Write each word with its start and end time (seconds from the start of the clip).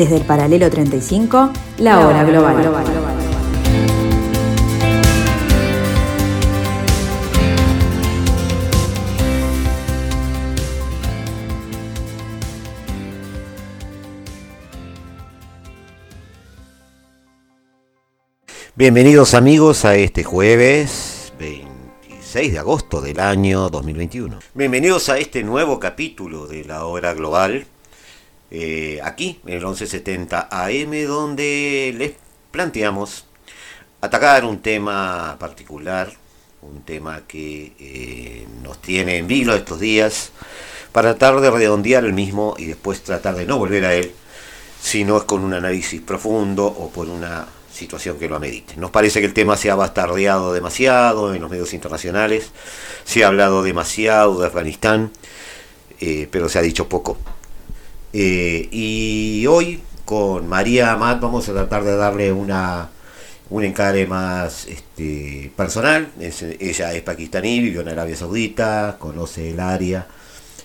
Desde 0.00 0.16
el 0.16 0.24
paralelo 0.24 0.70
35, 0.70 1.52
la 1.76 2.00
hora 2.00 2.24
global. 2.24 2.56
Bienvenidos 18.74 19.34
amigos 19.34 19.84
a 19.84 19.96
este 19.96 20.24
jueves 20.24 21.34
26 21.38 22.52
de 22.52 22.58
agosto 22.58 23.02
del 23.02 23.20
año 23.20 23.68
2021. 23.68 24.38
Bienvenidos 24.54 25.10
a 25.10 25.18
este 25.18 25.42
nuevo 25.44 25.78
capítulo 25.78 26.46
de 26.46 26.64
la 26.64 26.86
hora 26.86 27.12
global 27.12 27.66
eh, 28.50 29.00
aquí 29.02 29.40
en 29.46 29.54
el 29.54 29.60
1170 29.60 30.48
AM 30.50 31.06
donde 31.06 31.94
les 31.96 32.12
planteamos 32.50 33.26
atacar 34.00 34.44
un 34.44 34.60
tema 34.60 35.36
particular, 35.38 36.12
un 36.62 36.82
tema 36.82 37.22
que 37.28 37.72
eh, 37.78 38.46
nos 38.62 38.80
tiene 38.80 39.18
en 39.18 39.26
vilo 39.26 39.54
estos 39.54 39.78
días 39.78 40.32
para 40.92 41.14
tratar 41.14 41.40
de 41.40 41.50
redondear 41.50 42.04
el 42.04 42.12
mismo 42.12 42.54
y 42.58 42.66
después 42.66 43.02
tratar 43.02 43.36
de 43.36 43.46
no 43.46 43.58
volver 43.58 43.84
a 43.84 43.94
él, 43.94 44.12
sino 44.82 45.16
es 45.18 45.24
con 45.24 45.44
un 45.44 45.54
análisis 45.54 46.00
profundo 46.00 46.66
o 46.66 46.90
por 46.90 47.08
una 47.08 47.46
situación 47.72 48.18
que 48.18 48.28
lo 48.28 48.34
amerite. 48.34 48.76
Nos 48.76 48.90
parece 48.90 49.20
que 49.20 49.26
el 49.26 49.34
tema 49.34 49.56
se 49.56 49.70
ha 49.70 49.76
bastardeado 49.76 50.52
demasiado 50.52 51.32
en 51.34 51.40
los 51.40 51.50
medios 51.50 51.72
internacionales, 51.72 52.50
se 53.04 53.22
ha 53.22 53.28
hablado 53.28 53.62
demasiado 53.62 54.40
de 54.40 54.48
Afganistán, 54.48 55.12
eh, 56.00 56.26
pero 56.32 56.48
se 56.48 56.58
ha 56.58 56.62
dicho 56.62 56.88
poco 56.88 57.16
eh, 58.12 58.68
y 58.70 59.46
hoy 59.46 59.80
con 60.04 60.48
María 60.48 60.92
Amat 60.92 61.20
vamos 61.20 61.48
a 61.48 61.52
tratar 61.52 61.84
de 61.84 61.96
darle 61.96 62.32
una 62.32 62.88
un 63.50 63.64
encare 63.64 64.06
más 64.06 64.66
este, 64.66 65.52
personal. 65.56 66.08
ella 66.18 66.92
es 66.92 67.02
pakistaní, 67.02 67.60
vivió 67.60 67.80
en 67.80 67.88
Arabia 67.88 68.16
Saudita, 68.16 68.96
conoce 68.98 69.50
el 69.50 69.60
área 69.60 70.06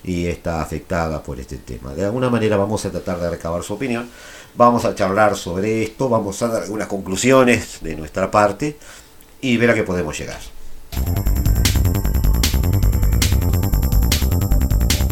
y 0.04 0.28
está 0.28 0.62
afectada 0.62 1.22
por 1.24 1.40
este 1.40 1.58
tema. 1.58 1.94
De 1.96 2.06
alguna 2.06 2.30
manera 2.30 2.58
vamos 2.58 2.86
a 2.86 2.92
tratar 2.92 3.20
de 3.20 3.30
recabar 3.30 3.64
su 3.64 3.74
opinión. 3.74 4.08
Vamos 4.56 4.86
a 4.86 4.96
charlar 4.96 5.36
sobre 5.36 5.84
esto, 5.84 6.08
vamos 6.08 6.42
a 6.42 6.48
dar 6.48 6.64
algunas 6.64 6.88
conclusiones 6.88 7.80
de 7.82 7.96
nuestra 7.96 8.32
parte 8.32 8.78
y 9.42 9.58
ver 9.58 9.72
a 9.72 9.74
qué 9.74 9.84
podemos 9.84 10.18
llegar. 10.18 10.40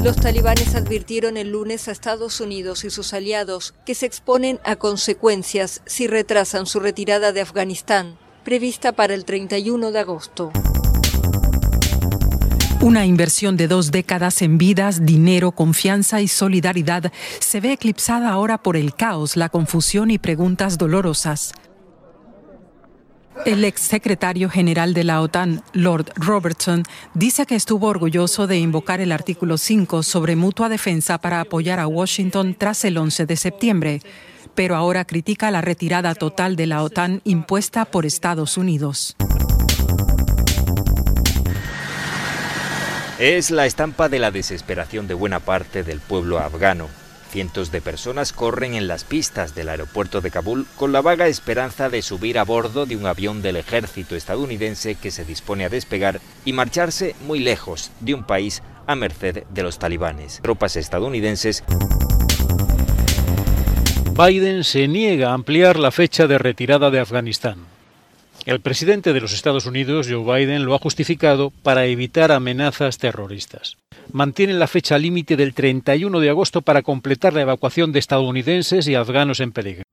Los 0.04 0.18
talibanes 0.18 0.76
advirtieron 0.76 1.38
el 1.38 1.52
lunes 1.52 1.88
a 1.88 1.94
Estados 1.94 2.42
Unidos 2.42 2.84
y 2.84 2.90
sus 2.90 3.14
aliados 3.14 3.74
que 3.86 3.96
se 3.96 4.06
exponen 4.06 4.60
a 4.66 4.76
consecuencias 4.76 5.82
si 5.86 6.08
retrasan 6.08 6.66
su 6.66 6.82
retirada 6.82 7.32
de 7.32 7.40
Afganistán, 7.40 8.18
prevista 8.44 8.92
para 8.92 9.14
el 9.14 9.24
31 9.24 9.94
de 9.94 10.00
agosto. 10.00 10.52
Una 12.82 13.06
inversión 13.06 13.56
de 13.56 13.70
dos 13.70 13.92
décadas 13.92 14.42
en 14.42 14.58
vidas, 14.58 15.06
dinero, 15.06 15.54
confianza 15.54 16.20
y 16.20 16.28
solidaridad 16.28 17.14
se 17.40 17.62
ve 17.62 17.72
eclipsada 17.72 18.30
ahora 18.30 18.58
por 18.58 18.76
el 18.76 18.96
caos, 18.96 19.38
la 19.38 19.48
confusión 19.48 20.12
y 20.12 20.18
preguntas 20.18 20.78
dolorosas. 20.78 21.54
El 23.46 23.66
ex 23.66 23.82
secretario 23.82 24.50
general 24.50 24.94
de 24.94 25.04
la 25.04 25.22
OTAN, 25.22 25.64
Lord 25.74 26.14
Robertson, 26.16 26.84
dice 27.14 27.46
que 27.46 27.56
estuvo 27.56 27.88
orgulloso 27.88 28.48
de 28.48 28.58
invocar 28.58 29.02
el 29.02 29.12
artículo 29.12 29.58
5 29.58 30.02
sobre 30.04 30.36
mutua 30.38 30.70
defensa 30.70 31.18
para 31.18 31.42
apoyar 31.42 31.80
a 31.80 31.88
Washington 31.88 32.56
tras 32.58 32.86
el 32.86 32.98
11 32.98 33.26
de 33.26 33.36
septiembre, 33.36 34.02
pero 34.56 34.76
ahora 34.76 35.04
critica 35.04 35.52
la 35.52 35.62
retirada 35.62 36.16
total 36.16 36.56
de 36.56 36.68
la 36.68 36.84
OTAN 36.84 37.22
impuesta 37.26 37.84
por 37.84 38.06
Estados 38.06 38.58
Unidos. 38.58 39.16
Es 43.20 43.52
la 43.52 43.66
estampa 43.66 44.08
de 44.08 44.20
la 44.20 44.32
desesperación 44.32 45.08
de 45.08 45.14
buena 45.16 45.40
parte 45.40 45.84
del 45.84 46.00
pueblo 46.00 46.40
afgano 46.40 47.03
Cientos 47.34 47.72
de 47.72 47.82
personas 47.82 48.32
corren 48.32 48.76
en 48.76 48.88
las 48.88 49.06
pistas 49.06 49.56
del 49.56 49.70
aeropuerto 49.70 50.22
de 50.22 50.30
Kabul 50.30 50.68
con 50.78 50.92
la 50.92 51.02
vaga 51.02 51.26
esperanza 51.26 51.90
de 51.90 52.04
subir 52.04 52.38
a 52.38 52.44
bordo 52.44 52.86
de 52.86 52.96
un 52.96 53.08
avión 53.08 53.42
del 53.42 53.56
ejército 53.56 54.16
estadounidense 54.16 54.94
que 54.94 55.10
se 55.10 55.26
dispone 55.26 55.66
a 55.66 55.70
despegar 55.70 56.22
y 56.46 56.54
marcharse 56.54 57.16
muy 57.26 57.40
lejos 57.40 57.90
de 58.02 58.14
un 58.14 58.24
país 58.24 58.62
a 58.86 58.94
merced 58.94 59.46
de 59.50 59.64
los 59.64 59.80
talibanes. 59.80 60.42
Tropas 60.44 60.76
estadounidenses 60.76 61.64
Biden 64.16 64.64
se 64.64 64.88
niega 64.88 65.32
a 65.32 65.34
ampliar 65.34 65.80
la 65.80 65.90
fecha 65.90 66.28
de 66.28 66.38
retirada 66.38 66.92
de 66.92 67.00
Afganistán. 67.00 67.73
El 68.46 68.60
presidente 68.60 69.14
de 69.14 69.22
los 69.22 69.34
Estados 69.34 69.66
Unidos, 69.66 70.08
Joe 70.10 70.24
Biden, 70.24 70.66
lo 70.66 70.76
ha 70.76 70.80
justificado 70.80 71.52
para 71.64 71.86
evitar 71.86 72.32
amenazas 72.32 72.98
terroristas 72.98 73.78
mantienen 74.12 74.60
la 74.60 74.68
fecha 74.68 74.98
límite 74.98 75.36
del 75.36 75.54
31 75.54 76.20
de 76.20 76.30
agosto 76.30 76.62
para 76.62 76.82
completar 76.82 77.34
la 77.34 77.42
evacuación 77.42 77.92
de 77.92 78.00
estadounidenses 78.00 78.88
y 78.88 78.96
afganos 78.96 79.40
en 79.40 79.52
peligro. 79.52 79.84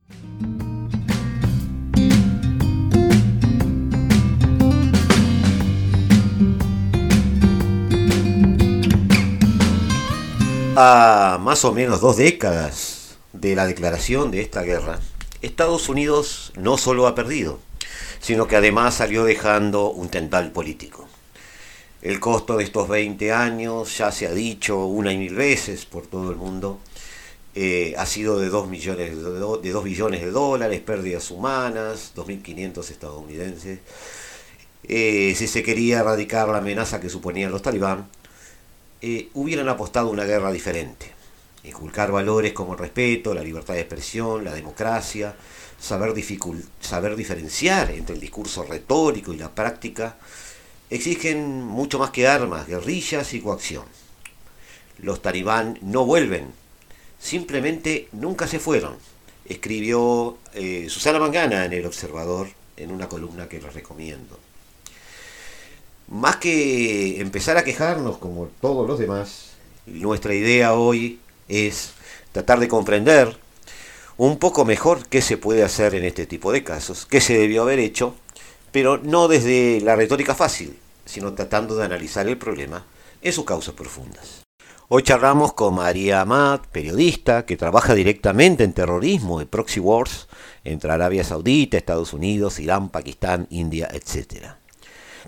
A 10.76 11.38
más 11.40 11.64
o 11.64 11.74
menos 11.74 12.00
dos 12.00 12.16
décadas 12.16 13.18
de 13.32 13.54
la 13.54 13.66
declaración 13.66 14.30
de 14.30 14.40
esta 14.40 14.62
guerra, 14.62 14.98
Estados 15.42 15.88
Unidos 15.88 16.52
no 16.56 16.78
solo 16.78 17.06
ha 17.06 17.14
perdido, 17.14 17.58
sino 18.20 18.46
que 18.46 18.56
además 18.56 18.94
salió 18.94 19.24
dejando 19.24 19.90
un 19.90 20.08
tental 20.08 20.52
político. 20.52 21.08
El 22.02 22.18
costo 22.20 22.56
de 22.56 22.64
estos 22.64 22.88
20 22.88 23.32
años, 23.32 23.98
ya 23.98 24.10
se 24.10 24.26
ha 24.26 24.32
dicho 24.32 24.86
una 24.86 25.12
y 25.12 25.18
mil 25.18 25.34
veces 25.34 25.84
por 25.84 26.06
todo 26.06 26.30
el 26.30 26.36
mundo, 26.36 26.78
eh, 27.54 27.94
ha 27.98 28.06
sido 28.06 28.38
de 28.38 28.48
2, 28.48 28.68
millones 28.68 29.16
de, 29.16 29.22
de 29.22 29.70
2 29.70 29.84
billones 29.84 30.20
de 30.20 30.30
dólares, 30.30 30.80
pérdidas 30.80 31.30
humanas, 31.30 32.12
2.500 32.14 32.90
estadounidenses. 32.90 33.80
Eh, 34.84 35.34
si 35.36 35.46
se 35.46 35.62
quería 35.62 36.00
erradicar 36.00 36.48
la 36.48 36.58
amenaza 36.58 37.00
que 37.00 37.10
suponían 37.10 37.52
los 37.52 37.62
talibán, 37.62 38.08
eh, 39.02 39.28
hubieran 39.34 39.68
apostado 39.68 40.10
una 40.10 40.24
guerra 40.24 40.52
diferente. 40.52 41.12
Inculcar 41.64 42.12
valores 42.12 42.52
como 42.52 42.72
el 42.72 42.78
respeto, 42.78 43.34
la 43.34 43.42
libertad 43.42 43.74
de 43.74 43.80
expresión, 43.80 44.44
la 44.44 44.52
democracia, 44.54 45.34
saber, 45.80 46.14
saber 46.80 47.16
diferenciar 47.16 47.90
entre 47.90 48.14
el 48.14 48.20
discurso 48.20 48.64
retórico 48.64 49.32
y 49.32 49.38
la 49.38 49.50
práctica, 49.50 50.16
exigen 50.90 51.62
mucho 51.64 51.98
más 51.98 52.10
que 52.10 52.28
armas, 52.28 52.66
guerrillas 52.66 53.32
y 53.34 53.40
coacción. 53.40 53.84
Los 54.98 55.22
talibán 55.22 55.78
no 55.80 56.04
vuelven, 56.04 56.48
simplemente 57.18 58.08
nunca 58.12 58.46
se 58.46 58.58
fueron, 58.58 58.96
escribió 59.46 60.36
eh, 60.54 60.86
Susana 60.88 61.18
Mangana 61.18 61.64
en 61.64 61.72
El 61.72 61.86
Observador 61.86 62.48
en 62.76 62.92
una 62.92 63.08
columna 63.08 63.48
que 63.48 63.60
les 63.60 63.72
recomiendo. 63.72 64.38
Más 66.08 66.36
que 66.36 67.20
empezar 67.20 67.56
a 67.56 67.64
quejarnos 67.64 68.18
como 68.18 68.48
todos 68.60 68.86
los 68.86 68.98
demás, 68.98 69.52
nuestra 69.86 70.34
idea 70.34 70.74
hoy 70.74 71.20
es 71.48 71.92
tratar 72.32 72.58
de 72.58 72.68
comprender 72.68 73.38
un 74.26 74.36
poco 74.36 74.66
mejor 74.66 75.06
qué 75.08 75.22
se 75.22 75.38
puede 75.38 75.62
hacer 75.62 75.94
en 75.94 76.04
este 76.04 76.26
tipo 76.26 76.52
de 76.52 76.62
casos, 76.62 77.06
qué 77.06 77.22
se 77.22 77.38
debió 77.38 77.62
haber 77.62 77.78
hecho 77.78 78.14
pero 78.70 78.98
no 78.98 79.28
desde 79.28 79.80
la 79.80 79.96
retórica 79.96 80.34
fácil, 80.34 80.76
sino 81.06 81.32
tratando 81.32 81.74
de 81.74 81.86
analizar 81.86 82.28
el 82.28 82.36
problema 82.36 82.84
en 83.22 83.32
sus 83.32 83.46
causas 83.46 83.74
profundas. 83.74 84.42
Hoy 84.88 85.04
charlamos 85.04 85.54
con 85.54 85.74
María 85.74 86.20
Amat, 86.20 86.66
periodista 86.66 87.46
que 87.46 87.56
trabaja 87.56 87.94
directamente 87.94 88.62
en 88.62 88.74
terrorismo 88.74 89.40
y 89.40 89.46
proxy 89.46 89.80
wars 89.80 90.28
entre 90.64 90.92
Arabia 90.92 91.24
Saudita, 91.24 91.78
Estados 91.78 92.12
Unidos, 92.12 92.60
Irán, 92.60 92.90
Pakistán, 92.90 93.46
India, 93.48 93.88
etc. 93.90 94.48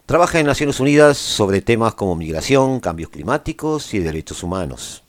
Trabaja 0.04 0.38
en 0.38 0.46
Naciones 0.46 0.80
Unidas 0.80 1.16
sobre 1.16 1.62
temas 1.62 1.94
como 1.94 2.14
migración, 2.14 2.78
cambios 2.80 3.08
climáticos 3.08 3.94
y 3.94 4.00
derechos 4.00 4.42
humanos. 4.42 5.01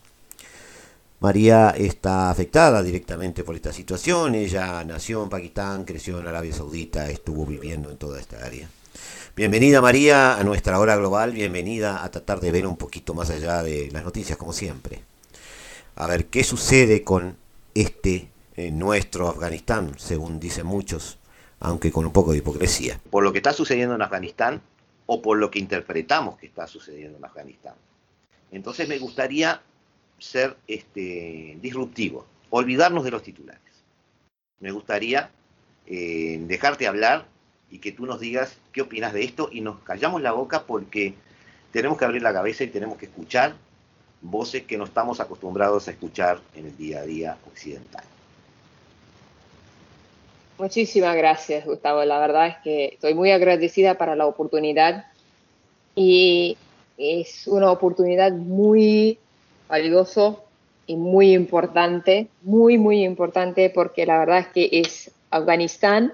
María 1.23 1.69
está 1.69 2.29
afectada 2.29 2.83
directamente 2.83 3.45
por 3.45 3.55
esta 3.55 3.71
situación. 3.71 4.35
Ella 4.35 4.83
nació 4.83 5.23
en 5.23 5.29
Pakistán, 5.29 5.85
creció 5.85 6.19
en 6.19 6.27
Arabia 6.27 6.51
Saudita, 6.51 7.09
estuvo 7.09 7.45
viviendo 7.45 7.89
en 7.89 7.95
toda 7.95 8.19
esta 8.19 8.45
área. 8.45 8.67
Bienvenida 9.33 9.79
María 9.79 10.35
a 10.35 10.43
nuestra 10.43 10.77
hora 10.79 10.97
global, 10.97 11.31
bienvenida 11.31 12.03
a 12.03 12.11
tratar 12.11 12.41
de 12.41 12.51
ver 12.51 12.67
un 12.67 12.75
poquito 12.75 13.13
más 13.13 13.29
allá 13.29 13.63
de 13.63 13.89
las 13.93 14.03
noticias 14.03 14.37
como 14.37 14.51
siempre. 14.51 14.99
A 15.95 16.07
ver, 16.07 16.25
¿qué 16.25 16.43
sucede 16.43 17.05
con 17.05 17.37
este 17.73 18.27
eh, 18.57 18.71
nuestro 18.71 19.29
Afganistán, 19.29 19.93
según 19.97 20.41
dicen 20.41 20.65
muchos, 20.65 21.19
aunque 21.61 21.89
con 21.89 22.05
un 22.05 22.11
poco 22.11 22.33
de 22.33 22.39
hipocresía? 22.39 22.99
Por 23.09 23.23
lo 23.23 23.31
que 23.31 23.39
está 23.39 23.53
sucediendo 23.53 23.95
en 23.95 24.01
Afganistán 24.01 24.61
o 25.05 25.21
por 25.21 25.37
lo 25.37 25.49
que 25.49 25.59
interpretamos 25.59 26.37
que 26.37 26.47
está 26.47 26.67
sucediendo 26.67 27.17
en 27.17 27.23
Afganistán. 27.23 27.75
Entonces 28.51 28.89
me 28.89 28.99
gustaría 28.99 29.61
ser 30.23 30.55
este, 30.67 31.57
disruptivo, 31.61 32.25
olvidarnos 32.49 33.03
de 33.03 33.11
los 33.11 33.23
titulares. 33.23 33.61
me 34.59 34.71
gustaría 34.71 35.29
eh, 35.85 36.37
dejarte 36.47 36.87
hablar 36.87 37.25
y 37.69 37.79
que 37.79 37.91
tú 37.91 38.05
nos 38.05 38.21
digas 38.21 38.57
qué 38.71 38.81
opinas 38.81 39.11
de 39.11 39.23
esto 39.23 39.49
y 39.51 39.59
nos 39.59 39.79
callamos 39.79 40.21
la 40.21 40.31
boca 40.31 40.63
porque 40.65 41.13
tenemos 41.73 41.97
que 41.97 42.05
abrir 42.05 42.21
la 42.21 42.31
cabeza 42.31 42.63
y 42.63 42.67
tenemos 42.67 42.97
que 42.97 43.07
escuchar 43.07 43.55
voces 44.21 44.63
que 44.63 44.77
no 44.77 44.85
estamos 44.85 45.19
acostumbrados 45.19 45.89
a 45.89 45.91
escuchar 45.91 46.39
en 46.55 46.67
el 46.67 46.77
día 46.77 46.99
a 46.99 47.03
día 47.03 47.37
occidental. 47.45 48.05
Muchísimas 50.57 51.17
gracias, 51.17 51.65
Gustavo. 51.65 52.05
La 52.05 52.19
verdad 52.19 52.47
es 52.47 52.57
que 52.63 52.85
estoy 52.93 53.13
muy 53.13 53.31
agradecida 53.31 53.97
para 53.97 54.15
la 54.15 54.25
oportunidad 54.25 55.05
y 55.95 56.57
es 56.97 57.47
una 57.47 57.71
oportunidad 57.71 58.31
muy 58.31 59.19
valiosa 59.73 60.35
y 60.85 60.95
muy 60.95 61.33
importante, 61.33 62.27
muy, 62.43 62.77
muy 62.77 63.03
importante 63.03 63.71
porque 63.73 64.05
la 64.05 64.19
verdad 64.19 64.39
es 64.39 64.47
que 64.49 64.69
es 64.71 65.11
Afganistán. 65.31 66.13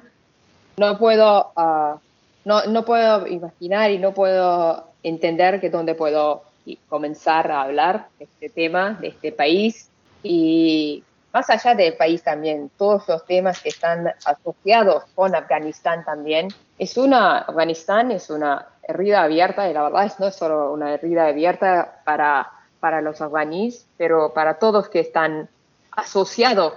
No 0.78 0.98
puedo, 0.98 1.52
ah, 1.58 1.98
no, 2.46 2.64
no 2.68 2.86
puedo 2.86 3.28
imaginar 3.28 3.92
y 3.92 3.98
no 4.00 4.14
puedo 4.14 4.86
entender 5.04 5.60
que 5.60 5.70
dónde 5.70 5.94
puedo 5.94 6.44
comenzar 6.88 7.52
a 7.52 7.64
hablar 7.64 8.08
de 8.18 8.26
este 8.26 8.50
tema, 8.50 8.98
de 9.02 9.10
este 9.10 9.32
país 9.34 9.90
y 10.24 11.04
más 11.34 11.50
allá 11.50 11.76
del 11.76 11.96
país 11.96 12.24
también, 12.24 12.72
todos 12.78 13.08
los 13.10 13.26
temas 13.26 13.62
que 13.62 13.70
están 13.70 14.08
asociados 14.26 15.04
con 15.16 15.36
Afganistán 15.36 16.06
también. 16.06 16.48
Es 16.78 16.98
una, 16.98 17.40
Afganistán 17.40 18.12
es 18.12 18.30
una 18.30 18.68
herida 18.84 19.24
abierta 19.24 19.70
y 19.70 19.74
la 19.74 19.84
verdad 19.84 20.06
es 20.06 20.20
no 20.20 20.28
es 20.28 20.36
solo 20.36 20.72
una 20.72 20.94
herida 20.94 21.28
abierta 21.28 22.02
para, 22.06 22.59
para 22.80 23.02
los 23.02 23.22
afganíes, 23.22 23.86
pero 23.98 24.34
para 24.34 24.60
todos 24.60 24.90
que 24.90 25.00
están 25.00 25.50
asociados 25.92 26.74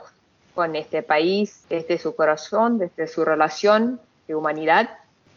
con 0.55 0.77
este 0.77 1.03
país 1.03 1.65
desde 1.69 1.99
su 1.99 2.15
corazón, 2.15 2.79
desde 2.79 3.09
su 3.09 3.25
relación 3.25 4.01
de 4.27 4.35
humanidad. 4.35 4.91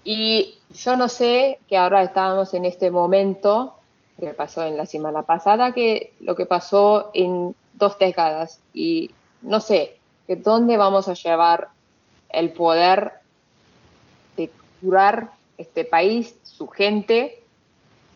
Y 0.03 0.59
yo 0.71 0.95
no 0.95 1.07
sé 1.07 1.59
que 1.67 1.77
ahora 1.77 2.03
estamos 2.03 2.53
en 2.53 2.65
este 2.65 2.91
momento 2.91 3.75
que 4.19 4.27
pasó 4.33 4.63
en 4.63 4.77
la 4.77 4.85
semana 4.85 5.23
pasada, 5.23 5.73
que 5.73 6.13
lo 6.19 6.35
que 6.35 6.45
pasó 6.45 7.11
en 7.13 7.55
dos 7.73 7.97
décadas 7.99 8.59
y 8.73 9.11
no 9.41 9.59
sé, 9.59 9.97
que 10.27 10.35
dónde 10.35 10.77
vamos 10.77 11.07
a 11.07 11.13
llevar 11.13 11.69
el 12.29 12.51
poder 12.51 13.13
de 14.37 14.51
curar 14.81 15.31
este 15.57 15.85
país, 15.85 16.35
su 16.43 16.67
gente, 16.67 17.43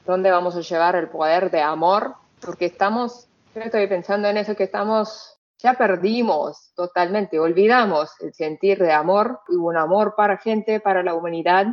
dónde 0.06 0.32
vamos 0.32 0.56
a 0.56 0.62
llevar 0.62 0.96
el 0.96 1.08
poder 1.08 1.52
de 1.52 1.62
amor, 1.62 2.16
porque 2.42 2.66
estamos, 2.66 3.28
yo 3.56 3.62
estoy 3.62 3.88
pensando 3.88 4.28
en 4.28 4.38
eso, 4.38 4.56
que 4.56 4.64
estamos, 4.64 5.40
ya 5.58 5.74
perdimos 5.74 6.72
totalmente, 6.76 7.40
olvidamos 7.40 8.12
el 8.22 8.34
sentir 8.34 8.80
de 8.80 8.92
amor 8.92 9.40
y 9.50 9.56
un 9.56 9.78
amor 9.78 10.16
para 10.16 10.38
gente, 10.38 10.80
para 10.80 11.04
la 11.04 11.14
humanidad, 11.14 11.68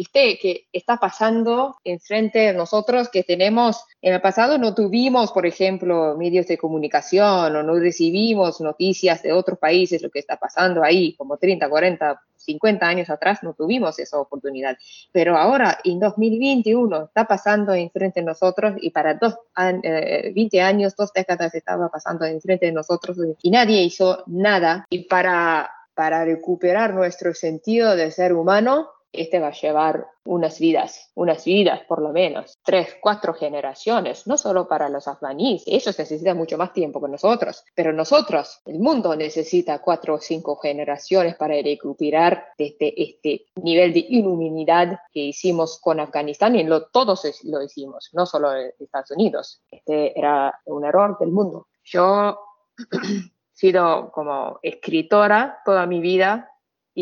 este 0.00 0.38
que 0.38 0.66
está 0.72 0.96
pasando 0.96 1.76
enfrente 1.84 2.38
de 2.38 2.52
nosotros 2.54 3.08
que 3.08 3.22
tenemos, 3.22 3.84
en 4.02 4.14
el 4.14 4.20
pasado 4.20 4.58
no 4.58 4.74
tuvimos, 4.74 5.32
por 5.32 5.46
ejemplo, 5.46 6.16
medios 6.16 6.46
de 6.46 6.58
comunicación 6.58 7.54
o 7.54 7.62
no 7.62 7.74
recibimos 7.74 8.60
noticias 8.60 9.22
de 9.22 9.32
otros 9.32 9.58
países, 9.58 10.02
lo 10.02 10.10
que 10.10 10.18
está 10.18 10.36
pasando 10.36 10.82
ahí, 10.82 11.14
como 11.14 11.36
30, 11.36 11.68
40, 11.68 12.20
50 12.40 12.86
años 12.86 13.10
atrás 13.10 13.42
no 13.42 13.54
tuvimos 13.54 13.98
esa 13.98 14.18
oportunidad. 14.18 14.76
Pero 15.12 15.36
ahora, 15.36 15.78
en 15.84 16.00
2021, 16.00 17.04
está 17.04 17.26
pasando 17.26 17.74
enfrente 17.74 18.20
de 18.20 18.26
nosotros 18.26 18.74
y 18.80 18.90
para 18.90 19.14
dos, 19.14 19.36
20 19.56 20.56
eh, 20.56 20.62
años, 20.62 20.96
dos 20.96 21.12
décadas 21.12 21.54
estaba 21.54 21.88
pasando 21.88 22.24
enfrente 22.24 22.66
de 22.66 22.72
nosotros 22.72 23.18
y 23.42 23.50
nadie 23.50 23.82
hizo 23.82 24.24
nada. 24.26 24.86
Y 24.90 25.04
para, 25.04 25.70
para 25.94 26.24
recuperar 26.24 26.94
nuestro 26.94 27.34
sentido 27.34 27.94
de 27.96 28.10
ser 28.10 28.32
humano, 28.32 28.88
este 29.12 29.38
va 29.40 29.48
a 29.48 29.52
llevar 29.52 30.06
unas 30.24 30.58
vidas, 30.58 31.10
unas 31.14 31.44
vidas 31.44 31.80
por 31.88 32.02
lo 32.02 32.10
menos, 32.10 32.58
tres, 32.64 32.96
cuatro 33.00 33.34
generaciones, 33.34 34.26
no 34.26 34.36
solo 34.36 34.68
para 34.68 34.88
los 34.88 35.08
afganíes, 35.08 35.64
ellos 35.66 35.98
necesitan 35.98 36.36
mucho 36.36 36.58
más 36.58 36.72
tiempo 36.72 37.00
que 37.00 37.08
nosotros, 37.08 37.64
pero 37.74 37.92
nosotros, 37.92 38.60
el 38.66 38.78
mundo 38.78 39.16
necesita 39.16 39.80
cuatro 39.80 40.14
o 40.14 40.18
cinco 40.18 40.56
generaciones 40.56 41.36
para 41.36 41.54
recuperar 41.60 42.48
este, 42.56 43.02
este 43.02 43.46
nivel 43.56 43.92
de 43.92 44.06
inhumanidad 44.08 45.00
que 45.12 45.20
hicimos 45.20 45.80
con 45.80 46.00
Afganistán 46.00 46.56
y 46.56 46.64
lo, 46.64 46.86
todos 46.86 47.24
lo 47.44 47.62
hicimos, 47.62 48.10
no 48.12 48.26
solo 48.26 48.52
Estados 48.54 49.10
Unidos. 49.10 49.62
Este 49.70 50.18
era 50.18 50.54
un 50.66 50.84
error 50.84 51.16
del 51.18 51.30
mundo. 51.30 51.68
Yo 51.84 52.38
he 52.92 53.30
sido 53.52 54.10
como 54.12 54.58
escritora 54.62 55.60
toda 55.64 55.86
mi 55.86 56.00
vida 56.00 56.50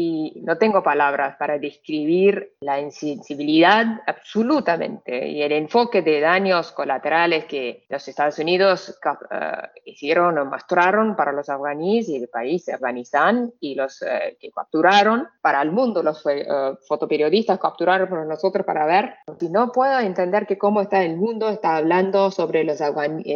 y 0.01 0.33
no 0.45 0.57
tengo 0.59 0.81
palabras 0.81 1.35
para 1.39 1.59
describir 1.59 2.53
la 2.61 2.79
insensibilidad 2.79 3.85
absolutamente 4.07 5.27
y 5.29 5.43
el 5.43 5.51
enfoque 5.51 6.03
de 6.03 6.21
daños 6.21 6.71
colaterales 6.71 7.47
que 7.47 7.85
los 7.89 8.07
Estados 8.07 8.39
Unidos 8.39 8.97
eh, 9.33 9.51
hicieron 9.87 10.39
o 10.39 10.45
mostraron 10.45 11.17
para 11.17 11.33
los 11.33 11.49
afganíes 11.49 12.09
y 12.09 12.17
el 12.17 12.29
país 12.29 12.69
Afganistán 12.69 13.53
y 13.59 13.75
los 13.75 14.01
eh, 14.03 14.37
que 14.41 14.53
capturaron 14.53 15.27
para 15.43 15.61
el 15.63 15.73
mundo, 15.73 16.01
los 16.05 16.25
eh, 16.27 16.47
fotoperiodistas 16.87 17.59
capturaron 17.59 18.09
para 18.09 18.25
nosotros 18.25 18.65
para 18.65 18.87
ver. 18.87 19.15
Y 19.41 19.49
no 19.49 19.73
puedo 19.73 19.99
entender 19.99 20.47
que 20.47 20.59
cómo 20.59 20.83
está 20.83 21.03
el 21.03 21.17
mundo, 21.17 21.49
está 21.49 21.77
hablando 21.77 22.31
sobre 22.31 22.63
los, 22.63 22.79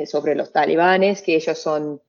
sobre 0.09 0.37
los 0.37 0.53
talibanes, 0.53 1.23
que 1.23 1.35
ellos 1.35 1.59
son, 1.59 2.01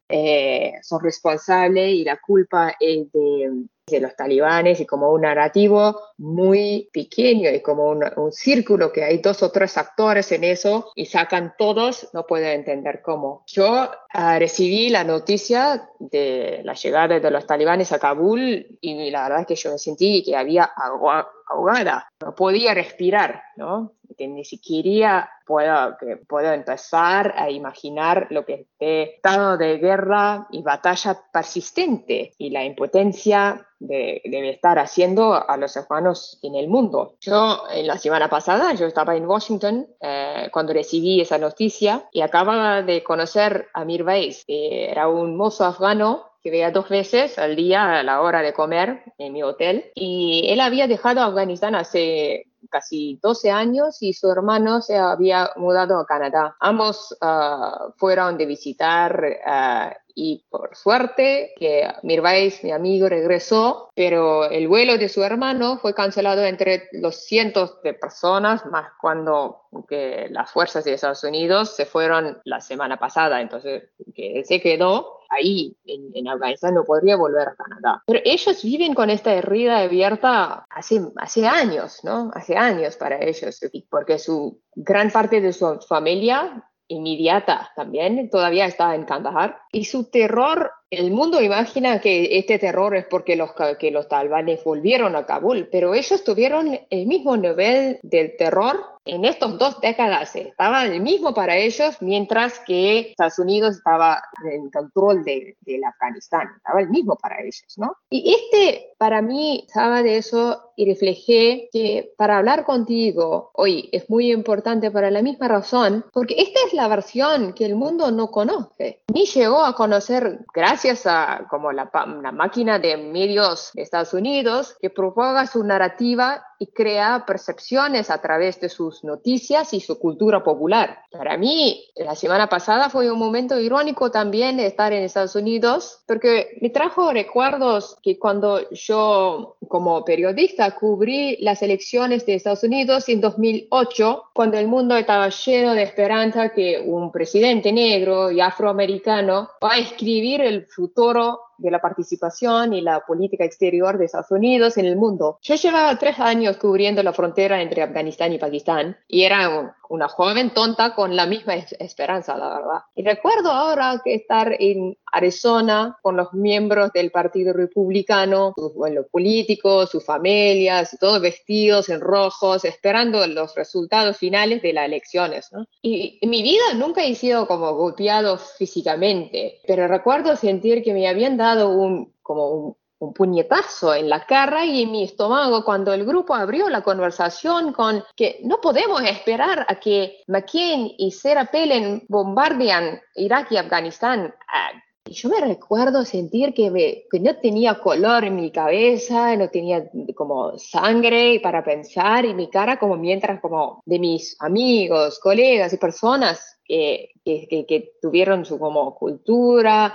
son 0.81 1.01
responsables 1.01 1.89
y 1.89 2.03
la 2.03 2.17
culpa 2.17 2.75
es 2.79 3.11
de 3.11 3.65
de 3.87 3.99
los 3.99 4.15
talibanes 4.15 4.79
y 4.79 4.85
como 4.85 5.11
un 5.11 5.21
narrativo 5.21 5.99
muy 6.17 6.89
pequeño 6.93 7.49
y 7.49 7.61
como 7.61 7.89
un, 7.89 8.31
círculo 8.31 8.91
que 8.91 9.03
hay 9.03 9.17
dos 9.17 9.43
o 9.43 9.51
tres 9.51 9.77
actores 9.77 10.31
en 10.31 10.43
eso 10.43 10.91
y 10.95 11.05
sacan 11.05 11.53
todos, 11.57 12.09
no 12.13 12.25
puedo 12.25 12.45
entender 12.45 13.01
cómo. 13.01 13.43
Yo 13.47 13.91
ah, 14.13 14.39
recibí 14.39 14.89
la 14.89 15.03
noticia 15.03 15.89
de 15.99 16.61
la 16.63 16.73
llegada 16.73 17.19
de 17.19 17.31
los 17.31 17.45
talibanes 17.45 17.91
a 17.91 17.99
Kabul 17.99 18.77
y 18.79 19.11
la 19.11 19.23
verdad 19.23 19.41
es 19.41 19.47
que 19.47 19.55
yo 19.55 19.71
me 19.71 19.77
sentí 19.77 20.23
que 20.23 20.35
había 20.35 20.63
agua 20.63 21.29
ahogada, 21.47 22.07
no 22.21 22.35
podía 22.35 22.73
respirar, 22.73 23.43
¿no? 23.55 23.93
Que 24.17 24.27
ni 24.27 24.45
siquiera 24.45 25.29
puedo, 25.45 25.97
que 25.99 26.17
puedo 26.17 26.51
empezar 26.51 27.33
a 27.37 27.49
imaginar 27.49 28.27
lo 28.29 28.45
que 28.45 28.67
este 28.83 29.15
estado 29.15 29.57
de 29.57 29.77
guerra 29.77 30.47
y 30.51 30.61
batalla 30.61 31.19
persistente 31.31 32.33
y 32.37 32.49
la 32.49 32.63
impotencia 32.63 33.67
de, 33.79 34.21
estar 34.49 34.79
haciendo 34.79 35.33
a 35.33 35.57
los 35.57 35.75
hermanos 35.75 36.39
en 36.41 36.55
el 36.55 36.67
mundo. 36.67 37.15
Yo, 37.21 37.63
en 37.71 37.87
la 37.87 37.97
semana 37.97 38.29
pasada, 38.29 38.73
yo 38.73 38.85
estaba 38.85 39.15
en 39.15 39.25
Washington 39.25 39.87
eh, 39.99 40.49
cuando 40.51 40.73
recibí 40.73 41.21
esa 41.21 41.37
noticia 41.37 42.07
y 42.11 42.21
acababa 42.21 42.81
de 42.81 43.03
conocer 43.03 43.67
a 43.73 43.85
Mirvais, 43.85 44.43
que 44.45 44.89
era 44.89 45.07
un 45.07 45.35
mozo 45.35 45.65
afgano 45.65 46.32
que 46.43 46.51
veía 46.51 46.71
dos 46.71 46.89
veces 46.89 47.39
al 47.39 47.55
día 47.55 47.99
a 47.99 48.03
la 48.03 48.21
hora 48.21 48.41
de 48.41 48.53
comer 48.53 49.03
en 49.17 49.33
mi 49.33 49.41
hotel. 49.43 49.91
Y 49.95 50.45
él 50.49 50.59
había 50.59 50.87
dejado 50.87 51.21
Afganistán 51.21 51.73
hace 51.73 52.47
casi 52.69 53.19
12 53.21 53.51
años 53.51 54.01
y 54.01 54.13
su 54.13 54.29
hermano 54.31 54.81
se 54.81 54.97
había 54.97 55.51
mudado 55.55 55.99
a 55.99 56.05
Canadá. 56.05 56.55
Ambos 56.59 57.15
ah, 57.21 57.89
fueron 57.97 58.37
de 58.37 58.45
visitar 58.45 59.23
uh, 59.45 59.95
y 60.15 60.45
por 60.49 60.75
suerte 60.75 61.53
que 61.57 61.87
Mirvais, 62.03 62.63
mi 62.63 62.71
amigo, 62.71 63.09
regresó, 63.09 63.89
pero 63.95 64.49
el 64.49 64.67
vuelo 64.67 64.97
de 64.97 65.09
su 65.09 65.23
hermano 65.23 65.77
fue 65.77 65.93
cancelado 65.93 66.43
entre 66.43 66.87
los 66.91 67.25
cientos 67.25 67.81
de 67.81 67.93
personas, 67.93 68.65
más 68.67 68.91
cuando 69.01 69.63
que 69.87 70.27
las 70.29 70.51
fuerzas 70.51 70.85
de 70.85 70.93
Estados 70.93 71.23
Unidos 71.23 71.75
se 71.75 71.85
fueron 71.85 72.39
la 72.43 72.61
semana 72.61 72.97
pasada, 72.97 73.41
entonces 73.41 73.89
que 74.13 74.39
él 74.39 74.45
se 74.45 74.61
quedó 74.61 75.19
ahí 75.33 75.75
en, 75.85 76.27
Afganistán, 76.27 76.75
no 76.75 76.83
podría 76.83 77.15
volver 77.15 77.49
a 77.49 77.55
Canadá. 77.55 78.03
Pero 78.05 78.19
ellos 78.23 78.63
viven 78.63 78.93
con 78.93 79.09
esta 79.09 79.33
herida 79.33 79.79
abierta 79.79 80.65
hace, 80.69 81.01
hace 81.17 81.47
años, 81.47 81.99
¿no? 82.03 82.31
Hace 82.33 82.55
años 82.55 82.95
para 82.95 83.23
ellos, 83.23 83.59
porque 83.89 84.19
su 84.19 84.59
gran 84.75 85.11
parte 85.11 85.41
de 85.41 85.53
su 85.53 85.79
familia 85.87 86.63
inmediata 86.87 87.71
también, 87.75 88.29
todavía 88.29 88.65
está 88.65 88.95
en 88.95 89.05
Kandahar. 89.05 89.57
Y 89.71 89.85
su 89.85 90.09
terror, 90.09 90.71
el 90.89 91.11
mundo 91.11 91.41
imagina 91.41 91.99
que 91.99 92.37
este 92.37 92.59
terror 92.59 92.95
es 92.95 93.05
porque 93.05 93.35
los, 93.35 93.51
que 93.79 93.91
los 93.91 94.07
talibanes 94.07 94.63
volvieron 94.63 95.15
a 95.15 95.25
Kabul, 95.25 95.69
pero 95.71 95.93
ellos 95.93 96.23
tuvieron 96.23 96.79
el 96.89 97.07
mismo 97.07 97.35
nivel 97.37 97.99
del 98.03 98.35
terror 98.37 98.92
en 99.05 99.25
estas 99.25 99.57
dos 99.57 99.79
décadas. 99.81 100.35
Estaba 100.35 100.85
el 100.85 101.01
mismo 101.01 101.33
para 101.33 101.55
ellos, 101.55 101.97
mientras 102.01 102.59
que 102.59 103.11
Estados 103.11 103.39
Unidos 103.39 103.77
estaba 103.77 104.21
en 104.45 104.69
control 104.69 105.23
de, 105.23 105.55
Afganistán. 105.85 106.49
Estaba 106.57 106.81
el 106.81 106.89
mismo 106.89 107.15
para 107.15 107.41
ellos, 107.41 107.77
¿no? 107.77 107.97
Y 108.09 108.33
este, 108.33 108.93
para 108.97 109.21
mí, 109.21 109.65
estaba 109.67 110.01
de 110.01 110.17
eso 110.17 110.71
y 110.75 110.85
reflejé 110.85 111.69
que 111.71 112.13
para 112.17 112.37
hablar 112.37 112.65
contigo 112.65 113.51
hoy 113.53 113.89
es 113.91 114.09
muy 114.09 114.31
importante 114.31 114.91
para 114.91 115.11
la 115.11 115.21
misma 115.21 115.47
razón, 115.47 116.05
porque 116.13 116.35
esta 116.37 116.59
es 116.67 116.73
la 116.73 116.87
versión 116.87 117.53
que 117.53 117.65
el 117.65 117.75
mundo 117.75 118.11
no 118.11 118.31
conoce, 118.31 119.03
ni 119.13 119.25
llegó 119.25 119.63
a 119.63 119.75
conocer 119.75 120.39
gracias 120.53 121.05
a 121.05 121.45
como 121.49 121.71
la, 121.71 121.89
la 122.21 122.31
máquina 122.31 122.79
de 122.79 122.97
medios 122.97 123.71
de 123.73 123.83
Estados 123.83 124.13
Unidos 124.13 124.75
que 124.81 124.89
propaga 124.89 125.45
su 125.47 125.63
narrativa 125.63 126.43
y 126.59 126.67
crea 126.67 127.25
percepciones 127.25 128.09
a 128.09 128.21
través 128.21 128.59
de 128.59 128.69
sus 128.69 129.03
noticias 129.03 129.73
y 129.73 129.79
su 129.79 129.99
cultura 129.99 130.43
popular. 130.43 130.99
Para 131.11 131.37
mí, 131.37 131.85
la 131.95 132.15
semana 132.15 132.47
pasada 132.47 132.89
fue 132.89 133.11
un 133.11 133.19
momento 133.19 133.59
irónico 133.59 134.11
también 134.11 134.59
estar 134.59 134.93
en 134.93 135.03
Estados 135.03 135.35
Unidos, 135.35 136.03
porque 136.07 136.57
me 136.61 136.69
trajo 136.69 137.11
recuerdos 137.11 137.97
que 138.01 138.17
cuando 138.17 138.69
yo 138.71 139.57
como 139.67 140.03
periodista 140.05 140.75
cubrí 140.75 141.37
las 141.37 141.61
elecciones 141.61 142.25
de 142.25 142.35
Estados 142.35 142.63
Unidos 142.63 143.09
en 143.09 143.21
2008, 143.21 144.23
cuando 144.33 144.57
el 144.57 144.67
mundo 144.67 144.95
estaba 144.95 145.29
lleno 145.29 145.73
de 145.73 145.83
esperanza 145.83 146.49
que 146.49 146.83
un 146.85 147.11
presidente 147.11 147.71
negro 147.71 148.31
y 148.31 148.41
afroamericano 148.41 149.49
va 149.63 149.73
a 149.73 149.79
escribir 149.79 150.41
el 150.41 150.65
futuro 150.65 151.39
de 151.57 151.71
la 151.71 151.81
participación 151.81 152.73
y 152.73 152.81
la 152.81 153.01
política 153.01 153.43
exterior 153.45 153.97
de 153.97 154.05
Estados 154.05 154.31
Unidos 154.31 154.77
en 154.77 154.85
el 154.85 154.95
mundo. 154.95 155.39
Yo 155.41 155.55
llevaba 155.55 155.97
tres 155.97 156.19
años 156.19 156.57
cubriendo 156.57 157.03
la 157.03 157.13
frontera 157.13 157.61
entre 157.61 157.83
Afganistán 157.83 158.33
y 158.33 158.39
Pakistán 158.39 158.97
y 159.07 159.23
era 159.23 159.75
una 159.93 160.09
joven 160.09 160.55
tonta 160.55 160.95
con 160.95 161.15
la 161.15 161.27
misma 161.27 161.53
esperanza, 161.53 162.35
la 162.35 162.49
verdad. 162.49 162.81
Y 162.95 163.03
recuerdo 163.03 163.51
ahora 163.51 164.01
que 164.03 164.15
estar 164.15 164.51
en 164.59 164.97
Arizona 165.11 165.99
con 166.01 166.17
los 166.17 166.33
miembros 166.33 166.91
del 166.93 167.11
Partido 167.11 167.53
Republicano, 167.53 168.53
sus 168.55 168.73
bueno, 168.73 169.03
políticos, 169.11 169.91
sus 169.91 170.03
familias, 170.03 170.97
todos 170.99 171.21
vestidos 171.21 171.89
en 171.89 172.01
rojos, 172.01 172.65
esperando 172.65 173.27
los 173.27 173.53
resultados 173.53 174.17
finales 174.17 174.63
de 174.63 174.73
las 174.73 174.87
elecciones. 174.87 175.51
Y 175.83 176.17
en 176.23 176.29
mi 176.31 176.41
vida 176.41 176.73
nunca 176.75 177.03
he 177.03 177.13
sido 177.13 177.45
como 177.45 177.75
golpeado 177.75 178.39
físicamente, 178.39 179.59
pero 179.67 179.87
recuerdo 179.87 180.35
sentir 180.35 180.81
que 180.81 180.95
me 180.95 181.07
habían 181.07 181.37
dado 181.37 181.69
un, 181.69 182.15
como 182.23 182.49
un, 182.49 182.77
puñetazo 183.11 183.93
en 183.95 184.09
la 184.09 184.25
cara 184.25 184.63
y 184.65 184.83
en 184.83 184.91
mi 184.91 185.03
estómago 185.03 185.65
cuando 185.65 185.93
el 185.93 186.05
grupo 186.05 186.35
abrió 186.35 186.69
la 186.69 186.81
conversación 186.81 187.73
con 187.73 188.03
que 188.15 188.39
no 188.43 188.61
podemos 188.61 189.01
esperar 189.01 189.65
a 189.67 189.75
que 189.79 190.19
McCain 190.27 190.93
y 190.97 191.11
Sarah 191.11 191.49
Palin 191.51 192.05
bombardean 192.07 193.01
Irak 193.15 193.51
y 193.51 193.57
Afganistán. 193.57 194.33
Ah, 194.47 194.71
y 195.05 195.13
yo 195.13 195.27
me 195.27 195.41
recuerdo 195.41 196.05
sentir 196.05 196.53
que, 196.53 197.05
que, 197.11 197.19
no 197.19 197.35
tenía 197.35 197.79
color 197.81 198.23
en 198.23 198.37
mi 198.37 198.51
cabeza, 198.51 199.35
no 199.35 199.49
tenía 199.49 199.89
como 200.15 200.57
sangre 200.57 201.41
para 201.43 201.61
pensar 201.61 202.23
y 202.23 202.33
mi 202.33 202.49
cara 202.49 202.79
como 202.79 202.95
mientras 202.95 203.41
como 203.41 203.81
de 203.85 203.99
mis 203.99 204.37
amigos, 204.39 205.19
colegas 205.19 205.73
y 205.73 205.77
personas 205.77 206.57
que, 206.63 207.09
que, 207.25 207.65
que 207.67 207.91
tuvieron 208.01 208.45
su 208.45 208.57
como 208.57 208.95
cultura, 208.95 209.93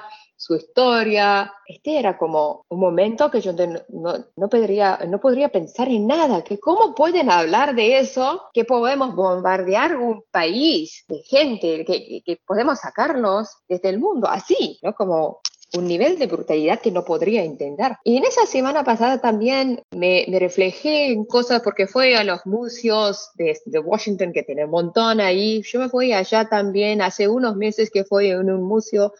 su 0.48 0.56
historia. 0.56 1.52
Este 1.66 1.98
era 1.98 2.16
como 2.16 2.64
un 2.70 2.80
momento 2.80 3.30
que 3.30 3.42
yo 3.42 3.52
no, 3.52 4.14
no, 4.34 4.48
podría, 4.48 4.98
no 5.06 5.20
podría 5.20 5.50
pensar 5.50 5.88
en 5.88 6.06
nada, 6.06 6.42
que 6.42 6.58
cómo 6.58 6.94
pueden 6.94 7.30
hablar 7.30 7.74
de 7.74 7.98
eso, 7.98 8.44
que 8.54 8.64
podemos 8.64 9.14
bombardear 9.14 9.96
un 9.96 10.24
país 10.30 11.04
de 11.06 11.18
gente, 11.18 11.84
que, 11.84 12.22
que 12.24 12.40
podemos 12.46 12.80
sacarlos 12.80 13.58
desde 13.68 13.90
el 13.90 13.98
mundo, 13.98 14.26
así, 14.26 14.78
¿no? 14.82 14.94
Como 14.94 15.40
un 15.76 15.86
nivel 15.86 16.18
de 16.18 16.26
brutalidad 16.26 16.80
que 16.80 16.90
no 16.90 17.04
podría 17.04 17.44
entender. 17.44 17.96
Y 18.04 18.16
en 18.16 18.24
esa 18.24 18.46
semana 18.46 18.84
pasada 18.84 19.20
también 19.20 19.82
me, 19.90 20.24
me 20.28 20.38
reflejé 20.38 21.12
en 21.12 21.26
cosas 21.26 21.60
porque 21.60 21.86
fue 21.86 22.16
a 22.16 22.24
los 22.24 22.46
museos 22.46 23.30
de, 23.34 23.58
Washington, 23.78 24.32
que 24.32 24.42
tiene 24.42 24.64
un 24.64 24.70
montón 24.70 25.20
ahí. 25.20 25.62
Yo 25.62 25.80
me 25.80 25.90
fui 25.90 26.12
allá 26.12 26.48
también 26.48 27.02
hace 27.02 27.28
unos 27.28 27.56
meses 27.56 27.90
que 27.90 28.04
fue 28.04 28.30
en 28.30 28.50
un 28.50 28.62
museo 28.62 29.12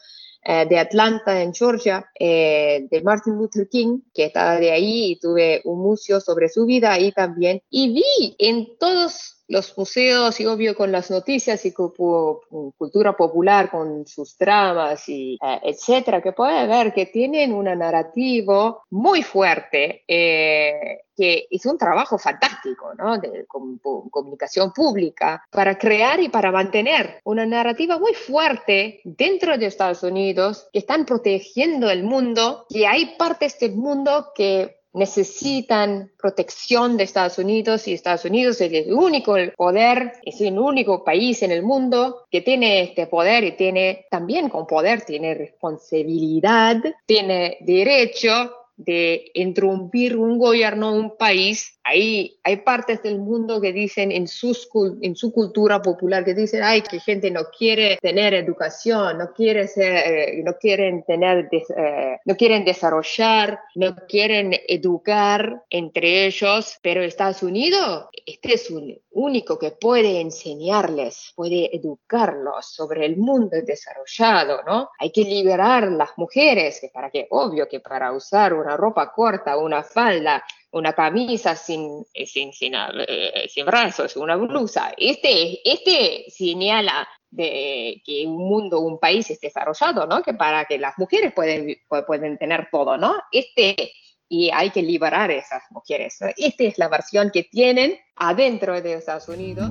eh, 0.42 0.66
de 0.68 0.78
Atlanta, 0.78 1.42
en 1.42 1.52
Georgia, 1.52 2.08
eh, 2.18 2.86
de 2.90 3.02
Martin 3.02 3.34
Luther 3.34 3.68
King, 3.68 4.00
que 4.14 4.26
estaba 4.26 4.56
de 4.56 4.70
ahí 4.70 5.12
y 5.12 5.20
tuve 5.20 5.60
un 5.64 5.80
museo 5.80 6.20
sobre 6.20 6.48
su 6.48 6.64
vida 6.64 6.92
ahí 6.92 7.12
también. 7.12 7.60
Y 7.70 7.92
vi 7.92 8.36
en 8.38 8.78
todos 8.78 9.37
los 9.48 9.76
museos 9.76 10.38
y 10.40 10.46
obvio 10.46 10.74
con 10.76 10.92
las 10.92 11.10
noticias 11.10 11.64
y 11.64 11.72
cultura 11.72 13.16
popular 13.16 13.70
con 13.70 14.06
sus 14.06 14.36
dramas 14.36 15.08
y 15.08 15.38
eh, 15.42 15.60
etcétera, 15.62 16.20
que 16.22 16.32
puede 16.32 16.66
ver 16.66 16.92
que 16.92 17.06
tienen 17.06 17.54
una 17.54 17.74
narrativo 17.74 18.82
muy 18.90 19.22
fuerte, 19.22 20.04
eh, 20.06 21.00
que 21.16 21.48
es 21.50 21.66
un 21.66 21.78
trabajo 21.78 22.18
fantástico, 22.18 22.92
¿no? 22.96 23.18
De 23.18 23.46
comunicación 23.48 24.72
pública 24.72 25.42
para 25.50 25.76
crear 25.76 26.20
y 26.20 26.28
para 26.28 26.52
mantener 26.52 27.20
una 27.24 27.44
narrativa 27.44 27.98
muy 27.98 28.14
fuerte 28.14 29.00
dentro 29.02 29.56
de 29.58 29.66
Estados 29.66 30.02
Unidos 30.02 30.68
que 30.72 30.78
están 30.78 31.04
protegiendo 31.06 31.90
el 31.90 32.04
mundo 32.04 32.66
y 32.68 32.84
hay 32.84 33.16
partes 33.16 33.58
del 33.58 33.74
mundo 33.74 34.28
que 34.34 34.77
necesitan 34.92 36.10
protección 36.18 36.96
de 36.96 37.04
Estados 37.04 37.38
Unidos 37.38 37.86
y 37.86 37.92
Estados 37.92 38.24
Unidos 38.24 38.60
es 38.60 38.72
el 38.72 38.92
único 38.92 39.36
poder, 39.56 40.14
es 40.22 40.40
el 40.40 40.58
único 40.58 41.04
país 41.04 41.42
en 41.42 41.52
el 41.52 41.62
mundo 41.62 42.24
que 42.30 42.40
tiene 42.40 42.82
este 42.82 43.06
poder 43.06 43.44
y 43.44 43.52
tiene 43.52 44.06
también 44.10 44.48
con 44.48 44.66
poder, 44.66 45.02
tiene 45.02 45.34
responsabilidad, 45.34 46.82
tiene 47.06 47.58
derecho 47.60 48.57
de 48.78 49.32
interrumpir 49.34 50.16
un 50.16 50.38
gobierno, 50.38 50.94
un 50.94 51.16
país. 51.16 51.78
Ahí 51.82 52.38
hay 52.44 52.58
partes 52.58 53.02
del 53.02 53.18
mundo 53.18 53.60
que 53.60 53.72
dicen 53.72 54.12
en, 54.12 54.28
sus, 54.28 54.68
en 55.02 55.16
su 55.16 55.32
cultura 55.32 55.82
popular, 55.82 56.24
que 56.24 56.34
dicen, 56.34 56.62
ay, 56.62 56.82
que 56.82 57.00
gente 57.00 57.30
no 57.30 57.46
quiere 57.56 57.98
tener 58.00 58.34
educación, 58.34 59.18
no, 59.18 59.32
quiere 59.32 59.66
ser, 59.66 59.92
eh, 60.06 60.42
no 60.44 60.56
quieren 60.58 61.02
tener, 61.02 61.48
eh, 61.52 62.18
no 62.24 62.36
quieren 62.36 62.64
desarrollar, 62.64 63.58
no 63.74 63.96
quieren 64.08 64.54
educar 64.68 65.64
entre 65.70 66.26
ellos, 66.26 66.78
pero 66.80 67.02
Estados 67.02 67.42
Unidos, 67.42 68.06
este 68.26 68.54
es 68.54 68.70
un 68.70 68.96
único 69.10 69.58
que 69.58 69.72
puede 69.72 70.20
enseñarles, 70.20 71.32
puede 71.34 71.74
educarlos 71.74 72.66
sobre 72.66 73.06
el 73.06 73.16
mundo 73.16 73.56
desarrollado, 73.64 74.62
¿no? 74.64 74.90
Hay 75.00 75.10
que 75.10 75.22
liberar 75.22 75.90
las 75.90 76.10
mujeres, 76.16 76.80
para 76.92 77.10
que, 77.10 77.26
obvio 77.30 77.68
que 77.68 77.80
para 77.80 78.12
usar 78.12 78.54
una 78.54 78.67
ropa 78.76 79.12
corta, 79.12 79.56
una 79.56 79.82
falda, 79.82 80.44
una 80.72 80.92
camisa 80.92 81.56
sin, 81.56 82.04
eh, 82.12 82.26
sin, 82.26 82.52
sin, 82.52 82.74
eh, 82.74 83.48
sin 83.48 83.64
brazos, 83.66 84.16
una 84.16 84.36
blusa. 84.36 84.92
Este, 84.96 85.60
este 85.64 86.26
señala 86.30 87.08
de 87.30 88.00
que 88.04 88.26
un 88.26 88.36
mundo, 88.36 88.80
un 88.80 88.98
país 88.98 89.30
esté 89.30 89.48
desarrollado, 89.48 90.06
¿no? 90.06 90.22
Que 90.22 90.34
para 90.34 90.64
que 90.64 90.78
las 90.78 90.98
mujeres 90.98 91.32
pueden, 91.32 91.76
pueden 92.06 92.38
tener 92.38 92.68
todo, 92.70 92.96
¿no? 92.96 93.16
Este, 93.30 93.92
y 94.28 94.50
hay 94.50 94.70
que 94.70 94.82
liberar 94.82 95.30
a 95.30 95.34
esas 95.34 95.62
mujeres. 95.70 96.18
Esta 96.36 96.64
es 96.64 96.78
la 96.78 96.88
versión 96.88 97.30
que 97.30 97.44
tienen 97.44 97.98
adentro 98.16 98.80
de 98.80 98.94
Estados 98.94 99.28
Unidos. 99.28 99.70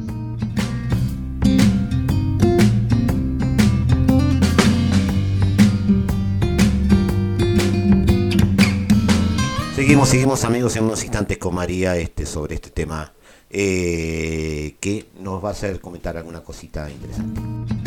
Seguimos, 9.88 10.10
seguimos 10.10 10.44
amigos 10.44 10.75
en 10.75 10.84
unos 10.84 11.01
instantes 11.03 11.38
con 11.38 11.56
María 11.56 11.96
este, 11.96 12.25
sobre 12.25 12.56
este 12.56 12.72
tema 12.72 13.13
eh, 13.50 14.75
que 14.82 15.06
nos 15.17 15.41
va 15.41 15.48
a 15.48 15.51
hacer 15.53 15.79
comentar 15.79 16.17
alguna 16.17 16.44
cosita 16.44 16.91
interesante. 16.91 17.87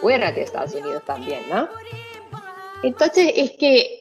afuera 0.00 0.32
de 0.32 0.40
Estados 0.40 0.74
Unidos 0.74 1.04
también, 1.04 1.46
¿no? 1.50 1.68
Entonces, 2.82 3.32
es 3.36 3.50
que 3.58 4.00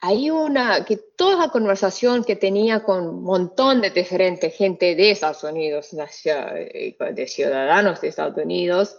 hay 0.00 0.30
una, 0.30 0.86
que 0.86 0.96
toda 0.96 1.36
la 1.36 1.52
conversación 1.52 2.24
que 2.24 2.34
tenía 2.34 2.82
con 2.82 3.06
un 3.06 3.22
montón 3.24 3.82
de 3.82 3.90
diferentes 3.90 4.56
gente 4.56 4.94
de 4.94 5.10
Estados 5.10 5.44
Unidos, 5.44 5.90
eh, 6.24 6.96
de 7.12 7.26
ciudadanos 7.26 8.00
de 8.00 8.08
Estados 8.08 8.42
Unidos, 8.42 8.96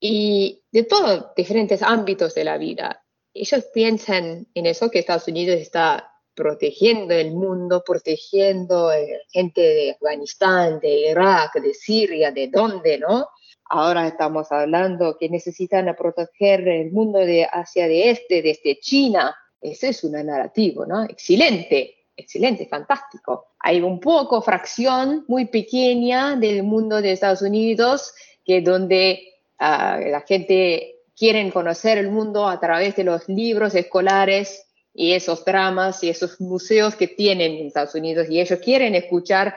y 0.00 0.62
de 0.72 0.84
todos 0.84 1.26
diferentes 1.36 1.82
ámbitos 1.82 2.34
de 2.34 2.44
la 2.44 2.56
vida, 2.56 3.04
ellos 3.34 3.66
piensan 3.74 4.46
en 4.54 4.66
eso, 4.66 4.90
que 4.90 5.00
Estados 5.00 5.28
Unidos 5.28 5.60
está 5.60 6.10
protegiendo 6.34 7.12
el 7.12 7.32
mundo, 7.32 7.82
protegiendo 7.84 8.90
eh, 8.90 9.20
gente 9.30 9.60
de 9.60 9.90
Afganistán, 9.90 10.80
de 10.80 11.10
Irak, 11.10 11.60
de 11.60 11.74
Siria, 11.74 12.30
de 12.30 12.48
dónde, 12.48 12.98
¿no? 12.98 13.28
Ahora 13.74 14.06
estamos 14.06 14.52
hablando 14.52 15.16
que 15.18 15.30
necesitan 15.30 15.96
proteger 15.96 16.68
el 16.68 16.92
mundo 16.92 17.20
de 17.20 17.48
Asia 17.50 17.88
de 17.88 18.10
Este, 18.10 18.42
desde 18.42 18.78
China, 18.78 19.34
ese 19.62 19.88
es 19.88 20.04
un 20.04 20.12
narrativo, 20.12 20.84
¿no? 20.84 21.04
Excelente, 21.04 22.08
excelente, 22.14 22.66
fantástico. 22.66 23.54
Hay 23.60 23.80
un 23.80 23.98
poco 23.98 24.42
fracción 24.42 25.24
muy 25.26 25.46
pequeña 25.46 26.36
del 26.36 26.64
mundo 26.64 27.00
de 27.00 27.12
Estados 27.12 27.40
Unidos 27.40 28.12
que 28.44 28.60
donde 28.60 29.22
ah, 29.58 29.98
la 30.04 30.20
gente 30.20 30.96
quiere 31.16 31.50
conocer 31.50 31.96
el 31.96 32.10
mundo 32.10 32.46
a 32.48 32.60
través 32.60 32.94
de 32.96 33.04
los 33.04 33.26
libros 33.26 33.74
escolares 33.74 34.66
y 34.92 35.12
esos 35.12 35.46
dramas 35.46 36.04
y 36.04 36.10
esos 36.10 36.38
museos 36.42 36.94
que 36.94 37.08
tienen 37.08 37.52
en 37.52 37.68
Estados 37.68 37.94
Unidos 37.94 38.28
y 38.28 38.38
ellos 38.38 38.58
quieren 38.58 38.94
escuchar 38.94 39.56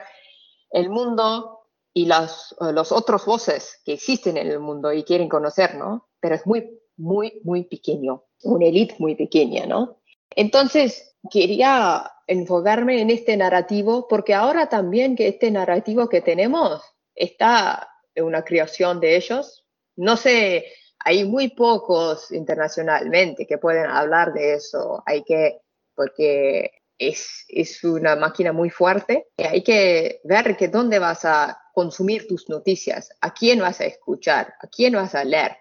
el 0.70 0.88
mundo 0.88 1.55
y 1.96 2.04
las 2.04 2.54
los 2.60 2.92
otros 2.92 3.24
voces 3.24 3.80
que 3.82 3.94
existen 3.94 4.36
en 4.36 4.48
el 4.48 4.60
mundo 4.60 4.92
y 4.92 5.02
quieren 5.02 5.30
conocer, 5.30 5.76
¿no? 5.76 6.10
Pero 6.20 6.34
es 6.34 6.46
muy, 6.46 6.78
muy, 6.98 7.40
muy 7.42 7.64
pequeño 7.64 8.26
una 8.42 8.66
élite 8.66 8.96
muy 8.98 9.14
pequeña, 9.14 9.66
¿no? 9.66 10.00
Entonces, 10.30 11.16
quería 11.30 12.10
enfocarme 12.26 13.00
en 13.00 13.10
este 13.10 13.36
narrativo 13.36 14.06
porque 14.08 14.34
ahora 14.34 14.68
también 14.68 15.16
que 15.16 15.28
este 15.28 15.50
narrativo 15.50 16.08
que 16.08 16.20
tenemos 16.20 16.82
está 17.14 17.88
en 18.14 18.24
una 18.24 18.44
creación 18.44 19.00
de 19.00 19.16
ellos. 19.16 19.64
No 19.96 20.16
sé, 20.16 20.66
hay 20.98 21.24
muy 21.24 21.48
pocos 21.48 22.30
internacionalmente 22.30 23.46
que 23.46 23.58
pueden 23.58 23.86
hablar 23.86 24.32
de 24.32 24.54
eso. 24.54 25.02
Hay 25.06 25.22
que, 25.24 25.60
porque 25.94 26.72
es, 26.98 27.44
es 27.48 27.82
una 27.84 28.16
máquina 28.16 28.52
muy 28.52 28.70
fuerte. 28.70 29.28
Hay 29.38 29.62
que 29.62 30.20
ver 30.24 30.56
que 30.56 30.68
dónde 30.68 30.98
vas 30.98 31.24
a 31.24 31.58
consumir 31.76 32.26
tus 32.26 32.48
noticias, 32.48 33.10
a 33.20 33.34
quién 33.34 33.58
vas 33.58 33.82
a 33.82 33.84
escuchar, 33.84 34.54
a 34.62 34.66
quién 34.66 34.94
vas 34.94 35.14
a 35.14 35.24
leer. 35.24 35.58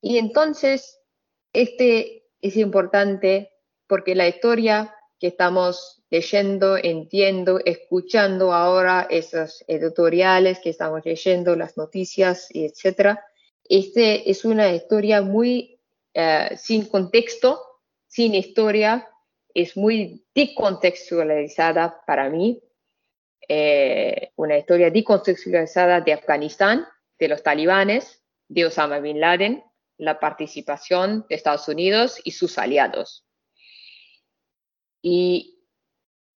Y 0.00 0.18
entonces 0.18 1.00
este 1.52 2.28
es 2.40 2.56
importante 2.56 3.50
porque 3.88 4.14
la 4.14 4.28
historia 4.28 4.94
que 5.18 5.26
estamos 5.26 6.04
leyendo, 6.10 6.76
entiendo, 6.76 7.58
escuchando 7.64 8.52
ahora, 8.52 9.08
esos 9.10 9.64
editoriales 9.66 10.60
que 10.60 10.70
estamos 10.70 11.04
leyendo, 11.04 11.56
las 11.56 11.76
noticias, 11.76 12.46
etcétera, 12.50 13.24
este 13.68 14.30
es 14.30 14.44
una 14.44 14.72
historia 14.72 15.22
muy 15.22 15.80
eh, 16.14 16.50
sin 16.56 16.86
contexto, 16.86 17.60
sin 18.06 18.36
historia, 18.36 19.08
es 19.52 19.76
muy 19.76 20.24
decontextualizada 20.36 22.00
para 22.06 22.30
mí, 22.30 22.62
eh, 23.54 24.32
una 24.36 24.56
historia 24.56 24.90
decontextualizada 24.90 26.00
de 26.00 26.14
Afganistán, 26.14 26.86
de 27.18 27.28
los 27.28 27.42
talibanes, 27.42 28.24
de 28.48 28.64
Osama 28.64 28.98
Bin 28.98 29.20
Laden, 29.20 29.62
la 29.98 30.18
participación 30.18 31.26
de 31.28 31.34
Estados 31.34 31.68
Unidos 31.68 32.18
y 32.24 32.30
sus 32.30 32.56
aliados. 32.56 33.26
Y 35.02 35.66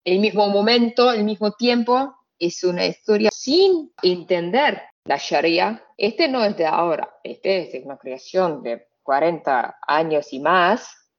el 0.04 0.18
mismo 0.22 0.48
momento, 0.48 1.14
el 1.14 1.24
mismo 1.24 1.52
tiempo, 1.52 2.16
es 2.40 2.64
una 2.64 2.88
historia 2.88 3.30
sin 3.32 3.94
entender 4.02 4.82
la 5.06 5.18
Sharia. 5.22 5.86
Este 5.96 6.28
no 6.28 6.44
es 6.44 6.58
de 6.58 6.66
ahora, 6.66 7.14
este 7.24 7.78
es 7.78 7.86
una 7.86 7.98
creación 7.98 8.64
de 8.64 8.88
40 9.04 9.78
años 9.86 10.34
y 10.34 10.40
más. 10.40 11.12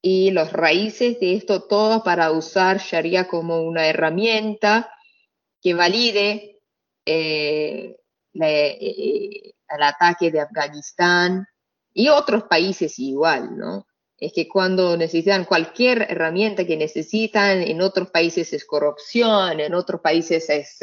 Y 0.00 0.30
los 0.30 0.54
raíces 0.54 1.20
de 1.20 1.34
esto 1.34 1.64
todo 1.64 2.02
para 2.02 2.30
usar 2.30 2.78
Sharia 2.78 3.28
como 3.28 3.60
una 3.60 3.88
herramienta 3.88 4.90
que 5.60 5.74
valide 5.74 6.60
eh, 7.04 7.96
eh, 8.40 9.52
el 9.68 9.82
ataque 9.82 10.30
de 10.30 10.40
Afganistán, 10.40 11.46
y 11.98 12.08
otros 12.10 12.44
países 12.44 12.96
igual, 13.00 13.58
¿no? 13.58 13.86
Es 14.16 14.32
que 14.32 14.48
cuando 14.48 14.96
necesitan 14.96 15.44
cualquier 15.44 16.02
herramienta 16.08 16.64
que 16.64 16.76
necesitan, 16.76 17.60
en 17.62 17.82
otros 17.82 18.10
países 18.10 18.52
es 18.52 18.64
corrupción, 18.64 19.58
en 19.58 19.74
otros 19.74 20.00
países 20.00 20.48
es, 20.48 20.78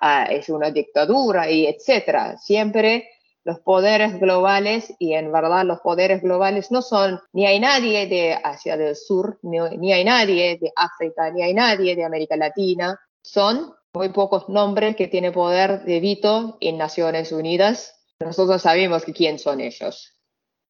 ah, 0.00 0.24
es 0.24 0.48
una 0.48 0.70
dictadura 0.70 1.50
y 1.50 1.66
etcétera. 1.66 2.38
Siempre 2.38 3.10
los 3.44 3.60
poderes 3.60 4.18
globales, 4.18 4.94
y 4.98 5.12
en 5.12 5.30
verdad 5.30 5.66
los 5.66 5.80
poderes 5.80 6.22
globales 6.22 6.70
no 6.70 6.80
son, 6.80 7.20
ni 7.34 7.46
hay 7.46 7.60
nadie 7.60 8.06
de 8.06 8.32
Asia 8.32 8.78
del 8.78 8.96
Sur, 8.96 9.38
ni, 9.42 9.58
ni 9.76 9.92
hay 9.92 10.04
nadie 10.04 10.58
de 10.58 10.72
África, 10.74 11.30
ni 11.30 11.42
hay 11.42 11.52
nadie 11.52 11.94
de 11.94 12.04
América 12.04 12.38
Latina, 12.38 12.98
son 13.20 13.74
muy 13.94 14.08
pocos 14.08 14.48
nombres 14.48 14.96
que 14.96 15.06
tienen 15.06 15.32
poder 15.32 15.84
de 15.84 16.00
veto 16.00 16.58
en 16.60 16.76
Naciones 16.76 17.30
Unidas. 17.30 17.94
Nosotros 18.18 18.62
sabemos 18.62 19.04
quién 19.04 19.38
son 19.38 19.60
ellos. 19.60 20.14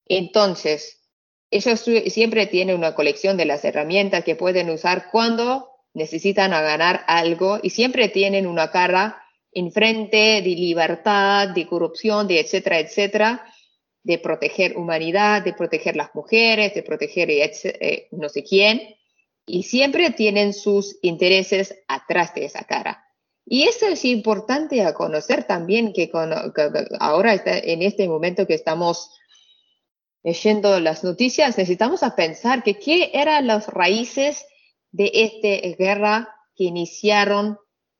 Entonces, 0.06 1.00
ellos 1.50 1.80
siempre 2.08 2.46
tienen 2.46 2.76
una 2.76 2.94
colección 2.94 3.36
de 3.38 3.46
las 3.46 3.64
herramientas 3.64 4.24
que 4.24 4.36
pueden 4.36 4.68
usar 4.68 5.10
cuando 5.10 5.70
necesitan 5.94 6.50
ganar 6.50 7.04
algo 7.06 7.60
y 7.62 7.70
siempre 7.70 8.08
tienen 8.08 8.46
una 8.46 8.70
cara 8.70 9.22
enfrente 9.52 10.42
de 10.42 10.50
libertad, 10.50 11.48
de 11.48 11.66
corrupción, 11.66 12.28
de 12.28 12.40
etcétera, 12.40 12.80
etcétera, 12.80 13.46
de 14.02 14.18
proteger 14.18 14.76
humanidad, 14.76 15.42
de 15.42 15.54
proteger 15.54 15.96
las 15.96 16.14
mujeres, 16.14 16.74
de 16.74 16.82
proteger 16.82 17.30
eh, 17.30 18.08
no 18.10 18.28
sé 18.28 18.42
quién, 18.42 18.96
y 19.46 19.62
siempre 19.62 20.10
tienen 20.10 20.52
sus 20.52 20.98
intereses 21.02 21.78
atrás 21.88 22.34
de 22.34 22.46
esa 22.46 22.64
cara. 22.64 23.03
Y 23.46 23.64
eso 23.64 23.86
es 23.86 24.04
importante 24.04 24.82
a 24.82 24.94
conocer 24.94 25.44
también 25.44 25.92
que, 25.92 26.10
ahora 26.98 27.34
en 27.44 27.82
este 27.82 28.08
momento 28.08 28.46
que 28.46 28.54
estamos 28.54 29.10
leyendo 30.22 30.80
las 30.80 31.04
noticias, 31.04 31.58
necesitamos 31.58 32.02
a 32.02 32.16
pensar 32.16 32.62
que 32.62 32.78
qué 32.78 33.10
eran 33.12 33.46
las 33.46 33.68
raíces 33.68 34.46
de 34.90 35.10
esta 35.12 35.76
guerra 35.76 36.34
que 36.56 36.64
iniciaron 36.64 37.58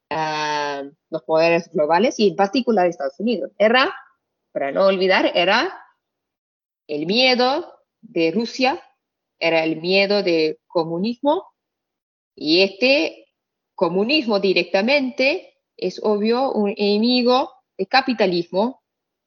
ah, 0.09 0.83
los 1.09 1.23
poderes 1.23 1.71
globales 1.71 2.19
y 2.19 2.29
en 2.29 2.35
particular 2.35 2.87
Estados 2.87 3.19
Unidos. 3.19 3.51
Era, 3.59 3.93
para 4.51 4.71
no 4.71 4.85
olvidar, 4.85 5.31
era 5.35 5.79
el 6.87 7.05
miedo 7.05 7.79
de 8.01 8.31
Rusia, 8.31 8.81
era 9.37 9.63
el 9.63 9.79
miedo 9.81 10.23
de 10.23 10.59
comunismo 10.67 11.45
y 12.35 12.61
este 12.61 13.24
comunismo 13.75 14.39
directamente 14.39 15.59
es 15.77 15.99
obvio 16.01 16.51
un 16.53 16.73
enemigo 16.75 17.51
del 17.77 17.87
capitalismo 17.87 18.83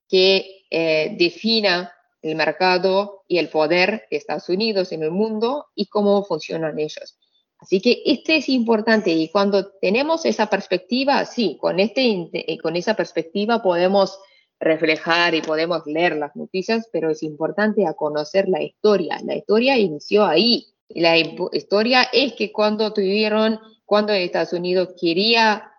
que 0.09 0.65
eh, 0.71 1.15
defina 1.19 1.93
el 2.23 2.35
mercado 2.35 3.25
y 3.29 3.39
el 3.39 3.49
poder 3.49 4.07
de 4.11 4.17
Estados 4.17 4.49
Unidos 4.49 4.93
en 4.93 5.03
el 5.03 5.11
mundo 5.11 5.67
y 5.75 5.87
cómo 5.87 6.25
funcionan 6.25 6.79
ellos. 6.79 7.19
Así 7.61 7.81
que 7.81 8.03
este 8.07 8.37
es 8.37 8.49
importante 8.49 9.11
y 9.11 9.31
cuando 9.31 9.71
tenemos 9.81 10.25
esa 10.25 10.47
perspectiva, 10.47 11.25
sí, 11.25 11.59
con, 11.61 11.81
este, 11.81 12.31
eh, 12.33 12.59
con 12.59 12.77
esa 12.77 12.95
perspectiva 12.95 13.63
podemos 13.63 14.19
reflejar 14.61 15.35
y 15.35 15.43
podemos 15.43 15.87
leer 15.87 16.17
las 16.17 16.35
noticias, 16.37 16.89
pero 16.93 17.11
es 17.11 17.23
importante 17.23 17.87
a 17.87 17.95
conocer 17.95 18.49
la 18.49 18.63
historia. 18.63 19.21
La 19.25 19.37
historia 19.37 19.77
inició 19.77 20.25
ahí. 20.25 20.67
La 20.89 21.17
historia 21.17 22.09
es 22.13 22.33
que 22.35 22.51
cuando 22.51 22.93
tuvieron, 22.93 23.61
cuando 23.85 24.13
Estados 24.13 24.53
Unidos 24.53 24.95
quería, 24.99 25.71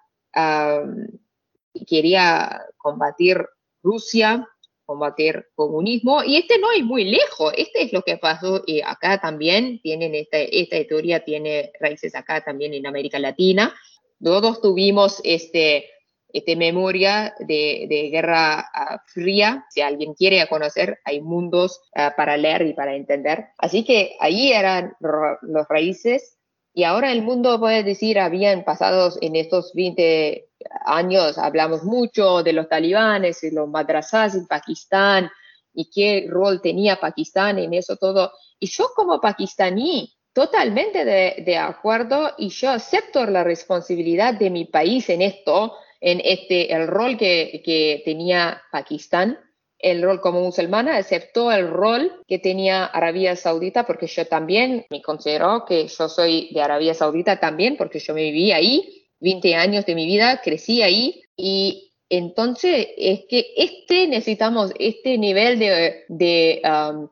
quería 1.88 2.62
combatir 2.78 3.45
Rusia, 3.82 4.48
combatir 4.89 5.45
comunismo. 5.54 6.24
Y 6.24 6.38
este 6.38 6.58
no 6.58 6.72
es 6.72 6.84
muy 6.84 7.04
lejos, 7.04 7.54
este 7.56 7.84
es 7.84 7.93
lo 7.93 8.02
que 8.02 8.17
pasó 8.17 8.63
acá 8.84 9.19
también, 9.22 9.80
tienen 9.82 10.15
esta, 10.15 10.39
esta 10.39 10.84
teoría 10.88 11.24
tiene 11.24 11.72
raíces 11.80 12.15
acá 12.15 12.43
también 12.43 12.74
en 12.74 12.88
América 12.88 13.19
Latina. 13.19 13.72
Todos 14.19 14.62
tuvimos 14.62 15.22
este, 15.24 15.86
este 16.32 16.56
memoria 16.56 17.34
de, 17.39 18.10
guerra 18.12 18.70
ah, 18.74 19.04
fría. 19.08 19.65
Si 19.70 19.82
alguien 19.82 20.13
quiere 20.13 20.48
conocer, 20.48 21.00
hay 21.04 21.22
mundos 21.22 21.82
ah, 21.96 22.13
para 22.15 22.38
leer 22.38 22.63
y 22.63 22.74
para 22.74 22.96
entender. 22.96 23.48
Así 23.58 23.84
que 23.84 24.15
ahí 24.20 24.52
eran 24.52 24.96
los 25.00 25.68
raíces 25.68 26.38
Y 26.74 26.84
ahora 26.84 27.12
el 27.12 27.24
mundo 27.24 27.60
puede 27.60 27.84
decir, 27.84 28.20
habían 28.20 28.63
pasado 28.63 29.12
en 29.22 29.36
estos 29.36 29.74
20 29.74 30.50
años, 30.86 31.38
hablamos 31.38 31.84
mucho 31.84 32.44
de 32.44 32.54
los 32.54 32.70
talibanes 32.70 33.44
y 33.44 33.52
los 33.52 33.68
madrasas 33.68 34.36
en 34.36 34.46
Pakistán 34.46 35.30
y 35.74 35.89
qué 35.89 36.28
rol 36.30 36.62
tenía 36.62 37.00
Pakistán 37.00 37.58
en 37.58 37.74
eso 37.74 37.96
todo. 37.98 38.32
Y 38.60 38.68
yo 38.68 38.89
como 38.96 39.20
pakistaní, 39.20 40.13
totalmente 40.34 41.06
de 41.06 41.58
acuerdo 41.58 42.34
y 42.38 42.50
yo 42.50 42.70
acepto 42.70 43.26
la 43.26 43.44
responsabilidad 43.44 44.36
de 44.36 44.50
mi 44.50 44.65
país 44.65 45.10
en 45.10 45.22
esto, 45.22 45.74
en 46.02 46.22
este, 46.24 46.74
el 46.74 46.88
rol 46.88 47.18
que, 47.18 47.62
que 47.64 48.02
tenía 48.06 48.62
Pakistán 48.72 49.38
el 49.80 50.02
rol 50.02 50.20
como 50.20 50.42
musulmana, 50.42 50.98
aceptó 50.98 51.52
el 51.52 51.70
rol 51.70 52.22
que 52.28 52.38
tenía 52.38 52.86
Arabia 52.86 53.36
Saudita, 53.36 53.86
porque 53.86 54.08
yo 54.08 54.28
también 54.28 54.86
me 54.90 55.02
considero 55.02 55.64
que 55.66 55.88
yo 55.88 56.10
soy 56.10 56.50
de 56.54 56.62
Arabia 56.62 56.94
Saudita 56.94 57.40
también, 57.40 57.78
porque 57.78 58.00
yo 58.00 58.14
me 58.14 58.24
viví 58.24 58.52
ahí, 58.52 59.08
20 59.22 59.56
años 59.56 59.86
de 59.86 59.96
mi 59.96 60.06
vida, 60.06 60.42
crecí 60.44 60.82
ahí, 60.82 61.24
y 61.36 61.94
entonces 62.10 62.88
es 62.98 63.22
que 63.30 63.54
este 63.56 64.08
necesitamos, 64.08 64.74
este 64.78 65.18
nivel 65.18 65.60
de, 65.60 66.04
de, 66.10 66.62
um, 66.66 67.10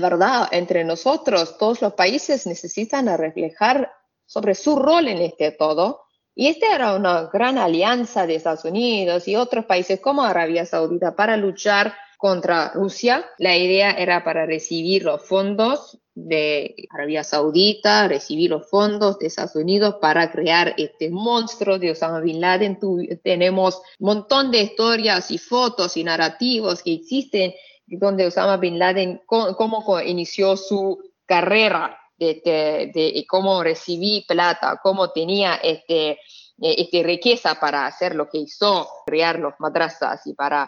verdad 0.00 0.48
entre 0.50 0.82
nosotros, 0.84 1.56
todos 1.58 1.80
los 1.80 1.94
países 1.94 2.46
necesitan 2.46 3.06
reflejar 3.16 3.92
sobre 4.26 4.54
su 4.56 4.76
rol 4.76 5.06
en 5.06 5.18
este 5.18 5.52
todo, 5.52 6.03
y 6.34 6.48
esta 6.48 6.74
era 6.74 6.94
una 6.94 7.30
gran 7.32 7.58
alianza 7.58 8.26
de 8.26 8.34
Estados 8.34 8.64
Unidos 8.64 9.28
y 9.28 9.36
otros 9.36 9.66
países 9.66 10.00
como 10.00 10.22
Arabia 10.22 10.66
Saudita 10.66 11.14
para 11.14 11.36
luchar 11.36 11.94
contra 12.18 12.72
Rusia. 12.74 13.24
La 13.38 13.56
idea 13.56 13.92
era 13.92 14.24
para 14.24 14.44
recibir 14.44 15.04
los 15.04 15.22
fondos 15.22 15.98
de 16.14 16.74
Arabia 16.90 17.22
Saudita, 17.22 18.08
recibir 18.08 18.50
los 18.50 18.68
fondos 18.68 19.18
de 19.18 19.26
Estados 19.26 19.54
Unidos 19.54 19.96
para 20.00 20.30
crear 20.32 20.74
este 20.76 21.10
monstruo 21.10 21.78
de 21.78 21.92
Osama 21.92 22.20
Bin 22.20 22.40
Laden. 22.40 22.78
tenemos 23.22 23.82
un 23.98 24.06
montón 24.06 24.50
de 24.50 24.62
historias 24.62 25.30
y 25.30 25.38
fotos 25.38 25.96
y 25.96 26.02
narrativos 26.02 26.82
que 26.82 26.94
existen 26.94 27.54
donde 27.86 28.26
Osama 28.26 28.56
Bin 28.56 28.78
Laden, 28.78 29.22
cómo 29.26 30.00
inició 30.00 30.56
su 30.56 30.98
carrera 31.26 31.98
de, 32.18 33.24
cómo 33.28 33.62
recibí 33.62 34.24
plata, 34.26 34.80
cómo 34.82 35.10
tenía 35.10 35.54
este, 35.56 36.10
eh, 36.10 36.18
este, 36.58 37.02
riqueza 37.02 37.58
para 37.60 37.86
hacer 37.86 38.14
lo 38.14 38.28
que 38.28 38.38
hizo, 38.38 38.88
crear 39.06 39.38
los 39.38 39.54
madrasas 39.58 40.26
y 40.26 40.34
para, 40.34 40.64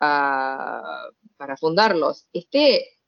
uh, 0.00 1.12
para 1.36 1.56
fundarlos. 1.58 2.26
Este 2.32 2.98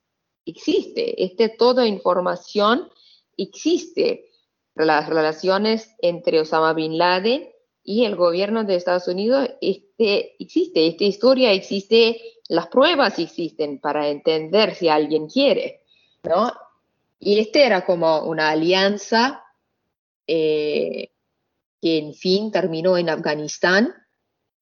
existe, 0.45 1.23
este 1.23 1.49
toda 1.49 1.87
información 1.87 2.91
existe. 3.37 4.29
Las 4.75 5.09
relaciones 5.09 5.95
entre 6.01 6.41
Osama 6.41 6.73
Bin 6.73 6.97
Laden 6.97 7.53
y 7.85 8.05
el 8.05 8.17
gobierno 8.17 8.65
de 8.65 8.77
Estados 8.77 9.09
Unidos 9.09 9.51
este, 9.61 10.35
existe, 10.43 10.87
esta 10.87 11.05
historia 11.05 11.53
existe, 11.53 12.21
las 12.49 12.69
pruebas 12.69 13.19
existen 13.19 13.81
para 13.81 14.09
entender 14.09 14.75
si 14.75 14.89
alguien 14.89 15.29
quiere, 15.29 15.83
¿no? 16.23 16.53
Y 17.25 17.39
este 17.39 17.65
era 17.65 17.85
como 17.85 18.25
una 18.25 18.51
alianza 18.51 19.45
eh, 20.27 21.13
que 21.81 21.99
en 21.99 22.15
fin 22.15 22.51
terminó 22.51 22.99
en 22.99 23.09
Afganistán, 23.09 23.95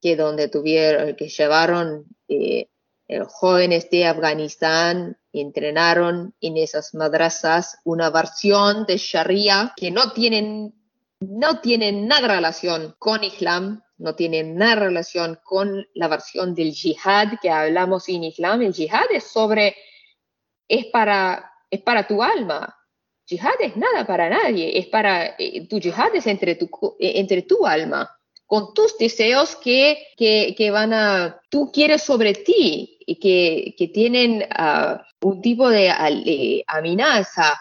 que 0.03 0.14
donde 0.14 0.49
tuvieron, 0.49 1.16
que 1.16 1.31
llevaron 1.31 2.05
eh, 2.29 2.68
eh, 3.09 3.20
jóvenes 3.27 3.88
de 3.88 4.05
Afganistán, 4.05 5.18
entrenaron 5.33 6.35
en 6.42 6.59
esas 6.59 6.92
madrasas 6.92 7.79
una 7.85 8.11
versión 8.11 8.85
de 8.85 8.99
Sharia 8.99 9.73
que 9.75 9.90
no 9.90 10.12
tienen, 10.12 10.75
no 11.20 11.62
tienen 11.62 12.09
nada 12.09 12.29
relación 12.29 12.94
con 12.99 13.25
Islam, 13.25 13.83
no 13.96 14.14
tienen 14.16 14.55
nada 14.57 14.75
relación 14.75 15.40
con 15.42 15.88
la 15.94 16.09
versión 16.09 16.55
del 16.55 16.73
jihad 16.73 17.38
que 17.40 17.49
hablamos 17.49 18.07
en 18.11 18.25
Islam. 18.25 18.61
El 18.61 18.75
jihad 18.75 19.07
es 19.11 19.25
sobre, 19.25 19.75
es 20.68 20.85
para 20.92 21.49
es 21.70 21.80
para 21.83 22.06
tu 22.06 22.22
alma. 22.22 22.76
Jihad 23.26 23.61
es 23.61 23.76
nada 23.76 24.06
para 24.06 24.28
nadie, 24.28 24.78
es 24.78 24.87
para, 24.87 25.37
eh, 25.38 25.66
tu 25.68 25.78
jihad 25.80 26.14
es 26.14 26.26
entre 26.26 26.56
tu, 26.56 26.68
eh, 26.98 27.12
entre 27.16 27.42
tu 27.42 27.64
alma, 27.64 28.11
con 28.44 28.74
tus 28.74 28.98
deseos 28.98 29.54
que, 29.54 30.09
que, 30.16 30.70
van 30.72 30.92
a, 30.92 31.40
tú 31.48 31.70
quieres 31.72 32.02
sobre 32.02 32.35
ti, 32.35 32.98
y 33.06 33.16
que, 33.16 33.74
que 33.78 33.88
tienen 33.88 34.44
ah, 34.50 35.04
un 35.22 35.40
tipo 35.40 35.68
de 35.68 35.90
amenaza 36.66 37.61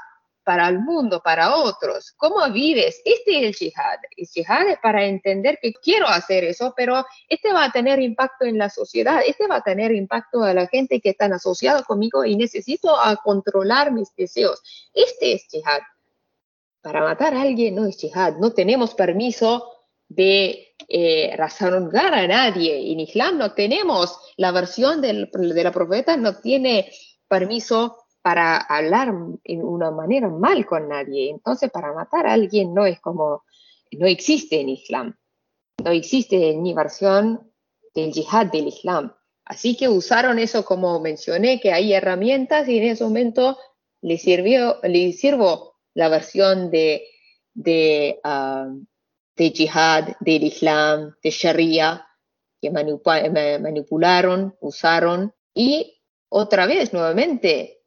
para 0.50 0.68
el 0.68 0.80
mundo, 0.80 1.22
para 1.24 1.58
otros. 1.58 2.12
¿Cómo 2.18 2.52
vives? 2.52 3.04
Este 3.06 3.38
es 3.38 3.44
el 3.44 3.54
jihad. 3.54 4.00
El 4.18 4.26
jihad 4.26 4.68
es 4.68 4.80
para 4.80 5.06
entender 5.06 5.60
que 5.62 5.74
quiero 5.74 6.08
hacer 6.08 6.44
eso, 6.44 6.74
pero 6.76 7.06
este 7.28 7.54
va 7.54 7.66
a 7.66 7.72
tener 7.72 8.00
impacto 8.00 8.46
en 8.46 8.58
la 8.58 8.72
sociedad, 8.72 9.22
este 9.24 9.46
va 9.46 9.58
a 9.58 9.62
tener 9.62 9.92
impacto 9.92 10.42
a 10.42 10.56
la 10.56 10.66
gente 10.66 11.02
que 11.02 11.10
están 11.12 11.34
asociados 11.34 11.84
conmigo 11.84 12.26
y 12.26 12.36
necesito 12.36 12.98
controlar 13.24 13.92
mis 13.92 14.10
deseos. 14.16 14.60
Este 14.92 15.34
es 15.34 15.46
jihad. 15.52 15.82
Para 16.82 17.04
matar 17.04 17.36
a 17.36 17.44
alguien 17.44 17.76
no 17.76 17.86
es 17.86 17.98
jihad. 17.98 18.38
No 18.38 18.52
tenemos 18.52 18.96
permiso 18.96 19.72
de 20.08 20.74
eh, 20.88 21.32
razonar 21.38 22.16
a 22.16 22.26
nadie. 22.26 22.92
En 22.92 23.02
Islam 23.02 23.38
no 23.38 23.54
tenemos 23.54 24.18
la 24.36 24.52
versión 24.52 25.00
del, 25.00 25.30
de 25.32 25.64
la 25.64 25.72
profeta, 25.72 26.18
no 26.18 26.38
tiene 26.38 26.92
permiso 27.28 27.98
para 28.22 28.58
hablar 28.58 29.14
en 29.44 29.64
una 29.64 29.92
manera 29.92 30.30
mal 30.30 30.66
con 30.66 30.90
nadie. 30.90 31.30
Entonces, 31.30 31.72
para 31.72 31.94
matar 31.94 32.28
a 32.28 32.34
alguien 32.34 32.74
no 32.74 32.86
es 32.86 33.00
como, 33.00 33.44
no 33.92 34.08
existe 34.08 34.60
en 34.60 34.70
Islam. 34.70 35.18
No 35.84 35.92
existe 35.92 36.56
ni 36.56 36.74
versión 36.74 37.52
del 37.96 38.12
yihad 38.12 38.48
del 38.48 38.68
Islam. 38.68 39.14
Así 39.46 39.76
que 39.76 39.90
usaron 39.90 40.38
eso 40.38 40.64
como 40.64 41.00
mencioné, 41.00 41.60
que 41.60 41.72
hay 41.72 41.94
herramientas 41.94 42.68
y 42.68 42.78
en 42.78 42.84
ese 42.84 43.04
momento 43.04 43.58
le 44.02 44.18
sirvió, 44.18 44.78
le 44.84 45.12
sirvo 45.14 45.78
la 45.94 46.10
versión 46.10 46.70
de, 46.70 47.04
de, 47.54 48.20
ah, 48.24 48.72
de 49.36 49.52
yihad, 49.52 50.18
del 50.20 50.44
Islam, 50.44 51.16
de 51.24 51.30
Sharia, 51.32 52.06
que 52.62 52.70
manipularon, 52.70 54.56
usaron. 54.60 55.34
Y 55.54 56.02
otra 56.30 56.68
vez, 56.68 56.94
nuevamente, 56.94 57.79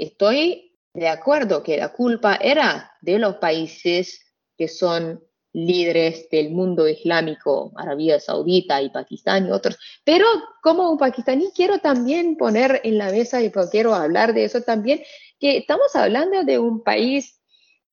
Estoy 0.00 0.78
de 0.94 1.08
acuerdo 1.08 1.62
que 1.62 1.76
la 1.76 1.92
culpa 1.92 2.36
era 2.36 2.92
de 3.02 3.18
los 3.18 3.36
países 3.36 4.34
que 4.56 4.66
son 4.66 5.22
líderes 5.52 6.28
del 6.30 6.50
mundo 6.50 6.88
islámico, 6.88 7.72
Arabia 7.76 8.20
Saudita 8.20 8.80
y 8.80 8.90
Pakistán 8.90 9.48
y 9.48 9.50
otros. 9.50 9.78
Pero 10.04 10.26
como 10.62 10.90
un 10.90 10.98
pakistaní 10.98 11.50
quiero 11.54 11.80
también 11.80 12.36
poner 12.36 12.80
en 12.84 12.98
la 12.98 13.10
mesa 13.10 13.42
y 13.42 13.50
quiero 13.70 13.94
hablar 13.94 14.32
de 14.32 14.44
eso 14.44 14.62
también, 14.62 15.02
que 15.38 15.58
estamos 15.58 15.94
hablando 15.96 16.44
de 16.44 16.58
un 16.58 16.82
país 16.82 17.40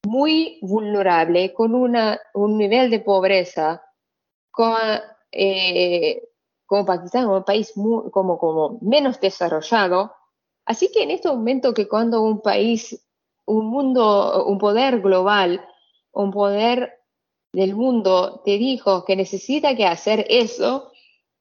muy 0.05 0.59
vulnerable, 0.61 1.53
con 1.53 1.75
una, 1.75 2.19
un 2.33 2.57
nivel 2.57 2.89
de 2.89 2.99
pobreza, 2.99 3.83
con, 4.51 4.77
eh, 5.31 6.21
como 6.65 6.85
Pakistán, 6.85 7.27
un 7.27 7.43
país 7.43 7.73
como, 8.11 8.37
como 8.37 8.79
menos 8.81 9.19
desarrollado, 9.19 10.13
Así 10.67 10.91
que 10.91 11.01
en 11.01 11.11
este 11.11 11.29
momento 11.29 11.73
que 11.73 11.87
cuando 11.87 12.21
un 12.21 12.41
país, 12.41 13.01
un 13.45 13.67
mundo, 13.67 14.45
un 14.45 14.57
poder 14.57 14.99
global, 14.99 15.65
un 16.11 16.29
poder 16.29 16.99
del 17.53 17.73
mundo 17.73 18.41
te 18.43 18.57
dijo 18.57 19.05
que 19.05 19.15
necesita 19.15 19.77
que 19.77 19.85
hacer 19.85 20.25
eso 20.29 20.91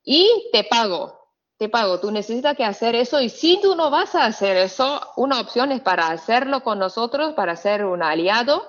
y 0.05 0.49
te 0.53 0.63
pago, 0.63 1.19
te 1.59 1.69
pago, 1.69 1.99
tú 1.99 2.13
necesitas 2.13 2.57
que 2.57 2.65
hacer 2.65 2.95
eso 2.95 3.21
y 3.21 3.29
si 3.29 3.61
tú 3.61 3.75
no 3.75 3.91
vas 3.91 4.15
a 4.15 4.27
hacer 4.27 4.57
eso, 4.57 5.01
una 5.17 5.41
opción 5.41 5.73
es 5.73 5.81
para 5.81 6.07
hacerlo 6.07 6.63
con 6.63 6.79
nosotros, 6.79 7.35
para 7.35 7.57
ser 7.57 7.85
un 7.85 8.05
aliado, 8.05 8.63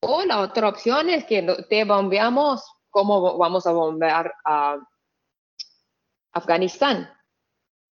o 0.00 0.24
la 0.24 0.38
otra 0.38 0.68
opción 0.68 1.10
es 1.10 1.24
que 1.24 1.42
te 1.68 1.84
bombeamos 1.84 2.62
como 2.90 3.36
vamos 3.36 3.66
a 3.66 3.72
bombear 3.72 4.32
a 4.44 4.76
Afganistán. 6.32 7.10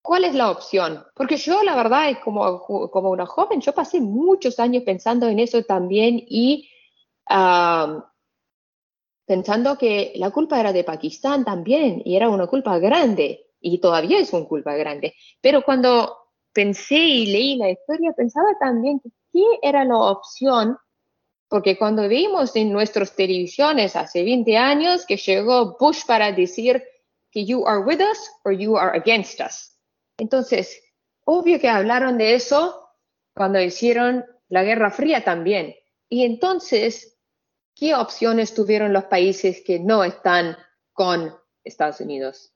¿Cuál 0.06 0.22
es 0.22 0.36
la 0.36 0.52
opción? 0.52 1.04
Porque 1.16 1.36
yo, 1.36 1.64
la 1.64 1.74
verdad, 1.74 2.16
como, 2.22 2.60
como 2.62 3.10
una 3.10 3.26
joven, 3.26 3.60
yo 3.60 3.72
pasé 3.72 4.00
muchos 4.00 4.60
años 4.60 4.84
pensando 4.84 5.26
en 5.26 5.40
eso 5.40 5.64
también 5.64 6.24
y 6.28 6.70
pensando 9.26 9.76
que 9.76 10.12
la 10.14 10.30
culpa 10.30 10.60
era 10.60 10.72
de 10.72 10.84
Pakistán 10.84 11.44
también 11.44 12.02
y 12.04 12.14
era 12.14 12.28
una 12.28 12.46
culpa 12.46 12.78
grande 12.78 13.48
y 13.60 13.78
todavía 13.78 14.20
es 14.20 14.32
una 14.32 14.46
culpa 14.46 14.76
grande. 14.76 15.14
Pero 15.40 15.62
cuando 15.62 16.16
pensé 16.52 16.98
y 16.98 17.26
leí 17.26 17.56
la 17.56 17.70
historia, 17.70 18.12
pensaba 18.16 18.50
también 18.60 19.00
que 19.00 19.10
qué 19.32 19.44
era 19.60 19.84
la 19.84 19.98
opción, 19.98 20.78
porque 21.48 21.76
cuando 21.76 22.06
vimos 22.06 22.54
en 22.54 22.72
nuestras 22.72 23.16
televisiones 23.16 23.96
hace 23.96 24.22
20 24.22 24.56
años 24.56 25.04
que 25.04 25.16
llegó 25.16 25.76
Bush 25.80 26.06
para 26.06 26.30
decir 26.30 26.80
que 27.32 27.44
you 27.44 27.66
are 27.66 27.80
with 27.80 28.00
us 28.00 28.30
or 28.44 28.52
you 28.52 28.76
are 28.76 28.96
against 28.96 29.40
us. 29.40 29.75
Entonces, 30.18 30.83
obvio 31.24 31.61
que 31.61 31.68
hablaron 31.68 32.18
de 32.18 32.35
eso 32.35 32.88
cuando 33.35 33.61
hicieron 33.61 34.24
la 34.48 34.64
Guerra 34.64 34.90
Fría 34.90 35.24
también. 35.24 35.74
Y 36.09 36.24
entonces, 36.24 37.18
¿qué 37.74 37.94
opciones 37.94 38.55
tuvieron 38.55 38.92
los 38.92 39.05
países 39.05 39.62
que 39.64 39.79
no 39.79 40.05
están 40.05 40.57
con 40.92 41.35
Estados 41.64 42.00
Unidos? 42.00 42.52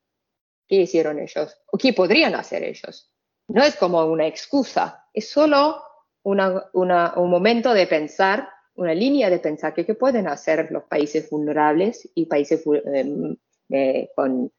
¿Qué 0.66 0.76
hicieron 0.76 1.18
ellos? 1.18 1.56
¿O 1.66 1.76
qué 1.76 1.92
podrían 1.92 2.34
hacer 2.34 2.62
ellos? 2.62 3.12
No 3.48 3.62
es 3.62 3.76
como 3.76 4.04
una 4.06 4.26
excusa, 4.26 5.08
es 5.12 5.28
solo 5.28 5.82
un 6.22 7.30
momento 7.30 7.74
de 7.74 7.86
pensar, 7.86 8.48
una 8.74 8.94
línea 8.94 9.28
de 9.28 9.40
pensar 9.40 9.74
que 9.74 9.84
qué 9.84 9.94
pueden 9.94 10.28
hacer 10.28 10.70
los 10.70 10.84
países 10.84 11.28
vulnerables 11.28 12.08
y 12.14 12.26
países 12.26 12.62
eh, 12.66 13.36
eh, 13.70 14.10
con 14.14 14.52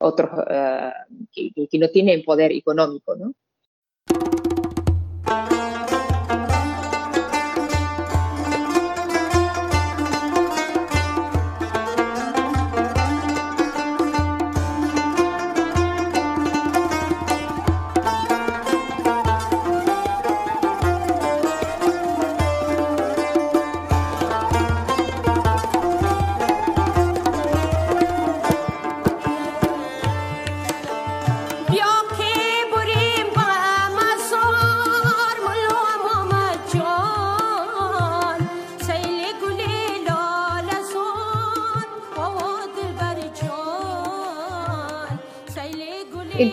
otros 0.00 0.30
eh, 0.48 0.92
que, 1.32 1.68
que, 1.68 1.78
no 1.78 1.88
tienen 1.88 2.24
poder 2.24 2.52
económico, 2.52 3.14
¿no? 3.16 3.34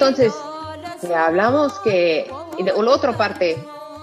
Entonces, 0.08 0.34
hablamos 1.14 1.80
que 1.80 2.32
la 2.64 2.92
otra 2.92 3.18
parte, 3.18 3.58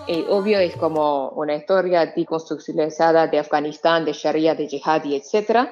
eh, 0.06 0.26
obvio, 0.28 0.58
es 0.58 0.76
como 0.76 1.30
una 1.30 1.54
historia 1.54 2.04
deconstruccionalizada 2.04 3.26
de 3.26 3.38
Afganistán, 3.38 4.04
de 4.04 4.12
Sharia, 4.12 4.54
de 4.54 4.68
Jihad 4.68 5.02
y 5.04 5.16
etc. 5.16 5.70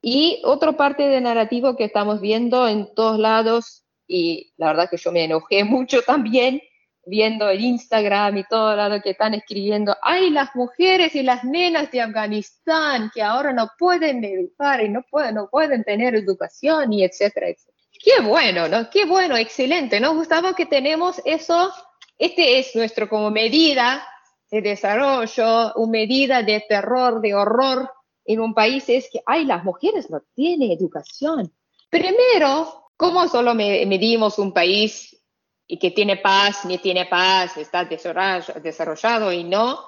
Y 0.00 0.40
otra 0.46 0.72
parte 0.72 1.02
del 1.08 1.24
narrativo 1.24 1.76
que 1.76 1.84
estamos 1.84 2.22
viendo 2.22 2.66
en 2.66 2.94
todos 2.94 3.18
lados, 3.18 3.84
y 4.08 4.54
la 4.56 4.68
verdad 4.68 4.88
que 4.88 4.96
yo 4.96 5.12
me 5.12 5.24
enojé 5.24 5.62
mucho 5.64 6.00
también, 6.00 6.62
viendo 7.04 7.50
el 7.50 7.60
Instagram 7.60 8.38
y 8.38 8.44
todo 8.44 8.74
lado 8.74 9.02
que 9.02 9.10
están 9.10 9.34
escribiendo, 9.34 9.94
ay, 10.00 10.30
las 10.30 10.56
mujeres 10.56 11.14
y 11.14 11.22
las 11.22 11.44
nenas 11.44 11.90
de 11.90 12.00
Afganistán 12.00 13.10
que 13.14 13.22
ahora 13.22 13.52
no 13.52 13.68
pueden 13.78 14.24
educar 14.24 14.82
y 14.82 14.88
no 14.88 15.02
pueden, 15.10 15.34
no 15.34 15.50
pueden 15.50 15.84
tener 15.84 16.14
educación 16.14 16.94
y 16.94 17.04
etcétera, 17.04 17.50
etcétera. 17.50 17.75
Qué 18.06 18.22
bueno, 18.22 18.68
¿no? 18.68 18.88
Qué 18.88 19.04
bueno, 19.04 19.36
excelente, 19.36 19.98
¿no? 19.98 20.14
Gustavo, 20.14 20.54
que 20.54 20.66
tenemos 20.66 21.20
eso, 21.24 21.72
este 22.16 22.60
es 22.60 22.76
nuestro 22.76 23.08
como 23.08 23.32
medida 23.32 24.06
de 24.48 24.62
desarrollo, 24.62 25.72
una 25.74 25.90
medida 25.90 26.44
de 26.44 26.64
terror, 26.68 27.20
de 27.20 27.34
horror 27.34 27.90
en 28.24 28.38
un 28.38 28.54
país, 28.54 28.88
es 28.88 29.10
que, 29.10 29.20
ay, 29.26 29.44
las 29.44 29.64
mujeres 29.64 30.08
no 30.08 30.22
tienen 30.36 30.70
educación. 30.70 31.52
Primero, 31.90 32.92
¿cómo 32.96 33.26
solo 33.26 33.56
medimos 33.56 34.38
un 34.38 34.52
país 34.52 35.20
y 35.66 35.76
que 35.76 35.90
tiene 35.90 36.16
paz, 36.18 36.64
ni 36.64 36.78
tiene 36.78 37.06
paz, 37.06 37.56
está 37.56 37.86
desarrollado 37.86 39.32
y 39.32 39.42
no, 39.42 39.80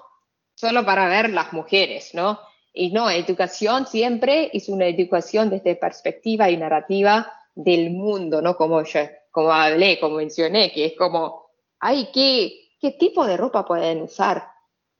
solo 0.56 0.84
para 0.84 1.08
ver 1.08 1.30
las 1.30 1.52
mujeres, 1.52 2.14
¿no? 2.14 2.40
Y 2.72 2.90
no, 2.90 3.08
educación 3.10 3.86
siempre 3.86 4.50
es 4.52 4.68
una 4.68 4.86
educación 4.86 5.50
desde 5.50 5.76
perspectiva 5.76 6.50
y 6.50 6.56
narrativa 6.56 7.32
del 7.58 7.90
mundo, 7.90 8.40
¿no? 8.40 8.56
Como, 8.56 8.84
yo, 8.84 9.00
como 9.32 9.52
hablé, 9.52 9.98
como 9.98 10.16
mencioné, 10.16 10.70
que 10.72 10.86
es 10.86 10.92
como, 10.96 11.50
ay, 11.80 12.08
¿qué, 12.14 12.52
qué 12.80 12.92
tipo 12.92 13.26
de 13.26 13.36
ropa 13.36 13.64
pueden 13.64 14.02
usar? 14.02 14.46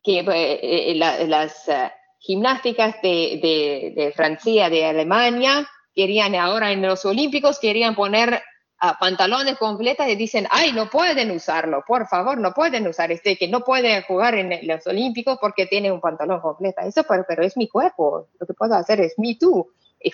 Que 0.02 0.20
eh, 0.20 0.90
eh, 0.90 0.94
las 0.96 1.68
eh, 1.68 1.92
gimnásticas 2.18 3.00
de, 3.00 4.12
Francia, 4.16 4.68
de 4.68 4.86
Alemania, 4.86 5.68
querían 5.94 6.34
ahora 6.34 6.72
en 6.72 6.82
los 6.82 7.04
Olímpicos, 7.04 7.60
querían 7.60 7.94
poner 7.94 8.42
ah, 8.80 8.96
pantalones 8.98 9.56
completas 9.56 10.08
y 10.08 10.16
dicen, 10.16 10.48
ay, 10.50 10.72
no 10.72 10.90
pueden 10.90 11.30
usarlo, 11.30 11.84
por 11.86 12.08
favor, 12.08 12.38
no 12.38 12.52
pueden 12.54 12.88
usar 12.88 13.12
este, 13.12 13.36
que 13.36 13.46
no 13.46 13.60
pueden 13.60 14.02
jugar 14.02 14.34
en 14.34 14.66
los 14.66 14.84
Olímpicos 14.88 15.38
porque 15.40 15.66
tiene 15.66 15.92
un 15.92 16.00
pantalón 16.00 16.40
completo. 16.40 16.80
Eso, 16.80 17.04
pero, 17.08 17.24
pero 17.28 17.44
es 17.44 17.56
mi 17.56 17.68
cuerpo, 17.68 18.26
lo 18.40 18.46
que 18.48 18.54
puedo 18.54 18.74
hacer 18.74 19.00
es 19.00 19.14
me 19.16 19.36
too 19.36 19.68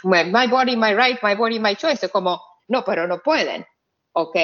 my 0.05 0.47
body, 0.47 0.77
my 0.77 0.95
right, 0.95 1.23
my 1.23 1.35
body, 1.35 1.59
my 1.59 1.75
choice, 1.75 2.09
como, 2.09 2.41
no, 2.69 2.85
pero 2.85 3.07
no 3.07 3.21
pueden, 3.23 3.67
¿ok? 4.13 4.37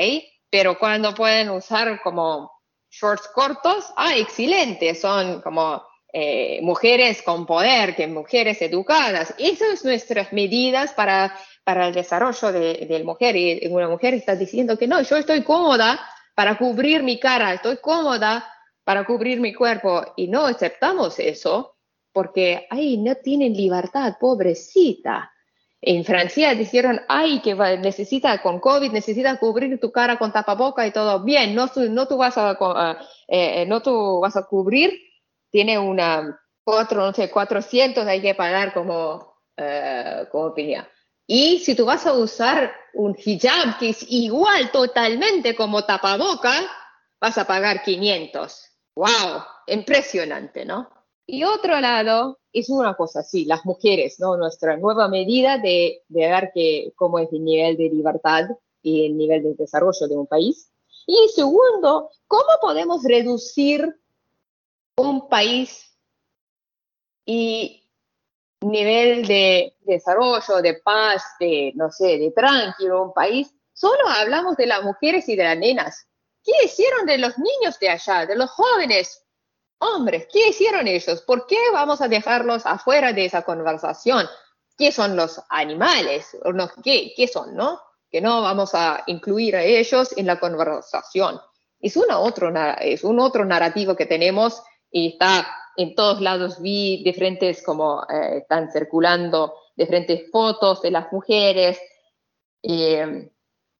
Pero 0.50 0.78
cuando 0.78 1.14
pueden 1.14 1.50
usar 1.50 2.00
como 2.02 2.50
shorts 2.90 3.28
cortos, 3.28 3.92
ah, 3.96 4.16
excelente, 4.16 4.94
son 4.94 5.40
como 5.42 5.82
eh, 6.12 6.58
mujeres 6.62 7.22
con 7.22 7.46
poder, 7.46 7.94
que 7.94 8.06
mujeres 8.08 8.60
educadas. 8.62 9.32
Esas 9.38 9.80
son 9.80 9.90
nuestras 9.90 10.32
medidas 10.32 10.92
para, 10.92 11.38
para 11.64 11.86
el 11.86 11.94
desarrollo 11.94 12.52
de, 12.52 12.86
de 12.86 12.98
la 12.98 13.04
mujer. 13.04 13.36
Y 13.36 13.66
una 13.68 13.88
mujer 13.88 14.14
está 14.14 14.34
diciendo 14.34 14.76
que 14.76 14.88
no, 14.88 15.00
yo 15.02 15.16
estoy 15.16 15.44
cómoda 15.44 16.00
para 16.34 16.58
cubrir 16.58 17.02
mi 17.02 17.20
cara, 17.20 17.54
estoy 17.54 17.76
cómoda 17.76 18.52
para 18.82 19.04
cubrir 19.04 19.38
mi 19.40 19.54
cuerpo 19.54 20.04
y 20.16 20.26
no 20.26 20.46
aceptamos 20.46 21.18
eso 21.20 21.76
porque, 22.12 22.66
ay, 22.70 22.96
no 22.98 23.14
tienen 23.16 23.54
libertad, 23.54 24.16
pobrecita. 24.20 25.32
En 25.82 26.04
Francia 26.04 26.54
dijeron, 26.54 27.00
ay, 27.08 27.40
que 27.40 27.54
necesita 27.54 28.42
con 28.42 28.60
COVID, 28.60 28.92
necesita 28.92 29.38
cubrir 29.38 29.80
tu 29.80 29.90
cara 29.90 30.18
con 30.18 30.32
tapaboca 30.32 30.86
y 30.86 30.92
todo. 30.92 31.22
Bien, 31.24 31.54
no, 31.54 31.70
no, 31.74 32.06
tú, 32.06 32.18
vas 32.18 32.36
a, 32.36 32.98
eh, 33.28 33.64
no 33.66 33.80
tú 33.80 34.20
vas 34.20 34.36
a 34.36 34.46
cubrir, 34.46 34.92
tiene 35.50 35.78
una, 35.78 36.38
cuatro, 36.64 37.00
no 37.00 37.12
sé, 37.14 37.30
400 37.30 38.06
hay 38.06 38.20
que 38.20 38.34
pagar 38.34 38.74
como, 38.74 39.38
eh, 39.56 40.26
como 40.30 40.46
opinión. 40.46 40.86
Y 41.26 41.60
si 41.60 41.74
tú 41.74 41.86
vas 41.86 42.06
a 42.06 42.12
usar 42.12 42.74
un 42.92 43.16
hijab 43.16 43.78
que 43.78 43.90
es 43.90 44.04
igual 44.08 44.70
totalmente 44.72 45.54
como 45.54 45.84
tapaboca, 45.84 46.52
vas 47.20 47.38
a 47.38 47.46
pagar 47.46 47.82
500. 47.82 48.66
¡Wow! 48.96 49.44
Impresionante, 49.68 50.64
¿no? 50.64 50.90
Y 51.32 51.44
otro 51.44 51.80
lado 51.80 52.40
es 52.52 52.68
una 52.70 52.94
cosa 52.94 53.20
así, 53.20 53.44
las 53.44 53.64
mujeres, 53.64 54.18
¿no? 54.18 54.36
Nuestra 54.36 54.76
nueva 54.76 55.06
medida 55.06 55.58
de, 55.58 56.02
de 56.08 56.26
ver 56.28 56.50
que, 56.52 56.92
cómo 56.96 57.20
es 57.20 57.32
el 57.32 57.44
nivel 57.44 57.76
de 57.76 57.88
libertad 57.88 58.48
y 58.82 59.06
el 59.06 59.16
nivel 59.16 59.44
de 59.44 59.54
desarrollo 59.54 60.08
de 60.08 60.16
un 60.16 60.26
país. 60.26 60.72
Y 61.06 61.28
segundo, 61.32 62.10
¿cómo 62.26 62.48
podemos 62.60 63.04
reducir 63.04 63.96
un 64.96 65.28
país 65.28 65.96
y 67.24 67.88
nivel 68.62 69.24
de 69.24 69.76
desarrollo, 69.82 70.60
de 70.60 70.80
paz, 70.82 71.22
de, 71.38 71.70
no 71.76 71.92
sé, 71.92 72.18
de 72.18 72.32
tranquilo, 72.32 73.04
un 73.04 73.12
país? 73.12 73.54
Solo 73.72 74.08
hablamos 74.08 74.56
de 74.56 74.66
las 74.66 74.82
mujeres 74.82 75.28
y 75.28 75.36
de 75.36 75.44
las 75.44 75.56
nenas. 75.56 76.08
¿Qué 76.42 76.52
hicieron 76.64 77.06
de 77.06 77.18
los 77.18 77.38
niños 77.38 77.78
de 77.78 77.88
allá, 77.88 78.26
de 78.26 78.34
los 78.34 78.50
jóvenes? 78.50 79.24
Hombres, 79.80 80.26
¿qué 80.32 80.48
hicieron 80.48 80.86
ellos? 80.86 81.22
¿Por 81.22 81.46
qué 81.46 81.58
vamos 81.72 82.00
a 82.00 82.08
dejarlos 82.08 82.64
afuera 82.66 83.12
de 83.12 83.24
esa 83.24 83.42
conversación? 83.42 84.26
¿Qué 84.76 84.92
son 84.92 85.16
los 85.16 85.40
animales? 85.48 86.36
¿Qué, 86.82 87.12
qué 87.16 87.28
son, 87.28 87.54
no? 87.54 87.80
Que 88.10 88.20
no 88.20 88.42
vamos 88.42 88.74
a 88.74 89.02
incluir 89.06 89.56
a 89.56 89.62
ellos 89.62 90.16
en 90.16 90.26
la 90.26 90.38
conversación. 90.38 91.40
Es, 91.80 91.96
una 91.96 92.18
otro, 92.18 92.52
es 92.80 93.04
un 93.04 93.20
otro 93.20 93.44
narrativo 93.44 93.96
que 93.96 94.06
tenemos 94.06 94.62
y 94.90 95.12
está 95.12 95.46
en 95.76 95.94
todos 95.94 96.20
lados. 96.20 96.60
Vi 96.60 97.02
diferentes, 97.04 97.62
como 97.62 98.02
eh, 98.02 98.38
están 98.38 98.70
circulando, 98.70 99.54
diferentes 99.76 100.30
fotos 100.30 100.82
de 100.82 100.90
las 100.90 101.12
mujeres. 101.12 101.80
Eh, 102.62 103.30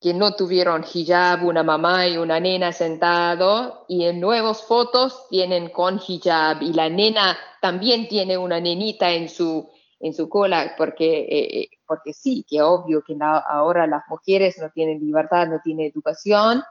que 0.01 0.15
no 0.15 0.35
tuvieron 0.35 0.85
hijab, 0.93 1.45
una 1.45 1.63
mamá 1.63 2.09
y 2.09 2.17
una 2.17 2.41
nena 2.41 2.73
sentado, 2.73 3.85
y 3.87 4.07
en 4.07 4.19
nuevas 4.19 4.63
fotos 4.63 5.27
tienen 5.29 5.69
con 5.69 6.01
hijab, 6.07 6.63
y 6.63 6.73
la 6.73 6.89
nena 6.89 7.37
también 7.61 8.09
tiene 8.09 8.39
una 8.39 8.61
nenita 8.61 9.11
en 9.11 9.29
su, 9.29 9.71
en 9.99 10.15
su 10.15 10.29
cola, 10.29 10.75
porque, 10.79 11.21
eh, 11.21 11.61
eh, 11.61 11.69
porque 11.87 12.15
sí, 12.15 12.47
que 12.49 12.63
obvio 12.63 13.03
que 13.03 13.15
ahora 13.21 13.87
las 13.87 14.05
mujeres 14.09 14.59
no 14.59 14.71
tienen 14.71 15.01
libertad, 15.01 15.47
no 15.49 15.61
tienen 15.63 15.91
educación, 15.91 16.63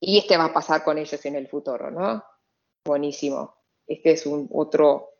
y 0.00 0.16
este 0.16 0.38
va 0.38 0.46
a 0.46 0.52
pasar 0.54 0.82
con 0.82 0.96
ellos 0.96 1.24
en 1.26 1.36
el 1.36 1.48
futuro, 1.48 1.90
¿no? 1.90 2.24
Buenísimo. 2.84 3.54
Este 3.86 4.12
es 4.12 4.26
un 4.26 4.48
otro... 4.52 5.10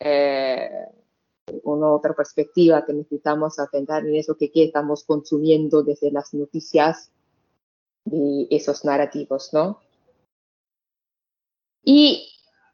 Eh, 0.00 0.70
una 1.64 1.90
otra 1.92 2.14
perspectiva 2.14 2.84
que 2.84 2.92
necesitamos 2.92 3.58
atender 3.58 4.06
en 4.06 4.16
eso 4.16 4.36
que, 4.36 4.50
que 4.50 4.64
estamos 4.64 5.04
consumiendo 5.04 5.82
desde 5.82 6.10
las 6.10 6.32
noticias 6.34 7.10
y 8.04 8.48
esos 8.50 8.84
narrativos, 8.84 9.52
¿no? 9.52 9.80
Y 11.84 12.32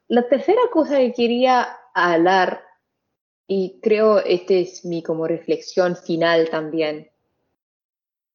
la 0.08 0.28
tercera 0.28 0.60
cosa 0.72 0.98
que 0.98 1.12
quería 1.12 1.68
hablar, 1.94 2.62
y 3.46 3.80
creo 3.80 4.18
este 4.18 4.60
es 4.60 4.84
mi 4.84 5.02
como 5.02 5.26
reflexión 5.26 5.96
final 5.96 6.50
también, 6.50 7.10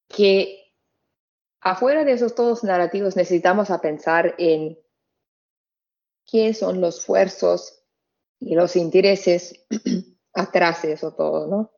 que 0.07 0.71
afuera 1.61 2.03
de 2.03 2.13
esos 2.13 2.35
todos 2.35 2.63
narrativos 2.63 3.15
necesitamos 3.15 3.69
a 3.71 3.81
pensar 3.81 4.35
en 4.37 4.77
qué 6.25 6.53
son 6.53 6.81
los 6.81 6.99
esfuerzos 6.99 7.83
y 8.39 8.55
los 8.55 8.75
intereses 8.75 9.65
atrás 10.33 10.83
eso 10.85 11.13
todo, 11.13 11.47
¿no? 11.47 11.71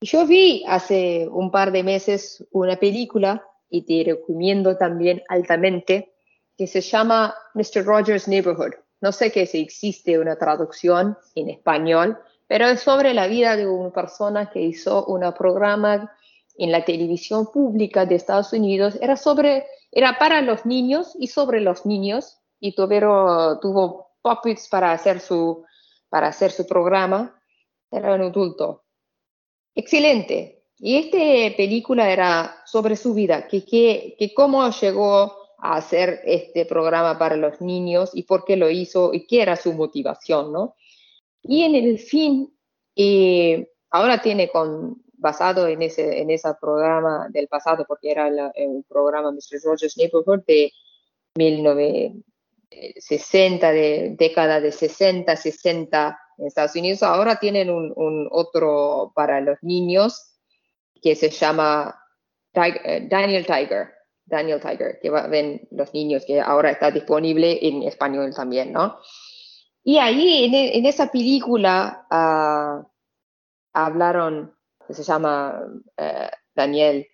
Yo 0.00 0.26
vi 0.26 0.64
hace 0.66 1.26
un 1.30 1.50
par 1.50 1.72
de 1.72 1.82
meses 1.82 2.46
una 2.50 2.76
película, 2.76 3.42
y 3.68 3.82
te 3.82 4.10
recomiendo 4.10 4.76
también 4.76 5.22
altamente, 5.28 6.14
que 6.56 6.66
se 6.66 6.80
llama 6.80 7.34
Mr. 7.54 7.84
Rogers' 7.84 8.28
Neighborhood. 8.28 8.74
No 9.00 9.12
sé 9.12 9.30
que 9.30 9.46
si 9.46 9.60
existe 9.60 10.18
una 10.18 10.36
traducción 10.36 11.18
en 11.34 11.50
español, 11.50 12.18
pero 12.46 12.66
es 12.66 12.80
sobre 12.80 13.12
la 13.12 13.26
vida 13.26 13.56
de 13.56 13.66
una 13.66 13.90
persona 13.90 14.50
que 14.50 14.62
hizo 14.62 15.04
un 15.06 15.20
programa 15.34 16.12
en 16.56 16.72
la 16.72 16.84
televisión 16.84 17.50
pública 17.52 18.06
de 18.06 18.14
Estados 18.14 18.52
Unidos. 18.52 18.96
Era 19.00 19.16
sobre, 19.16 19.66
era 19.92 20.18
para 20.18 20.40
los 20.40 20.64
niños 20.64 21.14
y 21.18 21.26
sobre 21.26 21.60
los 21.60 21.84
niños 21.84 22.38
y 22.60 22.74
tuvieron, 22.74 23.60
tuvo 23.60 24.12
puppets 24.22 24.68
para 24.68 24.92
hacer 24.92 25.20
su, 25.20 25.64
para 26.08 26.28
hacer 26.28 26.50
su 26.50 26.66
programa. 26.66 27.35
Era 27.90 28.14
un 28.14 28.22
adulto. 28.22 28.84
Excelente. 29.74 30.64
Y 30.78 30.96
esta 30.96 31.18
película 31.56 32.10
era 32.10 32.62
sobre 32.66 32.96
su 32.96 33.14
vida, 33.14 33.48
que, 33.48 33.64
que, 33.64 34.14
que 34.18 34.34
cómo 34.34 34.68
llegó 34.70 35.32
a 35.58 35.76
hacer 35.76 36.20
este 36.24 36.66
programa 36.66 37.18
para 37.18 37.36
los 37.36 37.62
niños 37.62 38.10
y 38.12 38.24
por 38.24 38.44
qué 38.44 38.56
lo 38.56 38.68
hizo 38.68 39.14
y 39.14 39.26
qué 39.26 39.40
era 39.42 39.56
su 39.56 39.72
motivación, 39.72 40.52
¿no? 40.52 40.74
Y 41.42 41.62
en 41.62 41.74
el 41.76 41.98
fin, 41.98 42.54
eh, 42.94 43.70
ahora 43.90 44.20
tiene 44.20 44.50
con, 44.50 45.02
basado 45.14 45.66
en 45.66 45.80
ese, 45.82 46.20
en 46.20 46.28
ese 46.30 46.48
programa 46.60 47.28
del 47.30 47.48
pasado, 47.48 47.86
porque 47.88 48.10
era 48.10 48.28
un 48.56 48.84
programa 48.84 49.32
Mr. 49.32 49.62
Rogers 49.64 49.96
Neighborhood 49.96 50.44
de 50.46 50.72
1960, 51.36 53.72
de 53.72 54.14
década 54.18 54.60
de 54.60 54.72
60, 54.72 55.36
60 55.36 56.18
en 56.38 56.46
Estados 56.46 56.74
Unidos. 56.76 57.02
Ahora 57.02 57.36
tienen 57.36 57.70
un, 57.70 57.92
un 57.96 58.28
otro 58.30 59.12
para 59.14 59.40
los 59.40 59.58
niños 59.62 60.36
que 61.02 61.14
se 61.14 61.30
llama 61.30 61.98
eh, 62.54 63.06
Daniel 63.08 63.46
Tiger. 63.46 63.92
Daniel 64.24 64.60
Tiger, 64.60 64.98
que 65.00 65.08
ven 65.08 65.68
los 65.70 65.94
niños, 65.94 66.24
que 66.26 66.40
ahora 66.40 66.70
está 66.70 66.90
disponible 66.90 67.60
en 67.62 67.84
español 67.84 68.34
también, 68.34 68.72
¿no? 68.72 68.98
Y 69.84 69.98
ahí 69.98 70.46
en, 70.46 70.54
en 70.54 70.84
esa 70.84 71.12
película 71.12 72.06
uh, 72.10 72.84
hablaron 73.72 74.56
que 74.86 74.94
se 74.94 75.02
llama 75.02 75.60
eh, 75.96 76.30
Daniel, 76.54 77.06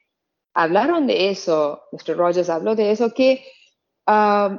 hablaron 0.55 1.07
de 1.07 1.31
eso, 1.31 1.85
Mr. 1.93 2.17
Rogers 2.17 2.51
habló 2.51 2.75
de 2.75 2.91
eso, 2.91 3.13
que 3.13 3.45
um, 4.07 4.59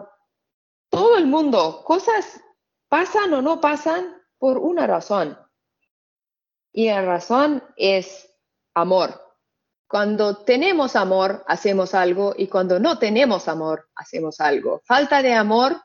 todo 0.90 1.18
el 1.18 1.28
mundo, 1.28 1.84
cosas 1.86 2.42
pasan 2.90 3.34
o 3.34 3.42
no 3.42 3.62
pasan 3.62 4.22
por 4.44 4.58
una 4.58 4.86
razón. 4.86 5.40
Y 6.74 6.88
la 6.88 7.02
razón 7.02 7.64
es 7.78 8.30
amor. 8.74 9.22
Cuando 9.88 10.44
tenemos 10.44 10.98
amor, 10.98 11.46
hacemos 11.48 11.94
algo 11.94 12.34
y 12.38 12.48
cuando 12.48 12.78
no 12.78 13.00
tenemos 13.00 13.48
amor, 13.48 13.88
hacemos 13.96 14.42
algo. 14.42 14.82
Falta 14.84 15.22
de 15.22 15.34
amor 15.34 15.78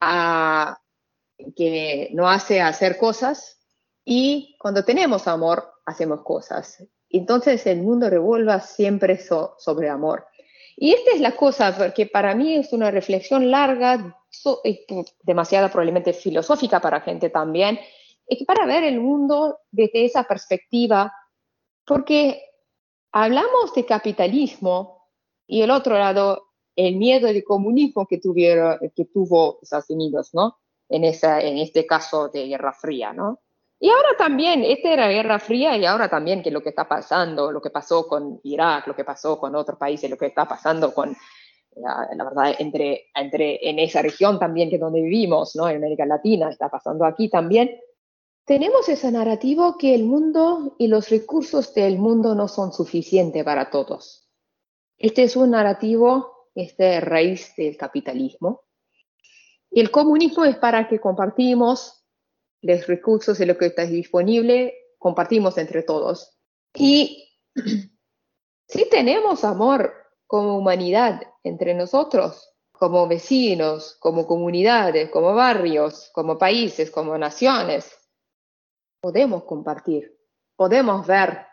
a, 0.00 0.80
que 1.56 2.10
no 2.12 2.30
hace 2.30 2.60
hacer 2.60 2.98
cosas 2.98 3.58
y 4.04 4.56
cuando 4.60 4.84
tenemos 4.84 5.26
amor, 5.26 5.72
hacemos 5.86 6.22
cosas. 6.22 6.84
Entonces 7.08 7.66
el 7.66 7.82
mundo 7.82 8.08
revuelva 8.08 8.60
siempre 8.60 9.18
sobre 9.18 9.88
amor. 9.88 10.24
Y 10.76 10.92
esta 10.92 11.12
es 11.12 11.20
la 11.20 11.36
cosa, 11.36 11.76
porque 11.76 12.06
para 12.06 12.34
mí 12.34 12.54
es 12.54 12.72
una 12.72 12.90
reflexión 12.90 13.50
larga, 13.50 14.18
demasiado 15.22 15.68
probablemente 15.68 16.12
filosófica 16.12 16.80
para 16.80 17.00
gente 17.00 17.30
también, 17.30 17.78
y 18.26 18.44
para 18.44 18.66
ver 18.66 18.84
el 18.84 19.00
mundo 19.00 19.58
desde 19.70 20.04
esa 20.04 20.24
perspectiva, 20.24 21.12
porque 21.86 22.42
hablamos 23.12 23.74
de 23.74 23.84
capitalismo 23.84 25.10
y 25.46 25.62
el 25.62 25.70
otro 25.70 25.98
lado, 25.98 26.50
el 26.74 26.96
miedo 26.96 27.28
de 27.28 27.44
comunismo 27.44 28.06
que, 28.06 28.18
tuvieron, 28.18 28.78
que 28.96 29.04
tuvo 29.04 29.58
Estados 29.62 29.90
Unidos, 29.90 30.30
¿no? 30.32 30.58
En, 30.88 31.04
esa, 31.04 31.40
en 31.40 31.58
este 31.58 31.86
caso 31.86 32.28
de 32.28 32.48
Guerra 32.48 32.72
Fría, 32.72 33.12
¿no? 33.12 33.43
Y 33.84 33.90
ahora 33.90 34.16
también, 34.16 34.64
esta 34.64 34.94
era 34.94 35.08
Guerra 35.08 35.38
Fría 35.38 35.76
y 35.76 35.84
ahora 35.84 36.08
también 36.08 36.42
que 36.42 36.50
lo 36.50 36.62
que 36.62 36.70
está 36.70 36.88
pasando, 36.88 37.52
lo 37.52 37.60
que 37.60 37.68
pasó 37.68 38.08
con 38.08 38.40
Irak, 38.42 38.86
lo 38.86 38.96
que 38.96 39.04
pasó 39.04 39.38
con 39.38 39.54
otros 39.54 39.78
países, 39.78 40.08
lo 40.08 40.16
que 40.16 40.24
está 40.24 40.48
pasando 40.48 40.94
con, 40.94 41.14
la, 41.76 42.24
verdad, 42.24 42.54
entre, 42.60 43.10
entre, 43.14 43.68
en 43.68 43.78
esa 43.78 44.00
región 44.00 44.38
también 44.38 44.70
que 44.70 44.76
es 44.76 44.80
donde 44.80 45.02
vivimos, 45.02 45.54
¿no? 45.54 45.68
En 45.68 45.76
América 45.76 46.06
Latina, 46.06 46.48
está 46.48 46.70
pasando 46.70 47.04
aquí 47.04 47.28
también. 47.28 47.78
Tenemos 48.46 48.88
ese 48.88 49.12
narrativo 49.12 49.76
que 49.76 49.94
el 49.94 50.04
mundo 50.04 50.76
y 50.78 50.86
los 50.86 51.10
recursos 51.10 51.74
del 51.74 51.98
mundo 51.98 52.34
no 52.34 52.48
son 52.48 52.72
suficientes 52.72 53.44
para 53.44 53.68
todos. 53.68 54.26
Este 54.96 55.24
es 55.24 55.36
un 55.36 55.50
narrativo, 55.50 56.48
este 56.54 56.96
es 56.96 57.04
raíz 57.04 57.54
del 57.54 57.76
capitalismo. 57.76 58.62
Y 59.70 59.80
el 59.80 59.90
comunismo 59.90 60.46
es 60.46 60.56
para 60.56 60.88
que 60.88 61.00
compartimos 61.00 62.03
los 62.64 62.86
recursos 62.86 63.38
y 63.40 63.44
lo 63.46 63.56
que 63.58 63.66
está 63.66 63.84
disponible, 63.84 64.74
compartimos 64.98 65.58
entre 65.58 65.82
todos. 65.82 66.36
Y 66.74 67.28
si 68.68 68.88
tenemos 68.88 69.44
amor 69.44 69.92
como 70.26 70.56
humanidad 70.56 71.20
entre 71.42 71.74
nosotros, 71.74 72.50
como 72.72 73.06
vecinos, 73.06 73.96
como 74.00 74.26
comunidades, 74.26 75.10
como 75.10 75.34
barrios, 75.34 76.10
como 76.12 76.38
países, 76.38 76.90
como 76.90 77.16
naciones, 77.18 77.92
podemos 79.00 79.44
compartir, 79.44 80.18
podemos 80.56 81.06
ver 81.06 81.46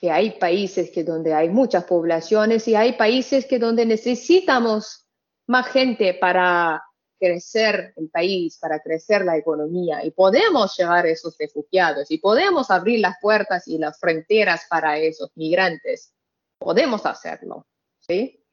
que 0.00 0.10
hay 0.10 0.32
países 0.38 0.90
que 0.90 1.04
donde 1.04 1.34
hay 1.34 1.48
muchas 1.48 1.84
poblaciones 1.84 2.66
y 2.66 2.74
hay 2.74 2.94
países 2.94 3.46
que 3.46 3.58
donde 3.58 3.86
necesitamos 3.86 5.08
más 5.46 5.68
gente 5.68 6.14
para 6.14 6.82
crecer 7.18 7.92
el 7.96 8.08
país, 8.08 8.58
para 8.58 8.80
crecer 8.80 9.24
la 9.24 9.36
economía 9.36 10.04
y 10.04 10.10
podemos 10.10 10.76
llevar 10.76 11.06
esos 11.06 11.36
refugiados 11.38 12.10
y 12.10 12.18
podemos 12.18 12.70
abrir 12.70 13.00
las 13.00 13.16
puertas 13.20 13.66
y 13.68 13.78
las 13.78 13.98
fronteras 13.98 14.62
para 14.68 14.98
esos 14.98 15.30
migrantes, 15.36 16.12
podemos 16.58 17.04
hacerlo, 17.06 17.66
¿sí? 18.00 18.44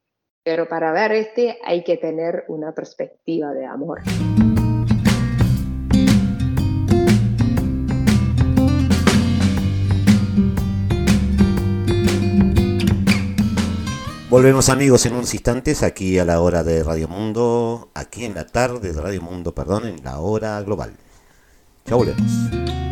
Pero 0.44 0.68
para 0.68 0.92
ver 0.92 1.12
este 1.12 1.60
hay 1.64 1.84
que 1.84 1.98
tener 1.98 2.46
una 2.48 2.74
perspectiva 2.74 3.54
de 3.54 3.66
amor. 3.66 4.02
Volvemos 14.36 14.68
amigos 14.68 15.06
en 15.06 15.14
unos 15.14 15.34
instantes 15.34 15.82
aquí 15.82 16.20
a 16.20 16.26
la 16.26 16.42
hora 16.42 16.62
de 16.62 16.84
Radio 16.84 17.08
Mundo, 17.08 17.90
aquí 17.94 18.26
en 18.26 18.34
la 18.34 18.46
tarde 18.46 18.92
de 18.92 19.02
Radio 19.02 19.22
Mundo, 19.22 19.56
perdón, 19.56 19.88
en 19.88 20.04
la 20.04 20.20
hora 20.20 20.62
global. 20.62 20.92
Ya 21.86 21.96
volvemos. 21.96 22.85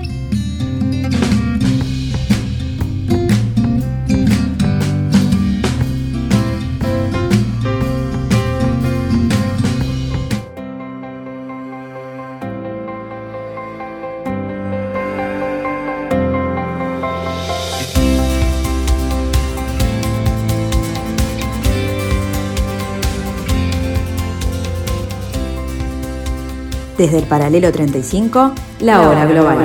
Desde 27.04 27.20
el 27.20 27.26
paralelo 27.26 27.70
35, 27.70 28.54
la 28.80 29.01
hora 29.01 29.26
global. 29.26 29.58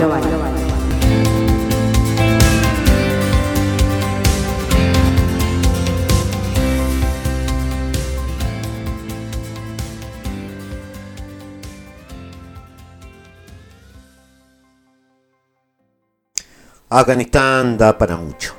Afganistán 16.88 17.78
da 17.78 17.96
para 17.96 18.16
mucho. 18.16 18.54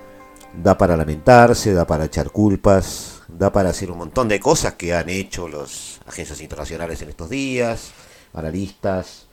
Da 0.53 0.77
para 0.77 0.95
lamentarse, 0.95 1.73
da 1.73 1.85
para 1.85 2.05
echar 2.05 2.31
culpas, 2.31 3.23
da 3.27 3.51
para 3.51 3.71
hacer 3.71 3.91
un 3.91 3.97
montón 3.97 4.29
de 4.29 4.39
cosas 4.39 4.75
que 4.75 4.93
han 4.93 5.09
hecho 5.09 5.49
las 5.49 5.99
agencias 6.07 6.39
internacionales 6.39 7.01
en 7.01 7.09
estos 7.09 7.29
días, 7.29 7.91
analistas, 8.33 9.27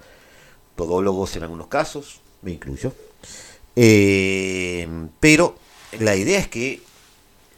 todólogos 0.76 1.34
en 1.36 1.42
algunos 1.42 1.66
casos, 1.66 2.20
me 2.42 2.52
incluyo. 2.52 2.92
Eh, 3.74 4.88
pero 5.20 5.56
la 5.98 6.14
idea 6.14 6.38
es 6.38 6.48
que 6.48 6.80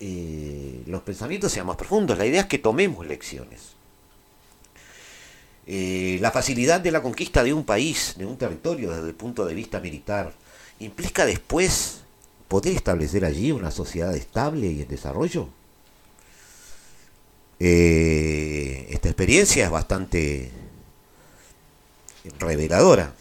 eh, 0.01 0.83
los 0.87 1.03
pensamientos 1.03 1.53
sean 1.53 1.67
más 1.67 1.77
profundos, 1.77 2.19
la 2.19 2.27
idea 2.27 2.43
es 2.43 2.47
que 2.47 2.59
tomemos 2.59 3.07
lecciones. 3.07 3.77
Eh, 5.67 6.19
la 6.23 6.31
facilidad 6.31 6.81
de 6.81 6.91
la 6.91 7.03
conquista 7.03 7.45
de 7.45 7.53
un 7.53 7.65
país, 7.65 8.15
de 8.17 8.25
un 8.25 8.39
territorio 8.39 8.91
desde 8.91 9.09
el 9.09 9.15
punto 9.15 9.45
de 9.45 9.55
vista 9.55 9.81
militar, 9.81 10.33
implica 10.81 11.27
después 11.27 12.01
poder 12.49 12.75
establecer 12.75 13.25
allí 13.25 13.53
una 13.53 13.71
sociedad 13.71 14.17
estable 14.17 14.69
y 14.69 14.83
en 14.83 14.89
desarrollo. 14.89 15.51
esta 17.59 19.09
experiencia 19.09 19.65
es 19.65 19.71
bastante 19.71 20.51
reveladora. 22.39 23.15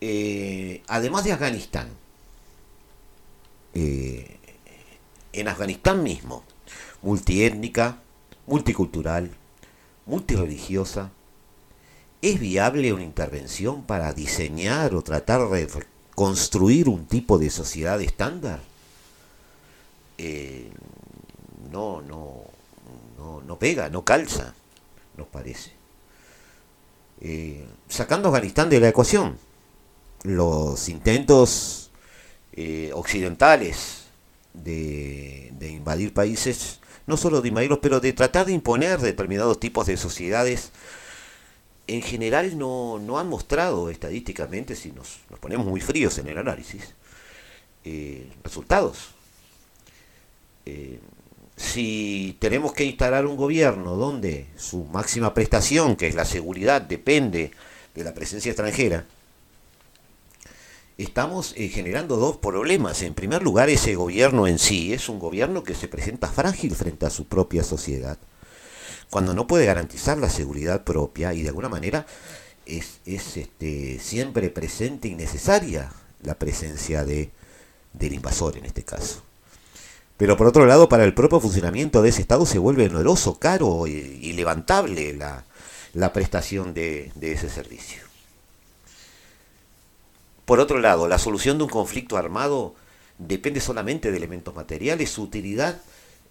Eh, 0.00 0.82
además 0.88 1.24
de 1.24 1.32
Afganistán, 1.32 1.88
eh, 3.74 4.36
en 5.32 5.48
Afganistán 5.48 6.02
mismo, 6.02 6.44
multiétnica, 7.02 7.98
multicultural, 8.46 9.30
multireligiosa, 10.06 11.10
¿es 12.22 12.40
viable 12.40 12.92
una 12.92 13.02
intervención 13.04 13.82
para 13.82 14.12
diseñar 14.12 14.94
o 14.94 15.02
tratar 15.02 15.48
de 15.50 15.68
construir 16.14 16.88
un 16.88 17.06
tipo 17.06 17.38
de 17.38 17.50
sociedad 17.50 18.00
estándar? 18.00 18.60
Eh, 20.18 20.70
no, 21.70 22.00
no, 22.02 22.44
no, 23.18 23.42
no 23.42 23.58
pega, 23.58 23.90
no 23.90 24.04
calza, 24.04 24.54
nos 25.16 25.26
parece. 25.26 25.75
Sacando 27.88 28.28
a 28.28 28.30
Afganistán 28.30 28.68
de 28.68 28.80
la 28.80 28.88
ecuación, 28.88 29.38
los 30.22 30.88
intentos 30.88 31.90
eh, 32.52 32.90
occidentales 32.94 34.06
de, 34.54 35.52
invadir 35.60 36.12
países, 36.12 36.80
no 37.06 37.16
solo 37.16 37.40
de 37.40 37.48
invadirlos, 37.48 37.80
pero 37.80 38.00
de 38.00 38.12
tratar 38.12 38.46
de 38.46 38.52
imponer 38.52 38.98
determinados 39.00 39.60
tipos 39.60 39.86
de 39.86 39.96
sociedades, 39.96 40.72
en 41.86 42.02
general 42.02 42.58
no, 42.58 43.18
han 43.18 43.28
mostrado 43.28 43.90
estadísticamente, 43.90 44.74
si 44.74 44.90
nos, 44.90 45.18
ponemos 45.40 45.66
muy 45.66 45.80
fríos 45.80 46.18
en 46.18 46.28
el 46.28 46.38
análisis, 46.38 46.94
eh, 47.84 48.28
resultados. 48.42 49.10
Si 51.56 52.36
tenemos 52.38 52.74
que 52.74 52.84
instalar 52.84 53.26
un 53.26 53.36
gobierno 53.36 53.96
donde 53.96 54.46
su 54.56 54.84
máxima 54.84 55.32
prestación, 55.32 55.96
que 55.96 56.06
es 56.06 56.14
la 56.14 56.26
seguridad, 56.26 56.82
depende 56.82 57.52
de 57.94 58.04
la 58.04 58.12
presencia 58.12 58.50
extranjera, 58.50 59.06
estamos 60.98 61.54
eh, 61.56 61.68
generando 61.68 62.16
dos 62.16 62.36
problemas. 62.36 63.02
En 63.02 63.14
primer 63.14 63.42
lugar, 63.42 63.70
ese 63.70 63.94
gobierno 63.94 64.46
en 64.46 64.58
sí 64.58 64.92
es 64.92 65.08
un 65.08 65.18
gobierno 65.18 65.64
que 65.64 65.74
se 65.74 65.88
presenta 65.88 66.28
frágil 66.28 66.74
frente 66.74 67.06
a 67.06 67.10
su 67.10 67.26
propia 67.26 67.62
sociedad, 67.62 68.18
cuando 69.08 69.34
no 69.34 69.46
puede 69.46 69.66
garantizar 69.66 70.18
la 70.18 70.30
seguridad 70.30 70.84
propia 70.84 71.32
y 71.32 71.42
de 71.42 71.48
alguna 71.48 71.68
manera 71.68 72.06
es, 72.66 73.00
este, 73.06 73.98
siempre 74.00 74.50
presente 74.50 75.08
y 75.08 75.14
necesaria 75.14 75.92
la 76.22 76.34
presencia 76.34 77.04
de, 77.04 77.30
del 77.92 78.14
invasor 78.14 78.56
en 78.56 78.66
este 78.66 78.82
caso. 78.82 79.25
Pero 80.16 80.36
por 80.36 80.46
otro 80.46 80.66
lado, 80.66 80.88
para 80.88 81.04
el 81.04 81.14
propio 81.14 81.40
funcionamiento 81.40 82.02
de 82.02 82.08
ese 82.08 82.22
Estado 82.22 82.46
se 82.46 82.58
vuelve 82.58 82.86
oneroso, 82.86 83.38
caro 83.38 83.86
y, 83.86 84.32
levantable 84.32 85.14
la, 85.14 86.12
prestación 86.12 86.72
de 86.74 87.12
ese 87.20 87.50
servicio. 87.50 88.06
Por 90.46 90.60
otro 90.60 90.78
lado, 90.78 91.08
la 91.08 91.18
solución 91.18 91.58
de 91.58 91.64
un 91.64 91.70
conflicto 91.70 92.16
armado 92.16 92.74
depende 93.18 93.60
solamente 93.60 94.10
de 94.10 94.16
elementos 94.16 94.54
materiales, 94.54 95.10
su 95.10 95.22
utilidad 95.22 95.82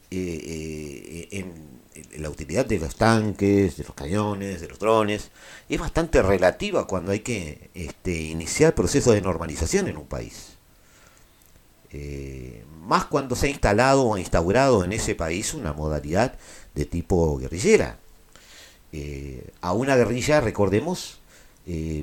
eh, 0.09 1.27
eh, 1.31 1.39
en, 1.39 1.75
la 2.21 2.29
utilidad 2.29 2.65
de 2.65 2.79
los 2.79 2.95
tanques, 2.95 3.77
de 3.77 3.83
los 3.83 3.93
cañones, 3.93 4.61
de 4.61 4.69
los 4.69 4.79
drones, 4.79 5.31
es 5.67 5.79
bastante 5.79 6.21
relativa 6.21 6.87
cuando 6.87 7.11
hay 7.11 7.19
que 7.19 7.69
este, 7.73 8.13
iniciar 8.13 8.73
procesos 8.73 9.13
de 9.13 9.21
normalización 9.21 9.87
en 9.87 9.97
un 9.97 10.05
país. 10.05 10.54
Eh, 11.91 12.63
más 12.81 13.05
cuando 13.05 13.35
se 13.35 13.47
ha 13.47 13.49
instalado 13.49 14.05
o 14.05 14.17
instaurado 14.17 14.83
en 14.83 14.93
ese 14.93 15.15
país 15.15 15.53
una 15.53 15.73
modalidad 15.73 16.35
de 16.73 16.85
tipo 16.85 17.37
guerrillera. 17.37 17.99
a 19.61 19.73
una 19.73 19.95
guerrilla, 19.95 20.41
recordemos, 20.41 21.19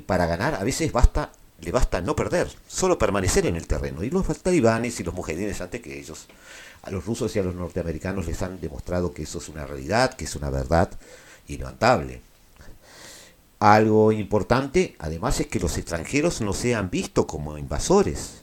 para 0.05 0.25
ganar 0.27 0.55
a 0.55 0.63
veces 0.63 0.91
basta 0.91 1.31
le 1.63 1.71
basta 1.71 2.01
no 2.01 2.15
perder, 2.15 2.51
solo 2.67 2.97
permanecer 2.97 3.45
en 3.45 3.55
el 3.55 3.67
terreno. 3.67 4.03
Y 4.03 4.09
los 4.09 4.25
talibanes 4.39 4.99
y 4.99 5.03
los 5.03 5.13
mujahidines 5.13 5.61
antes 5.61 5.81
que 5.81 5.99
ellos, 5.99 6.27
a 6.81 6.91
los 6.91 7.05
rusos 7.05 7.35
y 7.35 7.39
a 7.39 7.43
los 7.43 7.55
norteamericanos 7.55 8.25
les 8.25 8.41
han 8.41 8.59
demostrado 8.59 9.13
que 9.13 9.23
eso 9.23 9.37
es 9.37 9.49
una 9.49 9.65
realidad, 9.65 10.13
que 10.13 10.25
es 10.25 10.35
una 10.35 10.49
verdad 10.49 10.89
inlevantable. 11.47 12.21
Algo 13.59 14.11
importante, 14.11 14.95
además, 14.99 15.39
es 15.39 15.47
que 15.47 15.59
los 15.59 15.77
extranjeros 15.77 16.41
no 16.41 16.53
sean 16.53 16.89
vistos 16.89 17.25
como 17.25 17.57
invasores. 17.57 18.42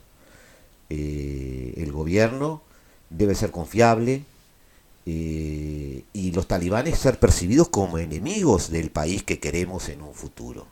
Eh, 0.92 1.74
el 1.76 1.92
gobierno 1.92 2.62
debe 3.10 3.36
ser 3.36 3.52
confiable 3.52 4.24
eh, 5.06 6.02
y 6.12 6.32
los 6.32 6.48
talibanes 6.48 6.98
ser 6.98 7.20
percibidos 7.20 7.68
como 7.68 7.98
enemigos 7.98 8.70
del 8.70 8.90
país 8.90 9.22
que 9.22 9.38
queremos 9.38 9.88
en 9.88 10.02
un 10.02 10.14
futuro. 10.14 10.66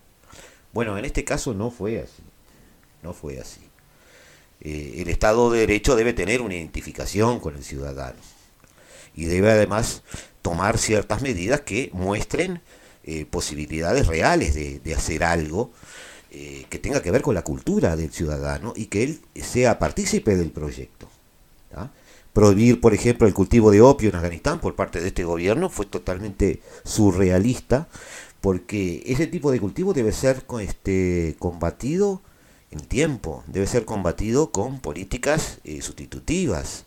Bueno, 0.73 0.99
en 0.99 1.05
este 1.05 1.25
caso 1.25 1.55
no 1.55 1.71
fue 1.71 2.01
así. 2.01 2.23
No 3.05 3.13
fue 3.13 3.39
así. 3.39 3.61
Eh, 4.61 4.97
el 4.99 5.09
Estado 5.09 5.53
de 5.53 5.61
Derecho 5.61 5.95
debe 5.95 6.13
tener 6.13 6.41
una 6.41 6.57
identificación 6.57 7.39
con 7.39 7.55
el 7.55 7.63
ciudadano 7.63 8.19
y 9.15 9.27
debe 9.27 9.53
además 9.53 10.03
tomar 10.43 10.79
ciertas 10.79 11.23
medidas 11.23 11.61
que 11.61 11.91
muestren 11.93 12.61
posibilidades 13.31 14.07
reales 14.07 14.53
de, 14.55 14.95
hacer 14.95 15.25
algo 15.25 15.73
eh, 16.31 16.67
que 16.69 16.79
tenga 16.79 17.01
que 17.01 17.11
ver 17.11 17.23
con 17.23 17.35
la 17.35 17.43
cultura 17.43 17.97
del 17.97 18.13
ciudadano 18.13 18.75
y 18.77 18.87
que 18.87 19.03
él 19.03 19.21
sea 19.35 19.79
partícipe 19.79 20.37
del 20.37 20.51
proyecto. 20.51 21.09
Prohibir, 22.35 22.83
por 22.83 22.93
ejemplo, 22.93 23.27
el 23.27 23.33
cultivo 23.33 23.71
de 23.71 23.81
opio 23.81 24.11
en 24.11 24.17
Afganistán 24.17 24.61
por 24.61 24.75
parte 24.75 25.01
de 25.01 25.09
este 25.09 25.25
gobierno 25.25 25.71
fue 25.71 25.87
totalmente 25.87 26.61
surrealista 26.85 27.89
porque 28.43 29.03
ese 29.07 29.27
tipo 29.27 29.51
de 29.51 29.59
cultivo 29.59 29.95
debe 29.95 30.13
ser 30.13 30.45
este, 30.61 31.35
combatido 31.39 32.21
en 32.71 32.81
tiempo, 32.81 33.43
debe 33.47 33.67
ser 33.67 33.87
combatido 33.87 34.51
con 34.53 34.81
políticas 34.81 35.61
eh, 35.65 35.81
sustitutivas, 35.81 36.85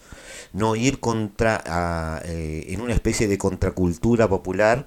no 0.54 0.76
ir 0.76 1.00
contra 1.00 2.22
eh, 2.26 2.68
en 2.70 2.82
una 2.82 2.94
especie 2.94 3.28
de 3.28 3.40
contracultura 3.40 4.30
popular 4.30 4.86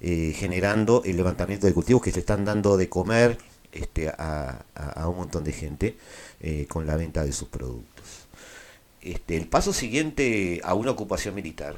generando 0.00 1.00
el 1.06 1.16
levantamiento 1.16 1.66
de 1.66 1.72
cultivos 1.72 2.02
que 2.02 2.12
se 2.12 2.20
están 2.20 2.44
dando 2.44 2.76
de 2.76 2.90
comer 2.90 3.38
este, 3.74 4.08
a, 4.08 4.64
un 5.06 5.16
montón 5.16 5.44
de 5.44 5.52
gente 5.52 5.96
con 6.68 6.86
la 6.86 6.96
venta 6.96 7.24
de 7.24 7.32
sus 7.32 7.48
productos. 7.48 8.26
Este, 9.04 9.36
el 9.36 9.46
paso 9.46 9.74
siguiente 9.74 10.62
a 10.64 10.72
una 10.72 10.92
ocupación 10.92 11.34
militar 11.34 11.76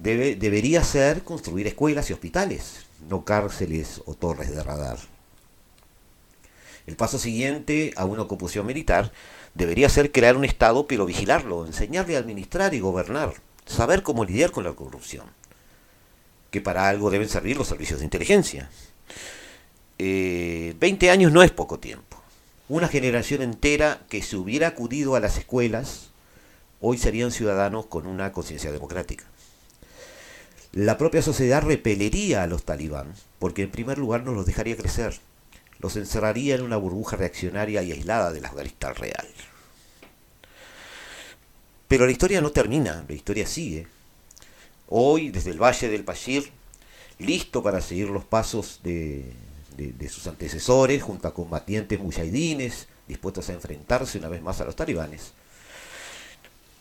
debe, 0.00 0.34
debería 0.34 0.82
ser 0.82 1.22
construir 1.22 1.68
escuelas 1.68 2.10
y 2.10 2.12
hospitales, 2.12 2.86
no 3.08 3.24
cárceles 3.24 4.02
o 4.06 4.14
torres 4.14 4.50
de 4.50 4.62
radar. 4.62 4.98
El 6.84 6.96
paso 6.96 7.20
siguiente 7.20 7.92
a 7.96 8.04
una 8.06 8.22
ocupación 8.22 8.66
militar 8.66 9.12
debería 9.54 9.88
ser 9.88 10.10
crear 10.10 10.36
un 10.36 10.44
Estado, 10.44 10.88
pero 10.88 11.06
vigilarlo, 11.06 11.64
enseñarle 11.64 12.16
a 12.16 12.18
administrar 12.18 12.74
y 12.74 12.80
gobernar, 12.80 13.34
saber 13.64 14.02
cómo 14.02 14.24
lidiar 14.24 14.50
con 14.50 14.64
la 14.64 14.72
corrupción, 14.72 15.26
que 16.50 16.60
para 16.60 16.88
algo 16.88 17.10
deben 17.10 17.28
servir 17.28 17.56
los 17.56 17.68
servicios 17.68 18.00
de 18.00 18.06
inteligencia. 18.06 18.68
Eh, 20.04 20.74
veinte 20.80 21.10
años 21.10 21.30
no 21.30 21.44
es 21.44 21.52
poco 21.52 21.78
tiempo. 21.78 22.20
Una 22.68 22.88
generación 22.88 23.40
entera 23.40 24.00
que 24.08 24.20
se 24.20 24.36
hubiera 24.36 24.66
acudido 24.68 25.14
a 25.14 25.20
las 25.20 25.38
escuelas, 25.38 26.10
hoy 26.80 26.98
serían 26.98 27.30
ciudadanos 27.30 27.86
con 27.86 28.08
una 28.08 28.32
conciencia 28.32 28.72
democrática. 28.72 29.24
La 30.72 30.98
propia 30.98 31.22
sociedad 31.22 31.62
repelería 31.62 32.42
a 32.42 32.48
los 32.48 32.64
talibán, 32.64 33.14
porque 33.38 33.62
en 33.62 33.70
primer 33.70 33.98
lugar 33.98 34.24
no 34.24 34.32
los 34.32 34.46
dejaría 34.46 34.76
crecer 34.76 35.20
los 35.82 35.96
encerraría 35.96 36.54
en 36.54 36.62
una 36.62 36.76
burbuja 36.76 37.16
reaccionaria 37.16 37.82
y 37.82 37.90
aislada 37.90 38.32
del 38.32 38.44
Afganistán 38.44 38.94
real. 38.94 39.26
Pero 41.88 42.06
la 42.06 42.12
historia 42.12 42.40
no 42.40 42.52
termina, 42.52 43.04
la 43.06 43.14
historia 43.14 43.46
sigue. 43.46 43.88
Hoy, 44.88 45.30
desde 45.30 45.50
el 45.50 45.60
Valle 45.60 45.88
del 45.88 46.04
Pashir, 46.04 46.50
listo 47.18 47.64
para 47.64 47.80
seguir 47.80 48.08
los 48.10 48.24
pasos 48.24 48.80
de, 48.84 49.32
sus 50.08 50.26
antecesores, 50.26 51.02
junto 51.02 51.28
a 51.28 51.34
combatientes 51.34 51.98
mujahidines, 52.00 52.88
dispuestos 53.08 53.48
a 53.48 53.52
enfrentarse 53.52 54.18
una 54.18 54.28
vez 54.28 54.42
más 54.42 54.60
a 54.60 54.64
los 54.64 54.76
talibanes, 54.76 55.32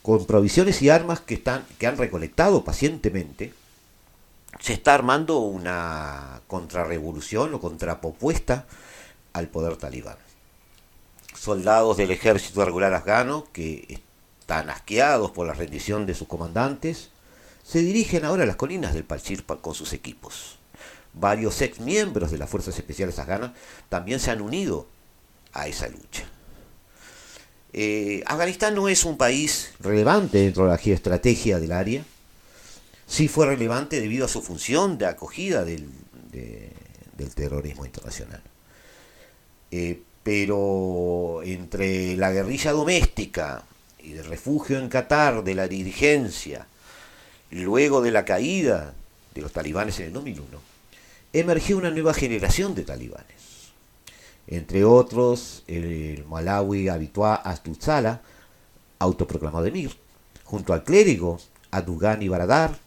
con 0.02 0.26
provisiones 0.26 0.82
y 0.82 0.89
armas 0.89 1.20
que, 1.20 1.36
están, 1.36 1.66
que 1.78 1.88
han 1.88 1.98
recolectado 1.98 2.64
pacientemente, 2.64 3.54
se 4.60 4.74
está 4.74 4.94
armando 4.94 5.39
una 5.39 6.42
contrarrevolución 6.48 7.54
o 7.54 7.60
contrapropuesta 7.60 8.66
al 9.34 9.48
poder 9.48 9.78
talibán. 9.78 10.18
Soldados 11.36 11.98
del 11.98 12.12
ejército 12.12 12.64
regular 12.66 12.94
afgano 12.94 13.48
que 13.54 13.86
están 14.42 14.70
asqueados 14.70 15.32
por 15.32 15.48
la 15.48 15.54
rendición 15.54 16.06
de 16.06 16.14
sus 16.14 16.28
comandantes, 16.28 17.10
se 17.64 17.80
dirigen 17.80 18.26
ahora 18.26 18.44
a 18.44 18.46
las 18.46 18.58
colinas 18.58 18.94
del 18.94 19.06
Pachir 19.06 19.46
con 19.46 19.74
sus 19.74 19.94
equipos. 19.94 20.61
Varios 21.14 21.62
ex 21.62 21.80
miembros 21.80 22.32
de 22.32 22.38
las 22.38 22.49
Fuerzas 22.49 22.78
Especiales 22.78 23.20
Afganas 23.20 23.51
también 23.89 24.20
se 24.20 24.32
han 24.32 24.41
unido 24.41 24.88
a 25.53 25.68
esa 25.68 25.88
lucha. 25.89 26.24
Eh, 27.74 28.24
Afganistán 28.26 28.76
no 28.76 28.89
es 28.89 29.05
un 29.05 29.18
país 29.18 29.72
relevante 29.80 30.39
dentro 30.39 30.66
de 30.66 30.72
la 30.72 30.78
geoestrategia 30.78 31.59
del 31.59 31.72
área. 31.72 32.03
Sí 33.07 33.28
fue 33.28 33.45
relevante 33.45 33.99
debido 33.99 34.26
a 34.26 34.30
su 34.30 34.41
función 34.41 34.97
de 34.97 35.05
acogida 35.05 35.64
del, 35.64 35.89
terrorismo 37.36 37.86
internacional. 37.86 38.41
Eh, 39.70 40.01
pero 40.24 41.41
entre 41.43 42.16
la 42.16 42.32
guerrilla 42.32 42.72
doméstica 42.72 43.64
y 43.99 44.14
el 44.14 44.26
refugio 44.26 44.80
en 44.80 44.89
Qatar 44.89 45.43
de 45.43 45.55
la 45.55 45.68
dirigencia, 45.68 46.68
luego 47.51 48.01
de 48.01 48.12
la 48.12 48.26
caída 48.26 48.93
de 49.34 49.41
los 49.41 49.51
talibanes 49.51 49.99
en 49.99 50.07
el 50.07 50.14
2001, 50.14 50.70
emergió 51.34 51.78
una 51.78 51.92
nueva 51.92 52.14
generación 52.14 52.76
de 52.76 52.84
talibanes 52.84 53.42
entre 54.52 54.84
otros 54.84 55.64
el 55.68 56.26
malawi 56.26 56.90
habitual 56.90 57.40
Astutzala, 57.44 58.22
autoproclamado 59.00 59.66
emir, 59.66 59.96
junto 60.44 60.74
al 60.74 60.84
clérigo 60.84 61.40
Adugani 61.72 62.28
Baradar, 62.28 62.78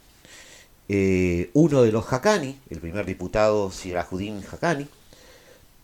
eh, 0.88 1.50
uno 1.54 1.82
de 1.82 1.90
los 1.90 2.12
Hakani, 2.12 2.60
el 2.68 2.80
primer 2.80 3.06
diputado 3.06 3.70
Sirajuddin 3.70 4.44
Hakani, 4.50 4.86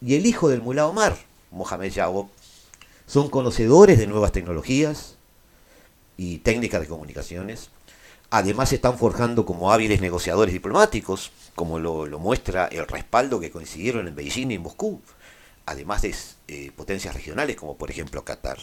y 0.02 0.14
el 0.14 0.26
hijo 0.26 0.50
del 0.50 0.60
mulá 0.60 0.86
Omar, 0.86 1.16
Mohamed 1.50 1.92
Yaob, 1.92 2.28
son 3.06 3.30
conocedores 3.30 3.98
de 3.98 4.06
nuevas 4.06 4.32
tecnologías 4.32 5.16
y 6.18 6.38
técnicas 6.38 6.82
de 6.82 6.86
comunicaciones. 6.88 7.70
Además 8.28 8.72
están 8.72 8.98
forjando 8.98 9.46
como 9.46 9.72
hábiles 9.72 10.00
negociadores 10.00 10.52
diplomáticos, 10.52 11.32
como 11.54 11.78
lo, 11.78 12.06
lo 12.06 12.18
muestra 12.18 12.66
el 12.66 12.86
respaldo 12.86 13.40
que 13.40 13.50
consiguieron 13.50 14.08
en 14.08 14.14
Beijing 14.14 14.50
y 14.50 14.54
en 14.54 14.62
Moscú 14.62 15.00
además 15.70 16.02
de 16.02 16.14
eh, 16.48 16.72
potencias 16.74 17.14
regionales 17.14 17.56
como 17.56 17.76
por 17.76 17.90
ejemplo 17.90 18.24
Qatar. 18.24 18.58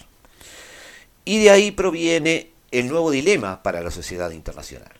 Y 1.23 1.39
de 1.39 1.49
ahí 1.49 1.71
proviene 1.71 2.51
el 2.71 2.89
nuevo 2.89 3.11
dilema 3.11 3.63
para 3.63 3.81
la 3.81 3.91
sociedad 3.91 4.31
internacional. 4.31 4.91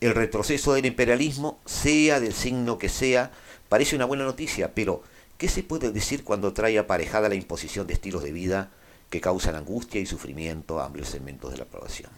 El 0.00 0.14
retroceso 0.14 0.74
del 0.74 0.86
imperialismo, 0.86 1.60
sea 1.64 2.18
del 2.18 2.34
signo 2.34 2.76
que 2.76 2.88
sea, 2.88 3.30
parece 3.68 3.94
una 3.94 4.04
buena 4.04 4.24
noticia, 4.24 4.74
pero 4.74 5.02
¿qué 5.38 5.48
se 5.48 5.62
puede 5.62 5.92
decir 5.92 6.24
cuando 6.24 6.52
trae 6.52 6.78
aparejada 6.78 7.28
la 7.28 7.36
imposición 7.36 7.86
de 7.86 7.94
estilos 7.94 8.24
de 8.24 8.32
vida 8.32 8.70
que 9.08 9.20
causan 9.20 9.54
angustia 9.54 10.00
y 10.00 10.06
sufrimiento 10.06 10.80
a 10.80 10.86
amplios 10.86 11.08
segmentos 11.08 11.52
de 11.52 11.58
la 11.58 11.64
población? 11.64 12.10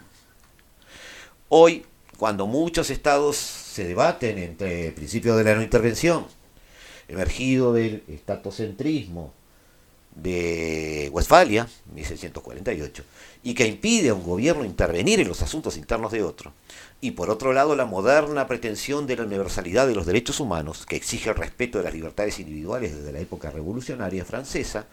Hoy, 1.50 1.84
cuando 2.16 2.46
muchos 2.46 2.88
estados 2.88 3.36
se 3.76 3.84
debaten 3.84 4.38
entre 4.38 4.86
el 4.86 4.94
principio 4.94 5.36
de 5.36 5.44
la 5.44 5.54
no 5.54 5.60
intervención 5.60 6.24
emergido 7.08 7.74
del 7.74 8.02
estatocentrismo 8.08 9.34
de 10.14 11.10
Westfalia, 11.12 11.68
1648, 11.94 13.04
y 13.42 13.52
que 13.52 13.66
impide 13.66 14.08
a 14.08 14.14
un 14.14 14.24
gobierno 14.24 14.64
intervenir 14.64 15.20
en 15.20 15.28
los 15.28 15.42
asuntos 15.42 15.76
internos 15.76 16.10
de 16.10 16.22
otro, 16.22 16.54
y 17.02 17.10
por 17.10 17.28
otro 17.28 17.52
lado 17.52 17.76
la 17.76 17.84
moderna 17.84 18.48
pretensión 18.48 19.06
de 19.06 19.16
la 19.16 19.24
universalidad 19.24 19.86
de 19.86 19.94
los 19.94 20.06
derechos 20.06 20.40
humanos, 20.40 20.86
que 20.86 20.96
exige 20.96 21.28
el 21.28 21.36
respeto 21.36 21.76
de 21.76 21.84
las 21.84 21.92
libertades 21.92 22.40
individuales 22.40 22.96
desde 22.96 23.12
la 23.12 23.20
época 23.20 23.50
revolucionaria 23.50 24.24
francesa, 24.24 24.86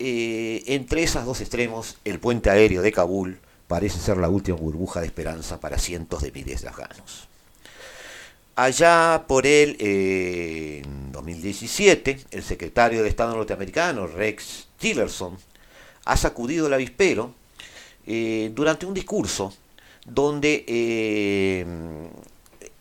eh, 0.00 0.64
entre 0.66 1.04
esos 1.04 1.24
dos 1.24 1.40
extremos, 1.40 1.98
el 2.04 2.18
puente 2.18 2.50
aéreo 2.50 2.82
de 2.82 2.90
Kabul 2.90 3.38
parece 3.68 4.00
ser 4.00 4.16
la 4.16 4.28
última 4.28 4.56
burbuja 4.56 4.98
de 4.98 5.06
esperanza 5.06 5.60
para 5.60 5.78
cientos 5.78 6.22
de 6.22 6.32
miles 6.32 6.62
de 6.62 6.68
afganos. 6.68 7.29
Allá 8.60 9.24
por 9.26 9.46
el 9.46 9.78
2017, 11.12 12.20
el 12.30 12.42
secretario 12.42 13.02
de 13.02 13.08
Estado 13.08 13.34
norteamericano, 13.34 14.06
Rex 14.06 14.68
Tillerson, 14.76 15.38
ha 16.04 16.16
sacudido 16.18 16.66
el 16.66 16.74
avispero 16.74 17.32
eh, 18.06 18.52
durante 18.54 18.84
un 18.84 18.92
discurso 18.92 19.54
donde 20.04 20.66
eh, 20.68 21.64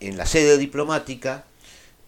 en 0.01 0.17
la 0.17 0.25
sede 0.25 0.57
diplomática 0.57 1.45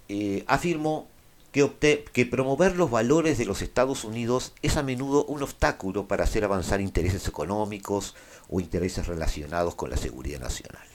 eh, 0.09 0.43
afirmó 0.47 1.07
que 1.53 2.25
promover 2.29 2.75
los 2.75 2.91
valores 2.91 3.37
de 3.37 3.45
los 3.45 3.61
Estados 3.61 4.03
Unidos 4.03 4.51
es 4.61 4.75
a 4.75 4.83
menudo 4.83 5.23
un 5.27 5.43
obstáculo 5.43 6.09
para 6.09 6.25
hacer 6.25 6.43
avanzar 6.43 6.81
intereses 6.81 7.25
económicos 7.25 8.15
o 8.49 8.59
intereses 8.59 9.07
relacionados 9.07 9.75
con 9.75 9.89
la 9.89 9.95
seguridad 9.95 10.41
nacional 10.41 10.90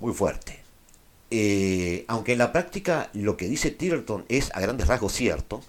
muy 0.00 0.12
fuerte. 0.12 0.60
Eh, 1.30 2.04
aunque 2.08 2.32
en 2.32 2.38
la 2.38 2.52
práctica 2.52 3.08
lo 3.12 3.36
que 3.36 3.48
dice 3.48 3.70
Tillerton 3.70 4.24
es 4.28 4.50
a 4.52 4.60
grandes 4.60 4.88
rasgos 4.88 5.12
cierto, 5.12 5.62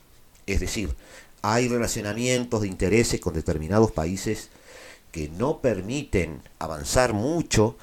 es 0.47 0.59
decir, 0.59 0.95
hay 1.43 1.67
relacionamientos 1.67 2.61
de 2.61 2.67
intereses 2.67 3.19
con 3.19 3.33
determinados 3.33 3.91
países 3.91 4.49
que 5.11 5.29
no 5.29 5.59
permiten 5.59 6.41
avanzar 6.57 7.13
mucho 7.13 7.77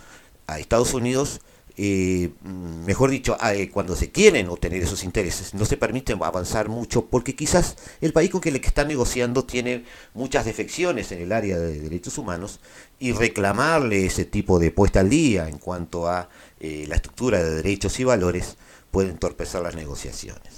a 0.47 0.59
Estados 0.59 0.95
Unidos 0.95 1.41
eh, 1.81 2.31
mejor 2.43 3.09
dicho, 3.09 3.37
eh, 3.41 3.71
cuando 3.71 3.95
se 3.95 4.11
quieren 4.11 4.49
obtener 4.49 4.83
esos 4.83 5.05
intereses, 5.05 5.55
no 5.55 5.65
se 5.65 5.77
permite 5.77 6.13
avanzar 6.13 6.69
mucho 6.69 7.07
porque 7.07 7.37
quizás 7.37 7.77
el 8.01 8.13
país 8.13 8.31
con 8.31 8.41
el 8.45 8.61
que 8.61 8.67
está 8.67 8.85
negociando 8.85 9.45
tiene 9.45 9.85
muchas 10.13 10.45
defecciones 10.45 11.13
en 11.13 11.23
el 11.23 11.31
área 11.31 11.57
de 11.57 11.79
derechos 11.79 12.19
humanos 12.19 12.59
y 12.99 13.13
reclamarle 13.13 14.07
ese 14.07 14.25
tipo 14.25 14.59
de 14.59 14.73
puesta 14.73 14.99
al 14.99 15.09
día 15.09 15.49
en 15.49 15.59
cuanto 15.59 16.09
a 16.09 16.29
eh, 16.59 16.85
la 16.89 16.97
estructura 16.97 17.45
de 17.45 17.55
derechos 17.55 18.01
y 18.01 18.05
valores 18.05 18.57
puede 18.91 19.11
entorpecer 19.11 19.63
las 19.63 19.77
negociaciones. 19.77 20.53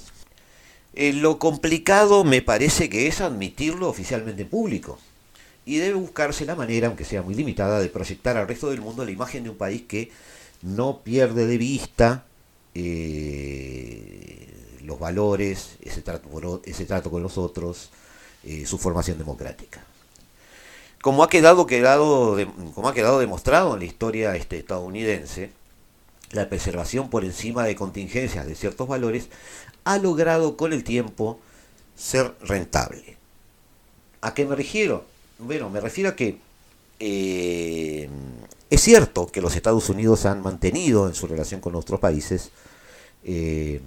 lo 0.94 1.38
complicado 1.38 2.24
me 2.24 2.40
parece 2.40 2.88
que 2.88 3.08
es 3.08 3.20
admitirlo 3.20 3.90
oficialmente 3.90 4.40
en 4.42 4.48
público 4.48 4.98
y 5.66 5.76
debe 5.76 5.94
buscarse 5.94 6.46
la 6.46 6.54
manera, 6.54 6.86
aunque 6.86 7.04
sea 7.04 7.20
muy 7.20 7.34
limitada, 7.34 7.78
de 7.78 7.90
proyectar 7.90 8.38
al 8.38 8.48
resto 8.48 8.70
del 8.70 8.80
mundo 8.80 9.04
la 9.04 9.10
imagen 9.10 9.44
de 9.44 9.50
un 9.50 9.56
país 9.58 9.82
que 9.82 10.10
no 10.62 11.00
pierde 11.00 11.46
de 11.46 11.58
vista 11.58 12.24
eh, 12.74 14.48
los 14.84 14.98
valores, 14.98 15.76
ese 15.82 16.02
trato, 16.02 16.28
con 17.11 17.22
los 17.22 17.38
otros, 17.38 17.90
eh, 18.44 18.66
su 18.66 18.78
formación 18.78 19.18
democrática. 19.18 19.84
Como 21.02 21.24
ha 21.24 21.28
quedado, 21.28 21.66
quedado 21.66 22.36
como 22.74 22.88
ha 22.88 22.94
quedado 22.94 23.18
demostrado 23.20 23.72
en 23.74 23.80
la 23.80 23.86
historia 23.86 24.36
este, 24.36 24.58
estadounidense, 24.58 25.50
la 26.32 26.48
preservación 26.48 27.08
por 27.08 27.24
encima 27.24 27.64
de 27.64 27.74
contingencias 27.74 28.46
de 28.46 28.54
ciertos 28.54 28.86
valores 28.86 29.28
ha 29.84 29.98
logrado 29.98 30.56
con 30.56 30.72
el 30.72 30.84
tiempo 30.84 31.40
ser 31.96 32.34
rentable. 32.42 33.16
¿A 34.20 34.34
qué 34.34 34.44
me 34.44 34.54
refiero? 34.54 35.04
Bueno, 35.38 35.70
me 35.70 35.80
refiero 35.80 36.11
a 36.11 36.16
que 36.16 36.38
eh, 37.00 38.08
es 38.70 38.80
cierto 38.80 39.26
que 39.26 39.40
los 39.40 39.56
Estados 39.56 39.88
Unidos 39.88 40.26
han 40.26 40.42
mantenido 40.42 41.08
en 41.08 41.14
su 41.14 41.26
relación 41.26 41.60
con 41.60 41.74
otros 41.74 42.00
países 42.00 42.50
eh, 43.24 43.80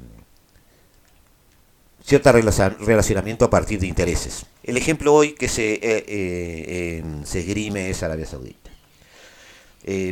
cierto 2.06 2.32
relacionamiento 2.32 3.46
a 3.46 3.50
partir 3.50 3.80
de 3.80 3.88
intereses. 3.88 4.46
El 4.62 4.76
ejemplo 4.76 5.14
hoy 5.14 5.34
que 5.34 5.48
se, 5.48 5.80
eh, 5.82 7.04
se 7.24 7.40
esgrime 7.40 7.90
es 7.90 8.04
Arabia 8.04 8.26
Saudita. 8.26 8.70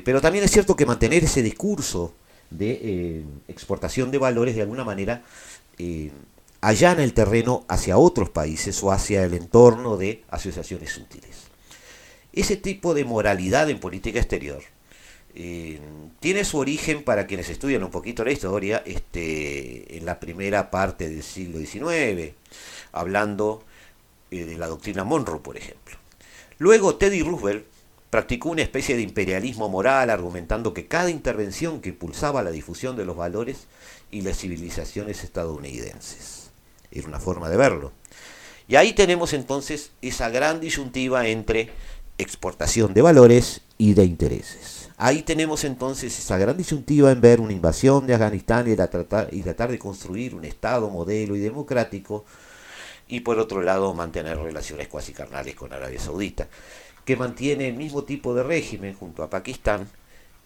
pero 0.05 0.21
también 0.21 0.45
es 0.45 0.51
cierto 0.51 0.75
que 0.75 0.85
mantener 0.85 1.23
ese 1.25 1.43
discurso 1.43 2.13
de 2.49 3.25
exportación 3.49 4.09
de 4.09 4.17
valores 4.17 4.55
de 4.55 4.61
alguna 4.61 4.85
manera 4.85 5.21
allana 6.61 7.03
el 7.03 7.13
terreno 7.13 7.65
hacia 7.67 7.97
otros 7.97 8.29
países 8.29 8.81
o 8.83 8.91
hacia 8.91 9.23
el 9.23 9.33
entorno 9.33 9.97
de 9.97 10.23
asociaciones 10.29 10.97
útiles. 10.97 11.50
Ese 12.33 12.55
tipo 12.57 12.93
de 12.93 13.05
moralidad 13.05 13.69
en 13.69 13.79
política 13.79 14.19
exterior 14.19 14.63
eh, 15.33 15.79
tiene 16.19 16.43
su 16.43 16.57
origen, 16.57 17.03
para 17.03 17.27
quienes 17.27 17.49
estudian 17.49 17.83
un 17.83 17.91
poquito 17.91 18.23
la 18.23 18.31
historia, 18.31 18.83
este, 18.85 19.97
en 19.97 20.05
la 20.05 20.19
primera 20.19 20.71
parte 20.71 21.09
del 21.09 21.23
siglo 21.23 21.59
XIX, 21.59 22.33
hablando 22.91 23.63
eh, 24.29 24.45
de 24.45 24.57
la 24.57 24.67
doctrina 24.67 25.03
Monroe, 25.03 25.39
por 25.39 25.57
ejemplo. 25.57 25.97
Luego 26.57 26.95
Teddy 26.95 27.21
Roosevelt 27.23 27.65
practicó 28.09 28.49
una 28.49 28.61
especie 28.61 28.95
de 28.95 29.01
imperialismo 29.01 29.69
moral, 29.69 30.09
argumentando 30.09 30.73
que 30.73 30.87
cada 30.87 31.09
intervención 31.09 31.81
que 31.81 31.89
impulsaba 31.89 32.43
la 32.43 32.51
difusión 32.51 32.97
de 32.97 33.05
los 33.05 33.15
valores 33.15 33.67
y 34.11 34.21
las 34.21 34.37
civilizaciones 34.37 35.23
estadounidenses. 35.23 36.51
Era 36.91 37.07
una 37.07 37.19
forma 37.19 37.49
de 37.49 37.55
verlo. 37.55 37.93
Y 38.67 38.75
ahí 38.75 38.93
tenemos 38.93 39.33
entonces 39.33 39.91
esa 40.01 40.29
gran 40.29 40.59
disyuntiva 40.59 41.27
entre 41.27 41.71
exportación 42.21 42.93
de 42.93 43.01
valores 43.01 43.61
y 43.77 43.93
de 43.93 44.05
intereses. 44.05 44.89
Ahí 44.97 45.23
tenemos 45.23 45.63
entonces 45.63 46.17
esa 46.17 46.37
gran 46.37 46.55
disyuntiva 46.55 47.11
en 47.11 47.21
ver 47.21 47.41
una 47.41 47.53
invasión 47.53 48.05
de 48.05 48.13
Afganistán 48.13 48.71
y, 48.71 48.75
tratar, 48.75 49.29
y 49.31 49.41
tratar 49.41 49.71
de 49.71 49.79
construir 49.79 50.35
un 50.35 50.45
Estado 50.45 50.89
modelo 50.89 51.35
y 51.35 51.39
democrático, 51.39 52.23
y 53.07 53.21
por 53.21 53.39
otro 53.39 53.61
lado 53.61 53.93
mantener 53.93 54.37
relaciones 54.37 54.87
cuasi 54.87 55.11
carnales 55.11 55.55
con 55.55 55.73
Arabia 55.73 55.99
Saudita, 55.99 56.47
que 57.03 57.15
mantiene 57.15 57.67
el 57.67 57.75
mismo 57.75 58.03
tipo 58.03 58.35
de 58.35 58.43
régimen 58.43 58.93
junto 58.93 59.23
a 59.23 59.29
Pakistán, 59.29 59.89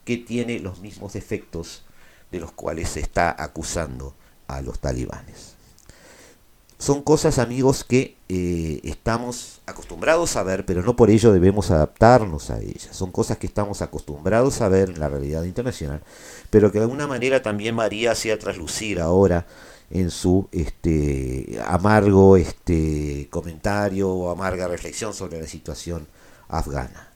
que 0.05 0.17
tiene 0.17 0.59
los 0.59 0.79
mismos 0.79 1.13
defectos 1.13 1.83
de 2.31 2.39
los 2.39 2.53
cuales 2.53 2.89
se 2.89 3.01
está 3.01 3.35
acusando 3.37 4.15
a 4.47 4.61
los 4.61 4.79
talibanes. 4.79 5.54
Son 6.85 7.01
cosas, 7.01 7.39
amigos, 7.39 7.83
que 7.83 8.15
eh, 8.29 8.79
estamos 8.83 9.59
acostumbrados 9.65 10.35
a 10.35 10.43
ver, 10.43 10.67
pero 10.67 10.83
no 10.83 10.95
por 10.95 11.09
ello 11.09 11.33
debemos 11.33 11.71
adaptarnos 11.71 12.51
a 12.51 12.59
ellas. 12.59 12.89
Son 12.91 13.11
cosas 13.11 13.39
que 13.39 13.47
estamos 13.47 13.81
acostumbrados 13.81 14.61
a 14.61 14.69
ver 14.69 14.91
en 14.91 14.99
la 14.99 15.09
realidad 15.09 15.45
internacional, 15.45 16.03
pero 16.51 16.71
que 16.71 16.77
de 16.77 16.83
alguna 16.83 17.07
manera 17.07 17.41
también 17.41 17.73
María 17.73 18.11
hacía 18.11 18.37
traslucir 18.37 19.01
ahora 19.01 19.47
en 19.89 20.11
su 20.11 20.47
este, 20.51 21.59
amargo 21.65 22.37
este, 22.37 23.29
comentario 23.31 24.11
o 24.11 24.29
amarga 24.29 24.67
reflexión 24.67 25.15
sobre 25.15 25.41
la 25.41 25.47
situación 25.47 26.05
afgana. 26.49 27.14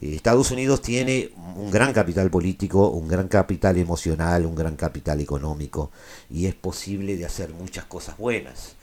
Estados 0.00 0.50
Unidos 0.50 0.82
tiene 0.82 1.30
un 1.56 1.70
gran 1.70 1.92
capital 1.92 2.30
político, 2.30 2.90
un 2.90 3.08
gran 3.08 3.28
capital 3.28 3.78
emocional, 3.78 4.44
un 4.44 4.54
gran 4.54 4.76
capital 4.76 5.20
económico 5.20 5.90
y 6.30 6.46
es 6.46 6.54
posible 6.54 7.16
de 7.16 7.24
hacer 7.24 7.50
muchas 7.50 7.84
cosas 7.84 8.18
buenas, 8.18 8.74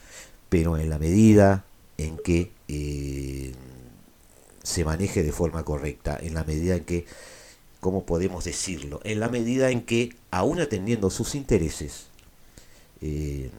pero 0.48 0.78
en 0.78 0.88
la 0.88 0.98
medida 0.98 1.64
en 1.98 2.16
que 2.16 2.50
eh, 2.68 3.52
se 4.62 4.84
maneje 4.84 5.22
de 5.22 5.32
forma 5.32 5.64
correcta, 5.64 6.18
en 6.20 6.34
la 6.34 6.44
medida 6.44 6.76
en 6.76 6.84
que, 6.84 7.04
¿cómo 7.80 8.04
podemos 8.04 8.44
decirlo? 8.44 9.00
En 9.04 9.20
la 9.20 9.28
medida 9.28 9.70
en 9.70 9.82
que, 9.82 10.14
aún 10.30 10.60
atendiendo 10.60 11.10
sus 11.10 11.34
intereses, 11.34 12.06
eh, 13.00 13.50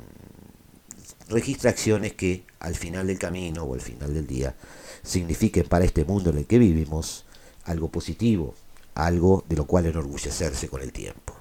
registra 1.30 1.70
acciones 1.70 2.14
que 2.14 2.44
al 2.60 2.76
final 2.76 3.08
del 3.08 3.20
camino 3.20 3.64
o 3.64 3.74
al 3.74 3.82
final 3.82 4.14
del 4.14 4.28
día 4.28 4.56
signifiquen 5.04 5.66
para 5.66 5.86
este 5.86 6.06
mundo 6.06 6.30
en 6.30 6.40
el 6.40 6.46
que 6.46 6.58
vivimos 6.58 7.26
algo 7.66 7.90
positivo, 7.90 8.54
algo 8.96 9.44
de 9.48 9.56
lo 9.56 9.66
cual 9.66 9.86
enorgullecerse 9.86 10.70
con 10.70 10.82
el 10.82 10.92
tiempo. 10.92 11.34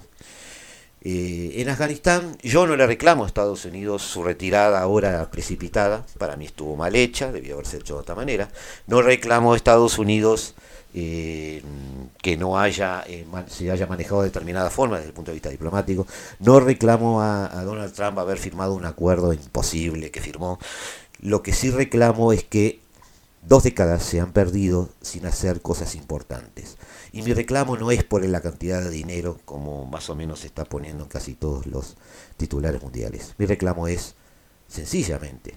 Eh, 1.05 1.55
en 1.57 1.69
Afganistán 1.69 2.39
yo 2.43 2.65
no 2.65 2.77
le 2.77 2.87
reclamo 2.87 3.25
a 3.25 3.27
Estados 3.27 3.65
Unidos 3.65 4.03
su 4.03 4.23
retirada 4.23 4.81
ahora 4.81 5.29
precipitada, 5.33 6.07
para 6.17 6.37
mí 6.37 6.47
estuvo 6.47 6.77
mal 6.77 6.95
hecha, 6.95 7.33
debió 7.33 7.55
haberse 7.55 7.79
hecho 7.79 7.95
de 7.95 8.01
otra 8.01 8.15
manera. 8.15 8.49
No 8.87 9.03
reclamo 9.03 9.53
a 9.53 9.57
Estados 9.57 9.99
Unidos 9.99 10.55
eh, 10.95 11.61
que 12.23 12.37
no 12.37 12.57
haya 12.57 13.03
eh, 13.09 13.27
se 13.49 13.71
haya 13.71 13.87
manejado 13.89 14.21
de 14.23 14.29
determinada 14.29 14.71
forma 14.71 14.97
desde 14.97 15.09
el 15.09 15.15
punto 15.15 15.33
de 15.33 15.37
vista 15.37 15.51
diplomático. 15.51 16.07
No 16.39 16.61
reclamo 16.61 17.21
a, 17.21 17.47
a 17.47 17.65
Donald 17.65 17.93
Trump 17.93 18.19
haber 18.21 18.39
firmado 18.39 18.75
un 18.75 18.85
acuerdo 18.85 19.33
imposible 19.33 20.13
que 20.13 20.21
firmó. 20.21 20.61
Lo 21.21 21.43
que 21.43 21.53
sí 21.53 21.71
reclamo 21.71 22.33
es 22.33 22.45
que 22.45 22.82
Dos 23.43 23.65
décadas 23.65 24.05
se 24.05 24.21
han 24.21 24.33
perdido 24.33 24.89
sin 25.01 25.27
hacer 25.27 25.61
cosas 25.63 25.97
importantes. 25.97 26.77
Y 27.11 27.23
mi 27.23 27.33
reclamo 27.35 27.77
no 27.77 27.91
es 27.91 28.05
por 28.05 28.25
la 28.25 28.41
cantidad 28.41 28.81
de 28.81 28.91
dinero, 28.91 29.41
como 29.45 29.85
más 29.85 30.09
o 30.11 30.15
menos 30.15 30.41
se 30.41 30.47
está 30.47 30.65
poniendo 30.65 31.03
en 31.03 31.11
casi 31.11 31.35
todos 31.35 31.67
los 31.67 31.97
titulares 32.37 32.81
mundiales. 32.81 33.35
Mi 33.39 33.47
reclamo 33.47 33.89
es, 33.89 34.15
sencillamente, 34.69 35.57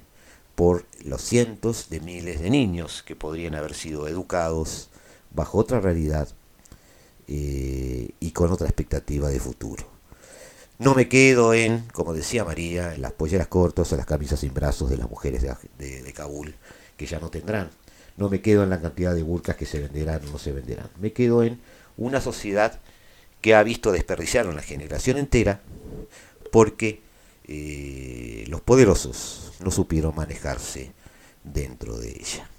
por 0.56 0.88
los 1.04 1.22
cientos 1.22 1.90
de 1.90 2.00
miles 2.00 2.42
de 2.42 2.50
niños 2.50 3.04
que 3.04 3.16
podrían 3.16 3.54
haber 3.54 3.76
sido 3.76 4.08
educados 4.08 4.90
bajo 5.30 5.60
otra 5.60 5.80
realidad 5.80 6.28
eh, 7.28 8.10
y 8.20 8.32
con 8.32 8.52
otra 8.52 8.68
expectativa 8.68 9.30
de 9.30 9.40
futuro. 9.40 9.95
No 10.78 10.94
me 10.94 11.08
quedo 11.08 11.54
en, 11.54 11.86
como 11.94 12.14
decía 12.14 12.44
María, 12.44 12.94
en 12.94 13.02
las 13.02 13.14
polleras 13.14 13.48
cortas 13.48 13.92
o 13.94 13.98
las 13.98 14.06
camisas 14.06 14.42
sin 14.42 14.54
brazos 14.54 14.90
de 14.90 14.98
las 14.98 15.10
mujeres 15.10 15.42
de, 15.42 16.02
de 16.02 16.14
Kabul 16.14 16.56
que 16.98 17.06
ya 17.06 17.20
no 17.20 17.30
tendrán. 17.30 17.70
No 18.18 18.30
me 18.30 18.42
quedo 18.42 18.64
en 18.64 18.70
la 18.70 18.82
cantidad 18.82 19.14
de 19.14 19.24
burcas 19.24 19.56
que 19.56 19.66
se 19.66 19.80
venderán 19.80 20.26
o 20.28 20.32
no 20.32 20.40
se 20.40 20.52
venderán. 20.52 20.90
Me 21.00 21.14
quedo 21.14 21.44
en 21.44 21.60
una 21.98 22.22
sociedad 22.22 22.80
que 23.42 23.56
ha 23.56 23.64
visto 23.64 23.92
desperdiciar 23.92 24.48
a 24.48 24.50
una 24.50 24.62
generación 24.62 25.18
entera 25.18 25.62
porque 26.52 27.02
eh, 27.48 28.46
los 28.48 28.62
poderosos 28.62 29.54
no 29.64 29.72
supieron 29.72 30.16
manejarse 30.16 30.92
dentro 31.44 31.98
de 31.98 32.10
ella. 32.10 32.50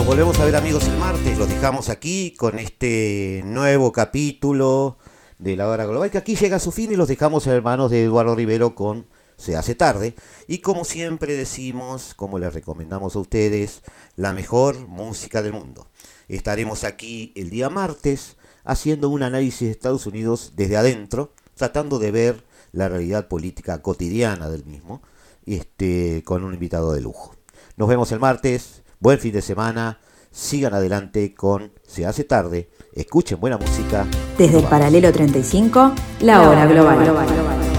Volvemos 0.00 0.38
a 0.40 0.44
ver 0.46 0.56
amigos 0.56 0.88
el 0.88 0.96
martes, 0.96 1.38
los 1.38 1.48
dejamos 1.48 1.88
aquí 1.88 2.34
con 2.36 2.58
este 2.58 3.42
nuevo 3.44 3.92
capítulo 3.92 4.96
de 5.38 5.54
la 5.54 5.68
hora 5.68 5.84
global 5.84 6.10
que 6.10 6.18
aquí 6.18 6.34
llega 6.34 6.56
a 6.56 6.60
su 6.60 6.72
fin 6.72 6.90
y 6.90 6.96
los 6.96 7.08
dejamos 7.08 7.46
en 7.46 7.62
manos 7.62 7.90
de 7.90 8.04
Eduardo 8.04 8.34
Rivero 8.34 8.74
con 8.74 9.06
Se 9.36 9.54
hace 9.54 9.74
tarde 9.74 10.14
y 10.48 10.58
como 10.58 10.84
siempre 10.84 11.34
decimos, 11.34 12.14
como 12.14 12.38
les 12.38 12.52
recomendamos 12.54 13.16
a 13.16 13.18
ustedes, 13.20 13.82
la 14.16 14.32
mejor 14.32 14.88
música 14.88 15.42
del 15.42 15.52
mundo. 15.52 15.88
Estaremos 16.26 16.84
aquí 16.84 17.32
el 17.36 17.50
día 17.50 17.68
martes 17.68 18.36
haciendo 18.64 19.08
un 19.08 19.22
análisis 19.22 19.60
de 19.60 19.70
Estados 19.70 20.06
Unidos 20.06 20.54
desde 20.56 20.78
adentro, 20.78 21.32
tratando 21.54 21.98
de 21.98 22.10
ver 22.10 22.44
la 22.72 22.88
realidad 22.88 23.28
política 23.28 23.82
cotidiana 23.82 24.48
del 24.48 24.64
mismo, 24.64 25.02
este, 25.46 26.22
con 26.24 26.44
un 26.44 26.54
invitado 26.54 26.92
de 26.92 27.02
lujo. 27.02 27.36
Nos 27.76 27.88
vemos 27.88 28.10
el 28.12 28.20
martes. 28.20 28.81
Buen 29.02 29.18
fin 29.18 29.32
de 29.32 29.42
semana. 29.42 29.98
Sigan 30.30 30.74
adelante 30.74 31.34
con 31.34 31.72
Se 31.84 32.06
hace 32.06 32.22
tarde. 32.22 32.70
Escuchen 32.94 33.40
buena 33.40 33.58
música. 33.58 34.06
Desde 34.38 34.60
el 34.60 34.64
paralelo 34.66 35.10
35, 35.10 35.92
la 36.20 36.48
hora 36.48 36.66
global. 36.66 37.71